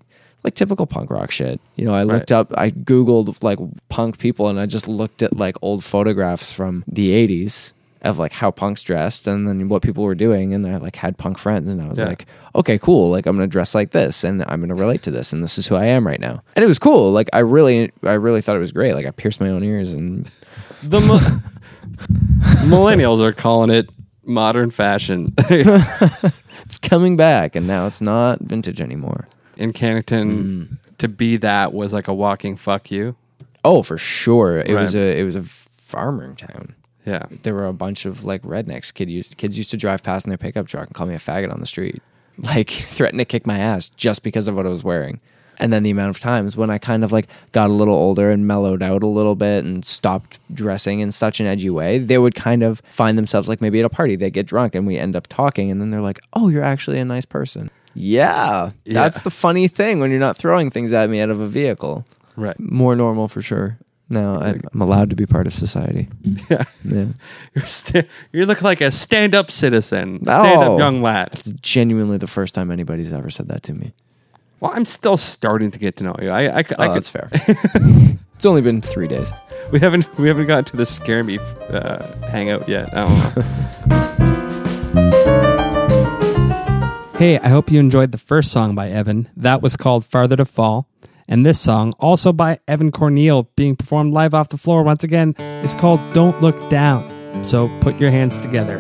like 0.45 0.55
typical 0.55 0.87
punk 0.87 1.11
rock 1.11 1.31
shit. 1.31 1.61
You 1.75 1.87
know, 1.87 1.95
I 1.95 2.05
looked 2.05 2.31
up, 2.31 2.53
I 2.57 2.71
googled 2.71 3.43
like 3.43 3.59
punk 3.89 4.19
people 4.19 4.49
and 4.49 4.61
I 4.61 4.67
just 4.67 4.87
looked 4.87 5.23
at 5.23 5.37
like 5.37 5.57
old 5.61 5.83
photographs 5.83 6.53
from 6.53 6.85
the 6.87 7.11
'80s 7.11 7.73
of 8.07 8.19
like 8.19 8.33
how 8.33 8.51
punks 8.51 8.83
dressed 8.83 9.27
and 9.27 9.47
then 9.49 9.69
what 9.69 9.83
people 9.83 10.05
were 10.05 10.15
doing 10.15 10.55
and 10.55 10.67
I 10.67 10.77
like 10.79 10.97
had 10.97 11.19
punk 11.19 11.39
friends 11.39 11.71
and 11.73 11.83
I 11.83 11.89
was 11.89 11.99
Yeah. 11.99 12.07
like, 12.07 12.27
okay, 12.55 12.79
cool. 12.79 13.11
Like 13.11 13.27
I'm 13.27 13.37
gonna 13.37 13.47
dress 13.47 13.75
like 13.75 13.91
this 13.91 14.25
and 14.25 14.43
I'm 14.47 14.61
gonna 14.61 14.75
relate 14.75 15.03
to 15.03 15.11
this 15.11 15.33
and 15.33 15.43
this 15.43 15.59
is 15.59 15.67
who 15.67 15.77
I 15.77 15.87
am 15.87 16.07
right 16.07 16.21
now. 16.21 16.43
And 16.55 16.65
it 16.65 16.69
was 16.69 16.79
cool. 16.79 17.11
Like 17.13 17.29
I 17.33 17.41
really, 17.41 17.93
I 18.03 18.15
really 18.15 18.41
thought 18.41 18.57
it 18.57 18.61
was 18.61 18.73
great. 18.73 18.95
Like 18.95 19.07
I 19.07 19.11
pierced 19.11 19.41
my 19.41 19.49
own 19.49 19.63
ears 19.63 19.93
and 19.93 20.31
The 20.83 21.01
mi- 21.01 21.97
millennials 22.69 23.21
are 23.21 23.33
calling 23.33 23.71
it 23.71 23.91
modern 24.25 24.71
fashion. 24.71 25.35
it's 25.39 26.79
coming 26.81 27.17
back 27.17 27.55
and 27.57 27.67
now 27.67 27.87
it's 27.87 28.01
not 28.01 28.41
vintage 28.41 28.81
anymore. 28.81 29.29
In 29.57 29.73
Cannington, 29.73 30.43
mm. 30.43 30.79
to 30.99 31.09
be 31.09 31.37
that 31.39 31.73
was 31.73 31.93
like 31.93 32.09
a 32.09 32.15
walking 32.15 32.57
fuck 32.57 32.91
you. 32.91 33.17
Oh, 33.65 33.83
for 33.83 33.99
sure. 33.99 34.59
It 34.61 34.75
was 34.75 34.95
a 34.95 35.19
it 35.19 35.25
was 35.25 35.35
a 35.37 35.43
farming 35.43 36.37
town. 36.37 36.75
Yeah. 37.07 37.27
There 37.45 37.55
were 37.55 37.67
a 37.67 37.73
bunch 37.73 38.05
of 38.05 38.25
like 38.25 38.43
rednecks. 38.43 38.93
Kid 38.93 39.09
used 39.11 39.37
kids 39.39 39.57
used 39.57 39.71
to 39.71 39.77
drive 39.77 40.03
past 40.03 40.27
in 40.27 40.31
their 40.31 40.39
pickup 40.39 40.67
truck 40.67 40.87
and 40.89 40.95
call 40.95 41.07
me 41.07 41.15
a 41.15 41.19
faggot 41.19 41.53
on 41.53 41.61
the 41.61 41.67
street. 41.67 42.03
Like 42.39 42.69
threaten 42.69 43.17
to 43.19 43.25
kick 43.25 43.47
my 43.47 43.59
ass 43.59 43.89
just 43.89 44.23
because 44.23 44.47
of 44.47 44.55
what 44.57 44.67
I 44.67 44.69
was 44.69 44.85
wearing. 44.85 45.21
And 45.59 45.73
then 45.73 45.83
the 45.85 45.91
amount 45.91 46.11
of 46.11 46.19
times 46.21 46.55
when 46.55 46.69
I 46.69 46.77
kind 46.77 47.03
of 47.03 47.11
like 47.11 47.29
got 47.53 47.71
a 47.71 47.73
little 47.73 47.95
older 47.95 48.31
and 48.31 48.47
mellowed 48.47 48.83
out 48.83 49.03
a 49.03 49.07
little 49.07 49.35
bit 49.35 49.65
and 49.65 49.83
stopped 49.87 50.39
dressing 50.53 51.01
in 51.01 51.11
such 51.11 51.41
an 51.41 51.47
edgy 51.47 51.71
way, 51.71 51.99
they 51.99 52.19
would 52.19 52.35
kind 52.35 52.63
of 52.63 52.83
find 52.91 53.17
themselves 53.17 53.49
like 53.49 53.63
maybe 53.63 53.79
at 53.81 53.87
a 53.87 53.89
party, 53.89 54.17
they 54.17 54.31
get 54.31 54.45
drunk 54.47 54.75
and 54.75 54.87
we 54.87 54.99
end 54.99 55.17
up 55.17 55.29
talking 55.29 55.71
and 55.71 55.81
then 55.81 55.91
they're 55.93 56.03
like, 56.03 56.21
"Oh, 56.35 56.49
you're 56.49 56.63
actually 56.63 56.99
a 56.99 57.07
nice 57.07 57.25
person." 57.25 57.71
Yeah. 57.95 58.73
That's 58.85 59.17
Yeah. 59.17 59.23
the 59.23 59.31
funny 59.31 59.67
thing 59.67 59.99
when 59.99 60.11
you're 60.11 60.21
not 60.21 60.37
throwing 60.37 60.71
things 60.71 60.93
at 60.93 61.09
me 61.09 61.21
out 61.21 61.31
of 61.31 61.41
a 61.41 61.47
vehicle 61.47 62.05
Right. 62.37 62.61
more 62.61 62.95
normal 62.95 63.29
for 63.29 63.41
sure. 63.41 63.79
Now 64.09 64.37
I- 64.41 64.61
I'm 64.73 64.81
allowed 64.81 65.11
to 65.11 65.17
be 65.17 65.27
part 65.27 65.47
of 65.47 65.53
society. 65.55 66.09
Yeah. 66.51 66.63
Yeah, 66.85 67.07
You're 67.55 67.67
st- 67.67 68.07
you 68.33 68.47
look 68.47 68.63
like 68.63 68.81
a 68.81 68.91
stand-up 68.93 69.51
citizen, 69.51 70.23
stand-up 70.23 70.71
Oh. 70.71 70.79
young 70.79 71.03
lad. 71.03 71.31
it's 71.33 71.51
genuinely 71.51 72.17
the 72.19 72.27
first 72.29 72.55
time 72.55 72.71
anybody's 72.71 73.13
ever 73.13 73.31
said 73.31 73.49
that 73.49 73.63
to 73.65 73.73
me. 73.75 73.93
Well, 74.61 74.71
I'm 74.75 74.85
still 74.85 75.17
starting 75.17 75.71
to 75.73 75.79
get 75.79 75.97
to 75.97 76.05
know 76.05 76.15
you. 76.23 76.31
I, 76.31 76.43
I, 76.45 76.47
I, 76.47 76.61
Oh, 76.61 76.63
could, 76.63 76.79
that's 76.79 77.11
fair. 77.11 77.29
it's 78.35 78.47
only 78.47 78.63
been 78.63 78.81
three 78.81 79.09
days. 79.09 79.33
we 79.73 79.81
haven't 79.81 80.07
we 80.19 80.29
haven't 80.29 80.47
gotten 80.47 80.65
to 80.67 80.77
the 80.77 80.87
scare 80.87 81.25
me 81.25 81.39
uh, 81.71 82.07
hangout 82.29 82.69
yet. 82.69 82.89
I 82.97 83.09
don't 83.09 83.37
know. 83.37 83.43
Hey, 87.19 87.39
I 87.39 87.49
hope 87.49 87.71
you 87.71 87.81
enjoyed 87.81 88.13
the 88.13 88.19
first 88.19 88.53
song 88.53 88.75
by 88.75 88.91
Evan. 88.91 89.29
That 89.37 89.63
was 89.63 89.75
called 89.77 90.05
Farther 90.05 90.37
to 90.37 90.45
Fall. 90.45 90.87
And 91.29 91.45
this 91.45 91.61
song, 91.61 91.93
also 91.99 92.33
by 92.33 92.61
Evan 92.69 92.93
Corneal, 92.93 93.51
being 93.57 93.75
performed 93.75 94.13
live 94.13 94.33
off 94.33 94.49
the 94.49 94.57
floor 94.57 94.85
once 94.85 95.03
again, 95.03 95.35
is 95.65 95.75
called 95.75 96.01
Don't 96.15 96.41
Look 96.41 96.71
Down. 96.71 97.45
So 97.45 97.69
put 97.81 97.99
your 97.99 98.11
hands 98.11 98.39
together. 98.39 98.79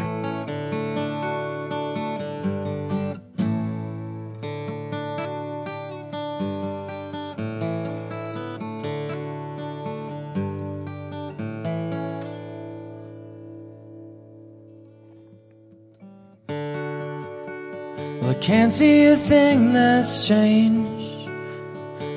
Well, 18.22 18.30
I 18.30 18.38
can't 18.40 18.72
see 18.72 19.06
a 19.06 19.16
thing 19.16 19.72
that's 19.72 20.28
changed, 20.28 20.95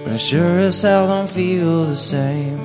but 0.10 0.16
I 0.16 0.18
sure 0.18 0.60
as 0.60 0.82
hell 0.82 1.08
don't 1.08 1.30
feel 1.30 1.86
the 1.86 1.96
same. 1.96 2.58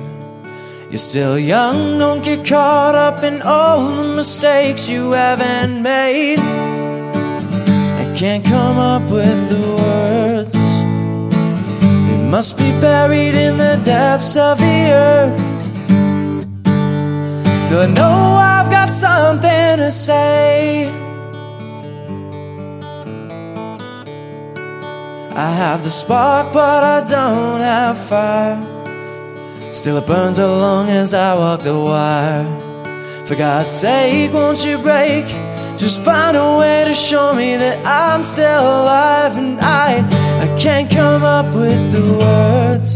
You're 0.89 0.97
still 0.97 1.37
young, 1.37 1.99
don't 1.99 2.23
get 2.23 2.43
caught 2.43 2.95
up 2.95 3.23
in 3.23 3.43
all 3.43 3.91
the 3.93 4.15
mistakes 4.15 4.89
you 4.89 5.11
haven't 5.11 5.83
made. 5.83 6.39
I 6.39 8.15
can't 8.17 8.43
come 8.43 8.77
up 8.79 9.03
with 9.11 9.49
the 9.49 9.61
words. 9.83 10.53
They 12.07 12.17
must 12.17 12.57
be 12.57 12.71
buried 12.81 13.35
in 13.35 13.57
the 13.57 13.79
depths 13.85 14.35
of 14.35 14.57
the 14.57 14.91
earth. 14.91 15.39
Still, 17.59 17.81
I 17.81 17.87
know 17.93 18.17
I've 18.55 18.71
got 18.71 18.89
something 18.89 19.77
to 19.77 19.91
say. 19.91 21.04
I 25.37 25.51
have 25.51 25.83
the 25.83 25.89
spark, 25.89 26.53
but 26.53 26.83
I 26.85 27.01
don't 27.01 27.59
have 27.59 27.97
fire. 27.97 29.73
Still, 29.73 29.97
it 29.97 30.07
burns 30.07 30.39
as 30.39 30.47
long 30.47 30.87
as 30.87 31.13
I 31.13 31.35
walk 31.35 31.59
the 31.59 31.77
wire. 31.77 32.45
For 33.25 33.35
God's 33.35 33.71
sake, 33.71 34.31
won't 34.31 34.65
you 34.65 34.77
break? 34.77 35.25
Just 35.77 36.05
find 36.05 36.37
a 36.37 36.57
way 36.57 36.85
to 36.85 36.93
show 36.93 37.33
me 37.33 37.57
that 37.57 37.85
I'm 37.85 38.23
still 38.23 38.61
alive, 38.61 39.37
and 39.37 39.59
I, 39.59 39.97
I 40.39 40.47
can't 40.57 40.89
come 40.89 41.23
up 41.23 41.53
with 41.53 41.91
the 41.91 42.13
words. 42.13 42.95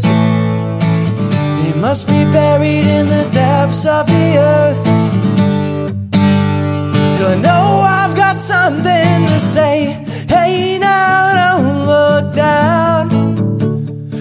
They 1.60 1.78
must 1.78 2.08
be 2.08 2.24
buried 2.32 2.86
in 2.86 3.06
the 3.06 3.28
depths 3.30 3.84
of 3.84 4.06
the 4.06 4.36
earth. 4.38 4.80
Still, 7.14 7.28
I 7.28 7.34
know 7.34 7.82
I've 7.84 8.16
got 8.16 8.38
something 8.38 9.26
to 9.26 9.38
say. 9.38 10.02
Hey, 10.26 10.78
now 10.78 11.29
down. 12.32 13.10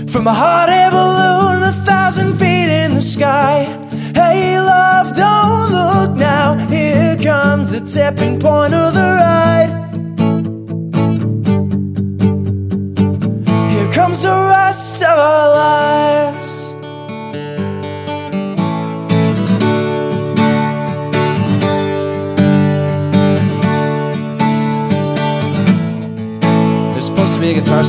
From 0.07 0.27
a 0.27 0.33
hot 0.33 0.69
air 0.69 0.91
balloon 0.91 1.63
a 1.63 1.71
thousand 1.71 2.37
feet 2.37 2.69
in 2.69 2.93
the 2.93 3.01
sky. 3.01 3.65
Hey, 4.13 4.59
love, 4.59 5.15
don't 5.15 5.71
look 5.71 6.17
now. 6.17 6.57
Here 6.67 7.15
comes 7.17 7.71
the 7.71 7.81
tipping 7.81 8.39
point 8.39 8.73
of 8.73 8.93
the 8.93 9.01
ride. 9.01 9.78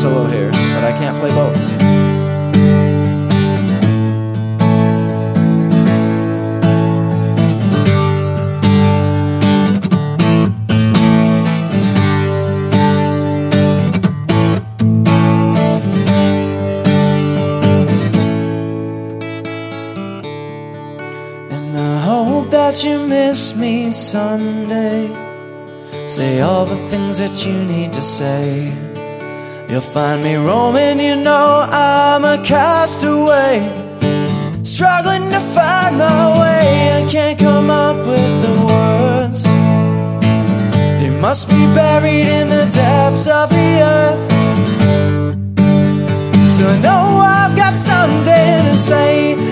Solo 0.00 0.26
here, 0.28 0.50
but 0.50 0.82
I 0.82 0.92
can't 0.98 1.18
play 1.18 1.28
both. 1.28 1.60
And 21.52 21.76
I 21.76 22.00
hope 22.00 22.48
that 22.48 22.82
you 22.82 23.06
miss 23.06 23.54
me 23.54 23.90
someday. 23.90 25.12
Say 26.06 26.40
all 26.40 26.64
the 26.64 26.78
things 26.88 27.18
that 27.18 27.44
you 27.44 27.52
need 27.52 27.92
to 27.92 28.00
say. 28.00 28.89
You'll 29.70 29.80
find 29.80 30.24
me 30.24 30.34
roaming, 30.34 30.98
you 30.98 31.14
know 31.14 31.64
I'm 31.70 32.24
a 32.24 32.42
castaway. 32.44 33.60
Struggling 34.64 35.30
to 35.30 35.38
find 35.38 35.96
my 35.96 36.40
way, 36.40 37.04
I 37.04 37.08
can't 37.08 37.38
come 37.38 37.70
up 37.70 38.04
with 38.04 38.42
the 38.42 38.66
words. 38.66 39.44
They 41.00 41.10
must 41.10 41.48
be 41.48 41.66
buried 41.72 42.26
in 42.26 42.48
the 42.48 42.68
depths 42.74 43.28
of 43.28 43.48
the 43.50 43.80
earth. 43.96 44.30
So 46.50 46.66
I 46.66 46.76
know 46.80 47.22
I've 47.22 47.54
got 47.54 47.76
something 47.76 48.64
to 48.70 48.76
say. 48.76 49.49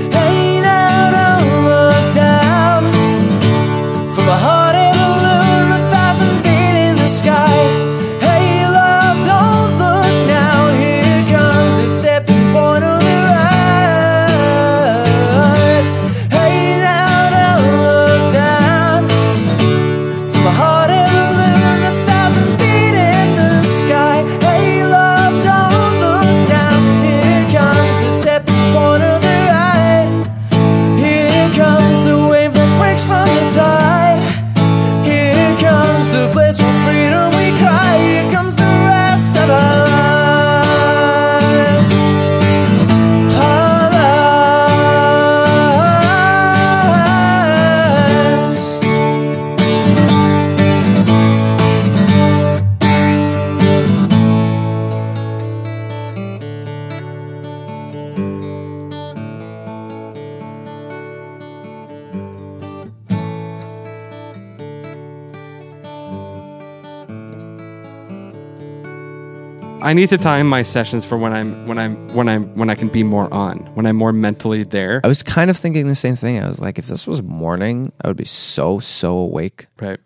Need 69.98 70.08
to 70.10 70.18
time 70.18 70.46
my 70.48 70.62
sessions 70.62 71.04
for 71.04 71.18
when 71.18 71.32
I'm 71.32 71.66
when 71.66 71.78
I'm 71.78 72.14
when 72.14 72.28
I'm 72.28 72.54
when 72.56 72.70
I 72.70 72.74
can 72.74 72.88
be 72.88 73.02
more 73.02 73.32
on, 73.34 73.58
when 73.74 73.84
I'm 73.86 73.96
more 73.96 74.12
mentally 74.12 74.62
there. 74.62 75.00
I 75.02 75.08
was 75.08 75.22
kind 75.22 75.50
of 75.50 75.56
thinking 75.56 75.88
the 75.88 75.94
same 75.96 76.14
thing. 76.16 76.38
I 76.42 76.46
was 76.46 76.60
like, 76.60 76.78
if 76.78 76.86
this 76.86 77.06
was 77.06 77.22
morning, 77.22 77.92
I 78.02 78.08
would 78.08 78.16
be 78.16 78.24
so, 78.24 78.78
so 78.78 79.16
awake, 79.16 79.66
Right. 79.80 79.98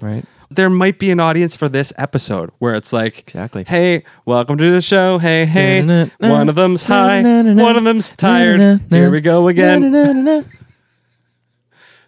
right? 0.00 0.24
There 0.50 0.70
might 0.70 0.98
be 0.98 1.10
an 1.10 1.18
audience 1.20 1.56
for 1.56 1.68
this 1.68 1.92
episode 1.98 2.50
where 2.58 2.74
it's 2.74 2.92
like, 2.92 3.20
Exactly. 3.20 3.64
Hey, 3.66 4.04
welcome 4.24 4.56
to 4.58 4.70
the 4.70 4.80
show. 4.80 5.18
Hey, 5.18 5.44
hey, 5.44 6.08
one 6.18 6.48
of 6.48 6.54
them's 6.54 6.84
high, 6.84 7.22
one 7.22 7.76
of 7.76 7.84
them's 7.84 8.10
tired. 8.10 8.80
Here 8.90 9.10
we 9.10 9.20
go 9.20 9.48
again. 9.48 10.44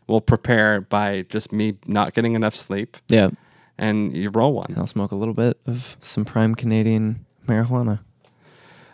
We'll 0.07 0.23
prepare 0.23 0.81
by 0.81 1.27
just 1.29 1.53
me 1.53 1.77
not 1.87 2.15
getting 2.15 2.35
enough 2.35 2.57
sleep, 2.57 2.97
Yeah. 3.09 3.29
and 3.77 4.17
you 4.17 4.31
roll 4.31 4.55
one. 4.55 4.65
And 4.71 4.79
I'll 4.79 4.87
smoke 4.87 5.13
a 5.13 5.15
little 5.17 5.35
bit 5.35 5.61
of 5.67 5.99
some 6.01 6.25
prime 6.25 6.55
Canadian 6.55 7.27
marijuana. 7.49 8.01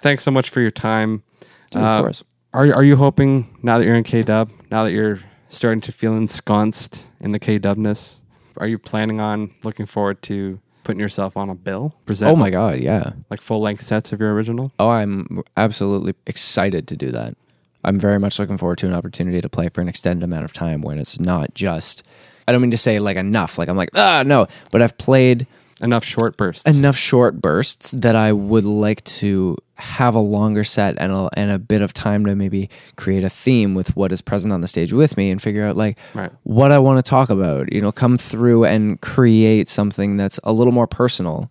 Thanks 0.00 0.22
so 0.24 0.30
much 0.30 0.48
for 0.50 0.61
your 0.61 0.70
time. 0.70 1.22
Dude, 1.70 1.82
Uh, 1.82 1.86
of 1.86 2.02
course. 2.05 2.22
Are 2.52 2.72
are 2.74 2.84
you 2.84 2.96
hoping 2.96 3.46
now 3.62 3.78
that 3.78 3.84
you're 3.84 3.94
in 3.96 4.05
K 4.05 4.22
Dub, 4.22 4.50
now 4.70 4.84
that 4.84 4.92
you're 4.92 5.18
starting 5.48 5.80
to 5.82 5.92
feel 5.92 6.16
ensconced 6.16 7.05
in 7.20 7.32
the 7.32 7.38
K 7.38 7.59
Dubness, 7.59 8.20
are 8.59 8.66
you 8.66 8.78
planning 8.78 9.20
on 9.20 9.50
looking 9.64 9.86
forward 9.86 10.22
to 10.22 10.61
putting 10.84 11.00
yourself 11.00 11.36
on 11.36 11.48
a 11.50 11.55
bill? 11.55 11.94
Present 12.07 12.30
Oh 12.30 12.36
my 12.36 12.50
God. 12.50 12.78
Yeah. 12.80 13.12
like 13.30 13.40
full 13.40 13.61
length 13.61 13.80
sets 13.82 14.12
of 14.12 14.20
your 14.20 14.32
original? 14.34 14.70
Oh, 14.78 14.90
I'm 14.90 15.42
absolutely 15.57 16.14
excited 16.26 16.86
to 16.88 16.96
do 16.96 17.11
that. 17.11 17.34
I'm 17.82 17.98
very 17.98 18.18
much 18.18 18.38
looking 18.38 18.57
forward 18.59 18.78
to 18.78 18.86
an 18.86 18.94
opportunity 18.94 19.40
to 19.40 19.48
play 19.48 19.68
for 19.68 19.80
an 19.80 19.88
extended 19.88 20.22
amount 20.24 20.44
of 20.44 20.52
time 20.52 20.80
when 20.82 20.98
it's 20.98 21.18
not 21.18 21.55
just, 21.55 22.02
I 22.46 22.52
don't 22.52 22.61
mean 22.61 22.70
to 22.70 22.76
say 22.78 22.98
like 22.98 23.16
enough, 23.16 23.59
like 23.59 23.68
I'm 23.68 23.76
like, 23.76 23.90
ah, 23.94 24.22
no, 24.24 24.46
but 24.70 24.80
I've 24.82 24.96
played 24.98 25.46
Enough 25.85 26.05
short 26.05 26.37
bursts. 26.37 26.64
enough 26.78 26.97
short 26.97 27.41
bursts 27.43 27.91
that 27.93 28.16
I 28.16 28.32
would 28.32 28.64
like 28.64 29.05
to 29.05 29.57
have 29.76 30.14
a 30.14 30.20
longer 30.20 30.64
set 30.64 30.95
and 30.99 31.12
a, 31.12 31.28
and 31.35 31.51
a 31.51 31.59
bit 31.59 31.82
of 31.82 31.93
time 31.93 32.24
to 32.26 32.35
maybe 32.35 32.70
create 32.97 33.22
a 33.22 33.28
theme 33.28 33.74
with 33.74 33.95
what 33.97 34.11
is 34.11 34.20
present 34.22 34.53
on 34.53 34.61
the 34.62 34.66
stage 34.66 34.93
with 34.93 35.16
me 35.16 35.30
and 35.30 35.43
figure 35.43 35.64
out 35.64 35.76
like 35.76 35.99
Right. 36.14 36.30
what 36.45 36.72
I 36.72 36.78
want 36.78 37.05
to 37.05 37.09
talk 37.09 37.28
about. 37.28 37.72
You 37.72 37.80
know, 37.82 37.93
come 37.93 38.16
through 38.16 38.64
and 38.64 39.01
create 39.01 39.68
something 39.68 40.16
that's 40.16 40.41
a 40.43 40.53
little 40.53 40.72
more 40.72 40.87
personal. 40.87 41.51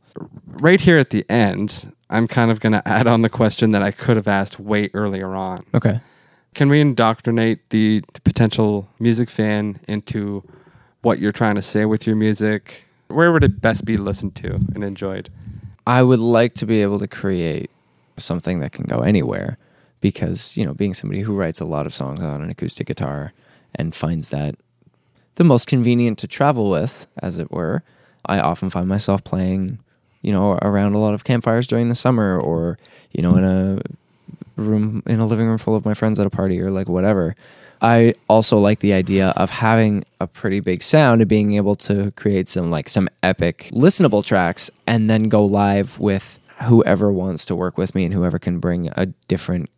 right 0.62 0.82
here 0.82 0.98
at 1.00 1.10
the 1.12 1.26
end, 1.30 1.94
I'm 2.10 2.28
kind 2.28 2.50
of 2.52 2.60
going 2.60 2.74
to 2.74 2.88
add 2.88 3.08
on 3.08 3.22
the 3.24 3.30
question 3.30 3.72
that 3.72 3.82
I 3.84 3.92
could 3.92 4.16
have 4.18 4.28
asked 4.28 4.60
way 4.60 4.90
earlier 4.94 5.34
on. 5.36 5.66
Okay. 5.74 6.00
Can 6.56 6.70
we 6.70 6.80
indoctrinate 6.80 7.70
the, 7.72 8.04
the 8.14 8.22
potential 8.22 8.88
music 9.00 9.30
fan 9.30 9.80
into 9.88 10.44
what 11.02 11.20
you're 11.20 11.32
trying 11.32 11.56
to 11.56 11.62
say 11.62 11.86
with 11.86 12.06
your 12.08 12.16
music? 12.16 12.86
Where 13.14 13.32
would 13.32 13.44
it 13.44 13.62
best 13.62 13.86
be 13.86 13.98
listened 13.98 14.36
to 14.36 14.56
and 14.76 14.84
enjoyed? 14.84 15.30
I 15.86 16.04
would 16.04 16.20
like 16.20 16.54
to 16.56 16.66
be 16.66 16.82
able 16.82 17.00
to 17.00 17.08
create 17.08 17.70
something 18.18 18.60
that 18.60 18.72
can 18.72 18.86
go 18.86 19.00
anywhere 19.00 19.58
because, 20.02 20.56
you 20.56 20.66
know, 20.66 20.74
being 20.74 20.94
somebody 20.94 21.22
who 21.22 21.36
writes 21.36 21.60
a 21.60 21.66
lot 21.66 21.86
of 21.86 21.94
songs 21.94 22.22
on 22.22 22.42
an 22.42 22.50
acoustic 22.50 22.88
guitar 22.88 23.34
and 23.76 23.96
finds 23.96 24.30
that 24.30 24.56
the 25.36 25.44
most 25.44 25.68
convenient 25.68 26.18
to 26.20 26.28
travel 26.28 26.70
with, 26.70 27.08
as 27.20 27.40
it 27.40 27.52
were, 27.52 27.84
I 28.26 28.40
often 28.40 28.70
find 28.70 28.88
myself 28.88 29.24
playing, 29.24 29.80
you 30.22 30.32
know, 30.32 30.60
around 30.62 30.94
a 30.94 31.00
lot 31.00 31.14
of 31.14 31.24
campfires 31.24 31.68
during 31.68 31.90
the 31.90 31.96
summer 31.96 32.40
or, 32.40 32.78
you 33.12 33.22
know, 33.22 33.36
in 33.36 33.44
a 33.44 33.82
room 34.56 35.02
in 35.08 35.20
a 35.20 35.26
living 35.26 35.48
room 35.48 35.58
full 35.58 35.76
of 35.76 35.86
my 35.86 35.94
friends 35.94 36.20
at 36.20 36.28
a 36.28 36.30
party 36.30 36.62
or 36.62 36.70
like 36.70 36.88
whatever. 36.88 37.36
I 37.84 38.16
also 38.30 38.58
like 38.58 38.80
the 38.80 38.94
idea 38.94 39.34
of 39.36 39.50
having 39.50 40.06
a 40.22 40.26
pretty 40.26 40.62
big 40.62 40.82
sound 40.82 41.22
and 41.22 41.30
being 41.30 41.56
able 41.56 41.76
to 41.76 42.12
create 42.12 42.48
some 42.48 42.72
like 42.72 42.88
some 42.88 43.10
epic 43.22 43.70
listenable 43.74 44.24
tracks 44.26 44.72
and 44.88 45.10
then 45.10 45.28
go 45.28 45.44
live 45.46 46.00
with 46.00 46.40
whoever 46.64 47.12
wants 47.12 47.46
to 47.48 47.56
work 47.56 47.78
with 47.78 47.94
me 47.94 48.06
and 48.06 48.14
whoever 48.14 48.40
can 48.40 48.60
bring 48.60 48.90
a 48.96 49.08
different 49.28 49.70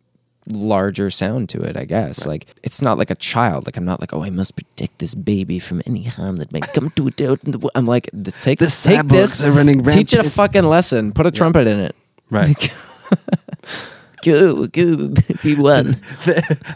larger 0.48 1.10
sound 1.10 1.48
to 1.48 1.60
it, 1.62 1.76
I 1.76 1.84
guess. 1.84 2.24
Like 2.26 2.46
it's 2.62 2.80
not 2.80 2.96
like 2.96 3.10
a 3.10 3.16
child. 3.16 3.66
Like 3.66 3.76
I'm 3.76 3.84
not 3.84 4.00
like, 4.00 4.12
oh, 4.12 4.22
I 4.22 4.30
must 4.30 4.54
protect 4.54 5.00
this 5.00 5.16
baby 5.16 5.58
from 5.58 5.82
any 5.84 6.04
harm 6.04 6.36
that 6.36 6.52
may 6.52 6.60
come 6.60 6.90
to 6.90 7.08
it 7.08 7.20
out 7.20 7.42
in 7.42 7.50
the 7.50 7.58
wo-" 7.58 7.70
I'm 7.74 7.86
like, 7.86 8.08
the- 8.12 8.30
take 8.30 8.60
The 8.60 8.66
take 8.66 9.08
this, 9.08 9.44
running 9.44 9.82
teach 9.82 10.12
it 10.12 10.20
a 10.24 10.30
fucking 10.30 10.62
lesson. 10.64 11.10
Put 11.12 11.26
a 11.26 11.32
trumpet 11.32 11.66
in 11.66 11.80
it. 11.80 11.96
Right. 12.30 12.72
Go, 14.24 14.66
go, 14.66 15.08
be 15.42 15.54
one. 15.54 15.96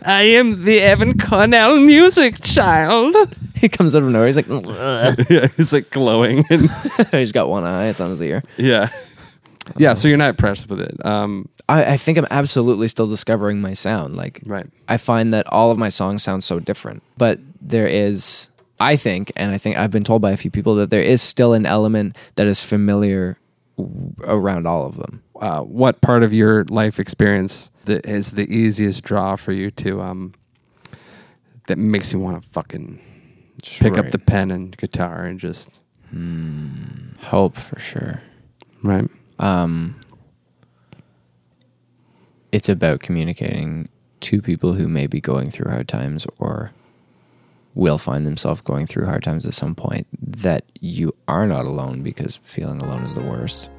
I 0.06 0.22
am 0.36 0.64
the 0.64 0.80
Evan 0.80 1.18
Cornell 1.18 1.76
music 1.78 2.40
child. 2.42 3.14
he 3.56 3.68
comes 3.68 3.96
out 3.96 4.02
of 4.02 4.08
nowhere. 4.10 4.26
He's 4.26 4.36
like, 4.36 4.48
"Ugh." 4.50 5.26
yeah, 5.30 5.46
he's 5.56 5.72
like 5.72 5.90
glowing 5.90 6.44
and 6.50 6.70
he's 7.10 7.32
got 7.32 7.48
one 7.48 7.64
eye. 7.64 7.86
It's 7.88 8.00
on 8.00 8.10
his 8.10 8.22
ear. 8.22 8.42
yeah. 8.56 8.88
Yeah, 9.76 9.94
so 9.94 10.08
you're 10.08 10.16
not 10.18 10.30
impressed 10.30 10.68
with 10.68 10.80
it. 10.80 11.04
Um, 11.06 11.48
I, 11.68 11.92
I 11.92 11.96
think 11.96 12.18
I'm 12.18 12.26
absolutely 12.30 12.88
still 12.88 13.06
discovering 13.06 13.60
my 13.60 13.72
sound. 13.74 14.16
Like, 14.16 14.40
Right. 14.44 14.66
I 14.88 14.96
find 14.96 15.32
that 15.32 15.46
all 15.46 15.70
of 15.70 15.78
my 15.78 15.88
songs 15.90 16.24
sound 16.24 16.42
so 16.42 16.58
different, 16.58 17.04
but 17.18 17.38
there 17.60 17.86
is, 17.86 18.48
I 18.80 18.96
think, 18.96 19.30
and 19.36 19.52
I 19.52 19.58
think 19.58 19.76
I've 19.76 19.92
been 19.92 20.02
told 20.02 20.22
by 20.22 20.32
a 20.32 20.36
few 20.36 20.50
people 20.50 20.74
that 20.76 20.90
there 20.90 21.02
is 21.02 21.22
still 21.22 21.52
an 21.52 21.66
element 21.66 22.16
that 22.34 22.48
is 22.48 22.64
familiar 22.64 23.38
w- 23.78 24.12
around 24.24 24.66
all 24.66 24.86
of 24.86 24.96
them. 24.96 25.22
Uh, 25.40 25.60
what 25.62 26.00
part 26.00 26.22
of 26.22 26.32
your 26.32 26.64
life 26.64 27.00
experience 27.00 27.70
that 27.86 28.06
is 28.06 28.32
the 28.32 28.48
easiest 28.54 29.02
draw 29.02 29.36
for 29.36 29.52
you 29.52 29.70
to 29.70 30.00
um, 30.00 30.34
that 31.66 31.78
makes 31.78 32.12
you 32.12 32.20
want 32.20 32.40
to 32.40 32.48
fucking 32.48 33.00
pick 33.62 33.96
up 33.98 34.10
the 34.10 34.18
pen 34.18 34.50
and 34.50 34.76
guitar 34.76 35.24
and 35.24 35.40
just 35.40 35.82
hope 37.22 37.56
for 37.56 37.78
sure. 37.78 38.20
right 38.82 39.08
Um, 39.38 39.96
it's 42.52 42.68
about 42.68 43.00
communicating 43.00 43.88
to 44.20 44.42
people 44.42 44.74
who 44.74 44.88
may 44.88 45.06
be 45.06 45.20
going 45.20 45.50
through 45.50 45.70
hard 45.70 45.88
times 45.88 46.26
or 46.38 46.72
will 47.74 47.98
find 47.98 48.26
themselves 48.26 48.60
going 48.60 48.86
through 48.86 49.06
hard 49.06 49.22
times 49.22 49.46
at 49.46 49.54
some 49.54 49.74
point 49.74 50.06
that 50.20 50.64
you 50.80 51.14
are 51.28 51.46
not 51.46 51.64
alone 51.64 52.02
because 52.02 52.36
feeling 52.38 52.80
alone 52.82 53.02
is 53.02 53.14
the 53.14 53.22
worst. 53.22 53.70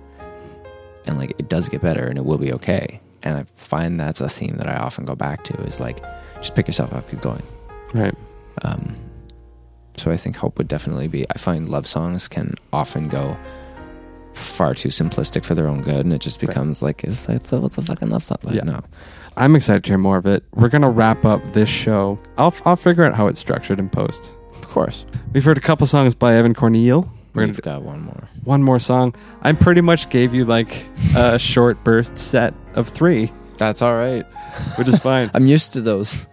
And 1.06 1.18
like 1.18 1.32
it 1.40 1.50
does 1.50 1.68
get 1.70 1.82
better 1.82 2.08
and 2.08 2.18
it 2.18 2.26
will 2.26 2.38
be 2.38 2.54
okay. 2.54 3.02
And 3.24 3.38
I 3.38 3.44
find 3.56 4.00
that's 4.00 4.22
a 4.22 4.30
theme 4.30 4.58
that 4.58 4.68
I 4.68 4.76
often 4.78 5.06
go 5.06 5.16
back 5.16 5.44
to 5.46 5.54
is 5.64 5.80
like 5.80 6.02
just 6.42 6.56
pick 6.56 6.68
yourself 6.68 6.94
up, 6.94 7.10
keep 7.10 7.22
going. 7.22 7.44
right 7.94 8.14
Um, 8.64 8.96
so 9.98 10.10
I 10.12 10.18
think 10.18 10.36
hope 10.38 10.58
would 10.58 10.68
definitely 10.68 11.08
be. 11.08 11.26
I 11.30 11.38
find 11.38 11.70
love 11.70 11.86
songs 11.86 12.28
can 12.28 12.56
often 12.74 13.08
go 13.10 13.38
far 14.34 14.74
too 14.74 14.90
simplistic 14.90 15.44
for 15.44 15.54
their 15.54 15.68
own 15.68 15.82
good, 15.82 16.06
and 16.06 16.14
it 16.14 16.22
just 16.22 16.42
Right. 16.42 16.48
becomes 16.48 16.82
like, 16.82 17.04
is 17.04 17.28
it's 17.30 17.52
a, 17.52 17.60
what's 17.60 17.78
a 17.78 17.82
fucking 17.82 18.10
love 18.10 18.24
song? 18.24 18.38
Like, 18.44 18.56
Yeah. 18.56 18.64
No, 18.64 18.80
I'm 19.38 19.56
excited 19.56 19.84
to 19.84 19.90
hear 19.92 19.98
more 19.98 20.18
of 20.18 20.26
it. 20.26 20.44
We're 20.56 20.70
gonna 20.70 20.90
wrap 20.90 21.26
up 21.26 21.52
this 21.52 21.70
show. 21.70 22.18
I'll 22.38 22.54
I'll 22.66 22.76
figure 22.78 23.04
out 23.06 23.16
how 23.16 23.28
it's 23.28 23.40
structured 23.40 23.80
in 23.80 23.90
post. 23.90 24.34
of 24.52 24.68
course. 24.70 25.06
We've 25.34 25.44
heard 25.44 25.58
a 25.58 25.62
couple 25.62 25.86
songs 25.86 26.16
by 26.16 26.36
Evan 26.36 26.54
Corneal. 26.54 27.12
We're 27.34 27.44
gonna 27.44 27.52
We've 27.54 27.62
got 27.62 27.84
one 27.84 28.02
more. 28.02 28.30
one 28.44 28.62
more 28.64 28.80
song. 28.80 29.16
I 29.42 29.54
pretty 29.54 29.82
much 29.82 30.10
gave 30.10 30.34
you 30.34 30.44
like 30.46 30.86
a 31.16 31.40
short 31.52 31.84
burst 31.84 32.18
set 32.18 32.54
of 32.76 32.88
three, 32.90 33.32
That's 33.58 33.82
all 33.82 33.96
right. 33.96 34.26
which 34.78 34.88
is 34.88 35.00
fine. 35.00 35.32
I'm 35.34 35.48
used 35.48 35.74
to 35.74 35.82
those. 35.82 36.28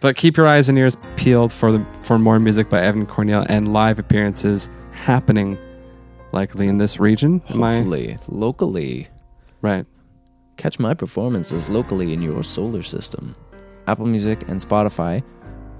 But 0.00 0.16
keep 0.16 0.36
your 0.36 0.46
eyes 0.48 0.68
and 0.68 0.76
ears 0.76 0.96
peeled 1.16 1.52
for 1.52 1.72
the 1.72 1.86
for 2.02 2.18
more 2.18 2.38
music 2.38 2.68
by 2.68 2.80
Evan 2.80 3.06
Cornell 3.06 3.46
and 3.48 3.72
live 3.72 3.98
appearances 3.98 4.68
happening 4.92 5.56
likely 6.32 6.66
in 6.68 6.78
this 6.78 6.98
region. 7.00 7.40
Am 7.50 7.62
I- 7.62 7.74
Hopefully, 7.76 8.18
locally, 8.28 9.08
right. 9.62 9.86
catch 10.56 10.78
my 10.80 10.94
performances 10.94 11.68
locally 11.68 12.12
in 12.12 12.20
your 12.22 12.42
solar 12.42 12.82
system. 12.82 13.34
Apple 13.86 14.06
Music 14.06 14.42
and 14.48 14.60
Spotify. 14.60 15.22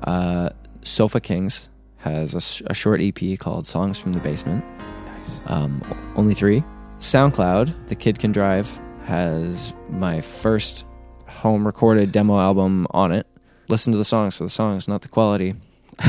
Uh, 0.04 0.50
Sofa 0.82 1.18
Kings 1.20 1.68
has 2.04 2.62
a 2.66 2.74
short 2.74 3.00
EP 3.00 3.38
called 3.38 3.66
"Songs 3.66 3.98
from 3.98 4.12
the 4.12 4.20
Basement." 4.20 4.64
Nice. 5.06 5.42
um, 5.46 5.82
only 6.16 6.34
three. 6.34 6.62
SoundCloud, 6.98 7.88
The 7.88 7.96
Kid 7.96 8.18
Can 8.18 8.32
Drive, 8.32 8.78
has 9.04 9.74
my 9.90 10.20
first 10.20 10.84
home 11.26 11.66
recorded 11.66 12.12
demo 12.12 12.38
album 12.38 12.86
on 12.90 13.12
it. 13.12 13.26
Listen 13.68 13.92
to 13.92 13.98
the 13.98 14.04
songs 14.04 14.36
for 14.36 14.44
the 14.44 14.50
songs, 14.50 14.86
not 14.86 15.02
the 15.02 15.08
quality. 15.08 15.54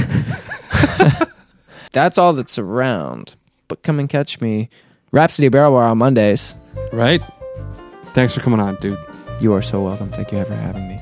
that's 1.92 2.18
all 2.18 2.34
that's 2.34 2.60
around. 2.60 3.36
But 3.68 3.84
come 3.84 4.00
and 4.00 4.10
catch 4.10 4.42
me. 4.42 4.70
Rhapsody 5.12 5.50
Barrel 5.50 5.72
Bar 5.72 5.86
on 5.86 5.98
Mondays. 5.98 6.56
Right. 6.92 7.22
Thanks 8.08 8.34
for 8.34 8.42
coming 8.42 8.60
on, 8.60 8.76
dude. 8.76 9.00
You 9.40 9.54
are 9.54 9.62
so 9.62 9.82
welcome. 9.82 10.12
Thank 10.12 10.32
you 10.32 10.44
for 10.46 10.56
having 10.56 10.88
me. 10.88 11.00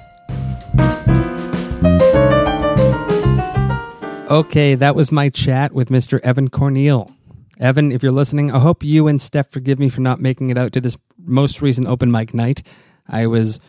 Okay, 4.34 4.74
that 4.74 4.96
was 4.96 5.12
my 5.12 5.30
chat 5.30 5.74
with 5.74 5.90
Mr. 5.90 6.20
Evan 6.22 6.50
Corneal. 6.50 7.14
Evan, 7.60 7.92
if 7.92 8.02
you're 8.02 8.12
listening, 8.12 8.50
I 8.50 8.58
hope 8.58 8.84
you 8.84 9.08
and 9.08 9.22
Steph 9.22 9.52
forgive 9.52 9.78
me 9.78 9.90
for 9.90 10.02
not 10.02 10.20
making 10.20 10.50
it 10.50 10.58
out 10.58 10.72
to 10.72 10.82
this 10.82 10.98
most 11.20 11.62
recent 11.62 11.86
open 11.86 12.12
mic 12.12 12.34
night. 12.34 12.66
I 13.08 13.28
was 13.28 13.60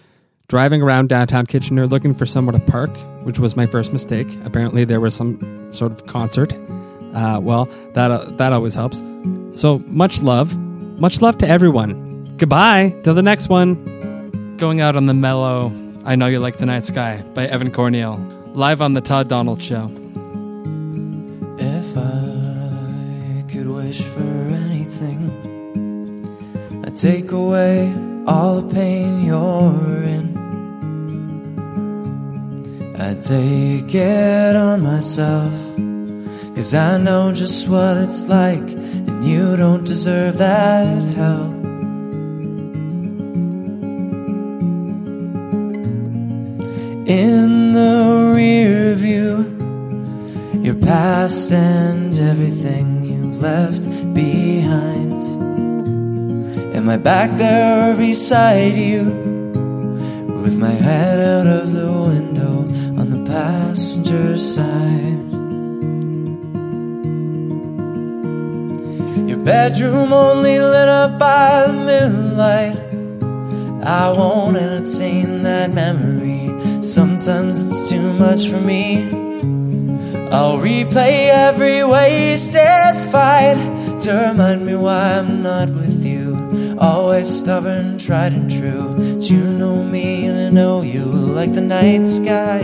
driving 0.49 0.81
around 0.81 1.11
downtown 1.11 1.45
Kitchener 1.45 1.87
looking 1.87 2.15
for 2.15 2.25
somewhere 2.25 2.59
to 2.59 2.65
park, 2.65 2.89
which 3.25 3.39
was 3.39 3.57
my 3.57 3.67
first 3.67 3.93
mistake. 3.93 4.27
Apparently, 4.47 4.87
there 4.87 5.01
was 5.01 5.15
some 5.15 5.71
sort 5.71 5.93
of 5.93 6.07
concert. 6.07 6.55
Uh, 7.13 7.41
well, 7.43 7.67
that 7.93 8.11
uh, 8.11 8.25
that 8.37 8.55
always 8.55 8.75
helps. 8.75 9.03
So 9.53 9.81
much 9.81 10.23
love, 10.23 10.57
much 10.99 11.21
love 11.21 11.37
to 11.39 11.47
everyone. 11.47 12.37
Goodbye 12.39 12.99
till 13.03 13.13
the 13.13 13.23
next 13.23 13.51
one. 13.51 14.57
Going 14.57 14.81
out 14.81 14.97
on 14.97 15.05
the 15.05 15.13
mellow. 15.13 15.71
I 16.07 16.17
know 16.17 16.27
you 16.27 16.39
like 16.39 16.57
the 16.57 16.65
night 16.65 16.87
sky 16.87 17.23
by 17.35 17.49
Evan 17.49 17.71
Corneal, 17.71 18.17
live 18.55 18.81
on 18.81 18.95
the 18.95 19.03
Todd 19.03 19.29
Donald 19.29 19.63
Show. 19.63 19.91
Wish 23.95 24.07
for 24.07 24.21
anything, 24.67 25.21
I'd 26.85 26.97
take 26.97 27.31
away 27.31 27.95
all 28.27 28.61
the 28.61 28.75
pain 28.75 29.25
you're 29.25 30.03
in. 30.17 30.27
I'd 32.99 33.23
take 33.23 33.95
it 33.95 34.57
on 34.57 34.83
myself, 34.83 35.53
cause 36.57 36.75
I 36.75 36.99
know 36.99 37.33
just 37.33 37.69
what 37.69 37.97
it's 37.99 38.27
like, 38.27 38.69
and 39.09 39.25
you 39.25 39.57
don't 39.57 39.85
deserve 39.85 40.39
that 40.39 41.05
hell. 41.15 41.53
In 47.07 47.73
the 47.75 48.33
rear 48.35 48.95
view, 48.95 49.35
your 50.63 50.75
past 50.75 51.53
and 51.53 52.19
everything 52.19 52.94
left 53.41 53.85
behind. 54.15 55.13
Am 56.77 56.89
I 56.89 56.97
back 56.97 57.37
there 57.39 57.97
beside 57.97 58.75
you? 58.75 59.05
With 60.43 60.59
my 60.59 60.71
head 60.71 61.21
out 61.21 61.47
of 61.47 61.73
the 61.73 61.91
window 61.91 62.59
on 63.01 63.11
the 63.11 63.31
passenger 63.31 64.37
side. 64.39 65.25
Your 69.29 69.39
bedroom 69.39 70.13
only 70.13 70.59
lit 70.59 70.89
up 70.89 71.19
by 71.19 71.65
the 71.67 71.73
moonlight. 71.73 72.79
I 73.87 74.11
won't 74.13 74.57
entertain 74.57 75.43
that 75.43 75.73
memory. 75.73 76.83
Sometimes 76.83 77.67
it's 77.67 77.89
too 77.89 78.13
much 78.15 78.49
for 78.49 78.61
me. 78.61 79.24
I'll 80.35 80.59
replay 80.59 81.31
every 81.31 81.85
wasted 81.85 82.97
fight 83.13 83.55
to 84.01 84.11
remind 84.31 84.67
me 84.67 84.75
why 84.75 85.19
I'm 85.19 85.45
not 85.45 85.69
with 85.71 86.05
you. 86.05 86.77
Always 86.81 87.29
stubborn, 87.29 87.99
tried 87.99 88.33
and 88.33 88.51
true. 88.51 88.97
But 88.97 89.31
you 89.31 89.45
know 89.45 89.85
me 89.85 90.27
and 90.27 90.37
I 90.37 90.51
know 90.51 90.83
you 90.83 91.05
like 91.05 91.55
the 91.55 91.61
night 91.61 92.05
sky. 92.05 92.63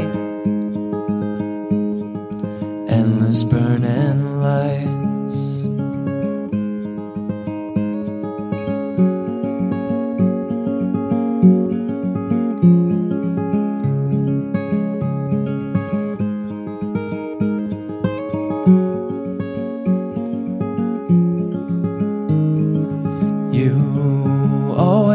Endless 2.91 3.45
burning 3.45 3.99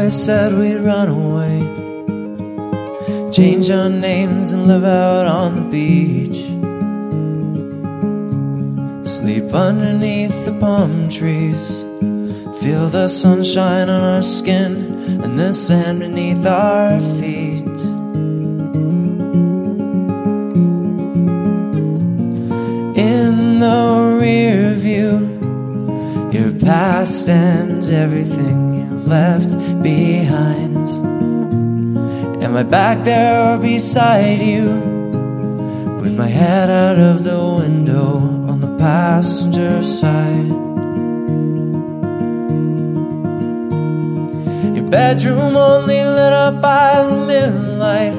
always 0.05 0.23
said 0.23 0.53
we'd 0.53 0.81
run 0.81 1.09
away. 1.09 1.61
Change 3.31 3.71
our 3.71 3.89
names 3.89 4.51
and 4.51 4.67
live 4.67 4.83
out 4.83 5.25
on 5.25 5.55
the 5.55 5.61
beach. 5.61 6.41
Sleep 9.07 9.51
underneath 9.51 10.45
the 10.45 10.55
palm 10.59 11.09
trees. 11.09 11.59
Feel 12.61 12.87
the 12.89 13.07
sunshine 13.07 13.89
on 13.89 14.03
our 14.03 14.21
skin 14.21 14.73
and 15.23 15.39
the 15.39 15.51
sand 15.53 16.01
beneath 16.01 16.45
our 16.45 16.99
feet. 17.17 17.79
In 22.95 23.59
the 23.59 24.19
rear 24.21 24.75
view, 24.75 25.13
your 26.31 26.51
past 26.59 27.27
and 27.27 27.83
everything 27.89 28.75
you've 28.75 29.07
left 29.07 29.64
behind. 29.85 30.83
Am 32.43 32.57
I 32.57 32.63
back 32.63 33.03
there 33.03 33.53
or 33.53 33.59
beside 33.59 34.41
you? 34.41 34.65
With 36.01 36.17
my 36.17 36.27
head 36.27 36.71
out 36.71 36.97
of 36.97 37.23
the 37.23 37.39
window 37.59 38.17
on 38.49 38.61
the 38.61 38.73
passenger 38.79 39.83
side. 39.83 40.53
Your 44.75 44.87
bedroom 44.89 45.55
only 45.55 46.01
lit 46.17 46.33
up 46.45 46.55
by 46.63 46.89
the 47.07 47.17
moonlight. 47.29 48.17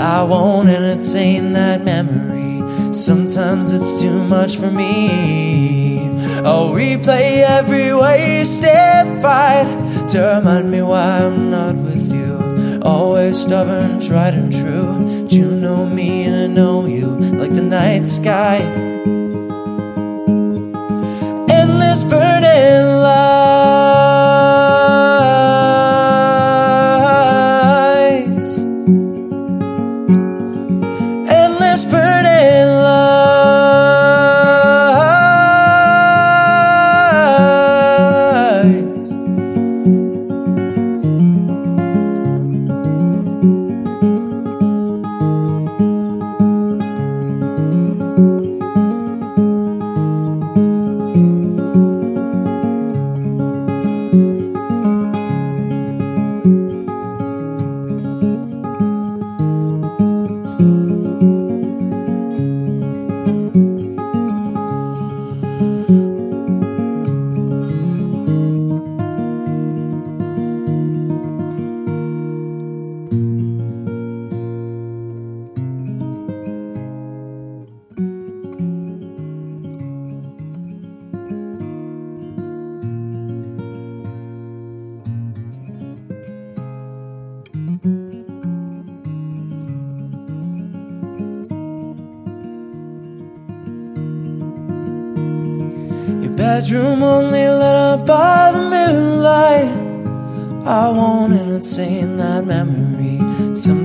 I 0.00 0.22
won't 0.22 0.68
entertain 0.68 1.54
that 1.54 1.82
memory. 1.82 2.62
Sometimes 2.94 3.72
it's 3.72 4.00
too 4.00 4.22
much 4.36 4.56
for 4.56 4.70
me. 4.70 6.06
I'll 6.46 6.70
replay 6.70 7.42
every 7.58 7.92
wasted 7.92 9.04
fight 9.22 9.81
to 10.12 10.20
remind 10.36 10.70
me 10.70 10.82
why 10.82 11.24
I'm 11.24 11.50
not 11.50 11.74
with 11.74 12.12
you. 12.12 12.80
Always 12.82 13.40
stubborn, 13.40 13.98
tried 13.98 14.34
and 14.34 14.52
true. 14.52 15.22
But 15.22 15.32
you 15.32 15.46
know 15.46 15.86
me 15.86 16.24
and 16.24 16.36
I 16.36 16.46
know 16.48 16.84
you 16.84 17.06
like 17.40 17.54
the 17.54 17.62
night 17.62 18.04
sky. 18.04 18.58
Endless 21.48 22.04
burning 22.04 22.91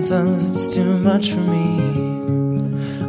Sometimes 0.08 0.50
it's 0.50 0.74
too 0.74 0.98
much 1.00 1.32
for 1.32 1.42
me. 1.42 1.82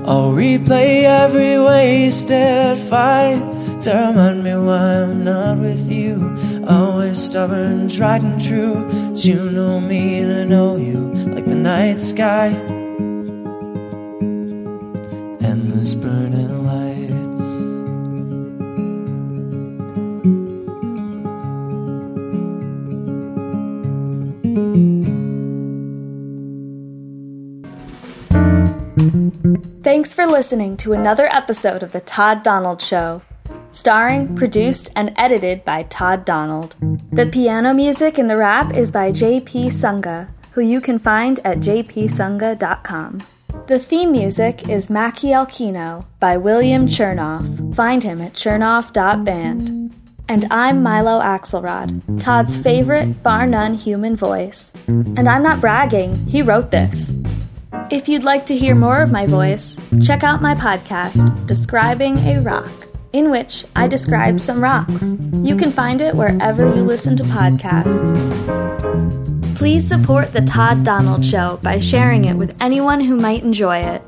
I'll 0.05 0.33
replay 0.33 1.05
every 1.05 1.57
wasted 1.57 2.77
fight 2.77 3.39
to 3.83 3.91
remind 3.91 4.43
me 4.43 4.57
why 4.57 5.03
I'm 5.03 5.23
not 5.23 5.59
with 5.59 5.93
you. 5.93 6.37
Always 6.69 7.23
stubborn, 7.23 7.87
tried 7.87 8.25
and 8.25 8.43
true. 8.43 9.11
But 9.11 9.25
you 9.25 9.49
know 9.49 9.79
me 9.79 10.19
and 10.19 10.33
I 10.33 10.43
know 10.43 10.77
you 10.77 11.15
like 11.35 11.45
the 11.45 11.55
night 11.55 11.99
sky. 11.99 12.78
Listening 30.31 30.77
to 30.77 30.93
another 30.93 31.27
episode 31.27 31.83
of 31.83 31.93
The 31.93 32.01
Todd 32.01 32.43
Donald 32.43 32.83
Show. 32.83 33.23
Starring, 33.71 34.37
produced, 34.37 34.91
and 34.95 35.13
edited 35.17 35.65
by 35.65 35.85
Todd 35.85 36.25
Donald. 36.25 36.77
The 37.11 37.27
piano 37.27 37.73
music 37.73 38.19
in 38.19 38.27
the 38.27 38.37
rap 38.37 38.77
is 38.77 38.93
by 38.93 39.11
JP 39.11 39.67
Sunga, 39.67 40.29
who 40.53 40.61
you 40.61 40.81
can 40.81 40.99
find 40.99 41.41
at 41.45 41.59
jpsunga.com. 41.59 43.23
The 43.67 43.79
theme 43.79 44.13
music 44.13 44.69
is 44.69 44.91
Mackie 44.91 45.29
Alkino 45.29 46.05
by 46.21 46.37
William 46.37 46.87
Chernoff. 46.87 47.75
Find 47.75 48.03
him 48.03 48.21
at 48.21 48.35
chernoff.band. 48.35 49.95
And 50.31 50.45
I'm 50.51 50.83
Milo 50.83 51.21
Axelrod, 51.23 52.21
Todd's 52.21 52.55
favorite, 52.55 53.23
bar 53.23 53.47
none 53.47 53.75
human 53.75 54.15
voice. 54.15 54.75
And 54.87 55.27
I'm 55.27 55.43
not 55.43 55.63
bragging, 55.63 56.27
he 56.27 56.43
wrote 56.43 56.71
this. 56.71 57.15
If 57.91 58.07
you'd 58.07 58.23
like 58.23 58.45
to 58.47 58.57
hear 58.57 58.75
more 58.75 59.01
of 59.01 59.11
my 59.11 59.25
voice, 59.27 59.79
check 60.03 60.23
out 60.23 60.43
my 60.43 60.55
podcast, 60.55 61.47
Describing 61.47 62.19
a 62.19 62.39
Rock, 62.43 62.71
in 63.15 63.31
which 63.31 63.65
I 63.75 63.89
describe 63.89 64.41
some 64.41 64.63
rocks. 64.63 65.17
You 65.33 65.57
can 65.57 65.73
find 65.73 66.03
it 66.03 66.15
wherever 66.15 66.67
you 66.67 66.83
listen 66.83 67.17
to 67.17 67.23
podcasts. 67.23 68.17
Please 69.57 69.89
support 69.89 70.33
The 70.33 70.43
Todd 70.43 70.85
Donald 70.85 71.25
Show 71.25 71.59
by 71.63 71.79
sharing 71.79 72.27
it 72.27 72.35
with 72.35 72.55
anyone 72.61 73.01
who 73.01 73.17
might 73.17 73.43
enjoy 73.43 73.79
it. 73.79 74.03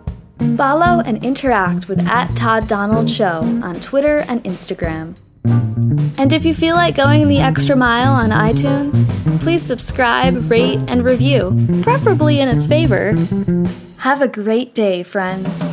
Follow 0.56 1.00
and 1.00 1.24
interact 1.24 1.88
with 1.88 2.06
at 2.06 2.36
Todd 2.36 2.68
Donald 2.68 3.08
Show 3.08 3.40
on 3.62 3.80
Twitter 3.80 4.18
and 4.18 4.44
Instagram. 4.44 5.14
And 5.44 6.32
if 6.32 6.44
you 6.44 6.54
feel 6.54 6.74
like 6.74 6.94
going 6.94 7.28
the 7.28 7.40
extra 7.40 7.76
mile 7.76 8.12
on 8.12 8.30
iTunes, 8.30 9.08
please 9.40 9.62
subscribe, 9.62 10.50
rate, 10.50 10.80
and 10.88 11.04
review, 11.04 11.56
preferably 11.82 12.40
in 12.40 12.48
its 12.48 12.66
favor. 12.66 13.14
Have 13.98 14.22
a 14.22 14.28
great 14.28 14.74
day, 14.74 15.02
friends. 15.02 15.70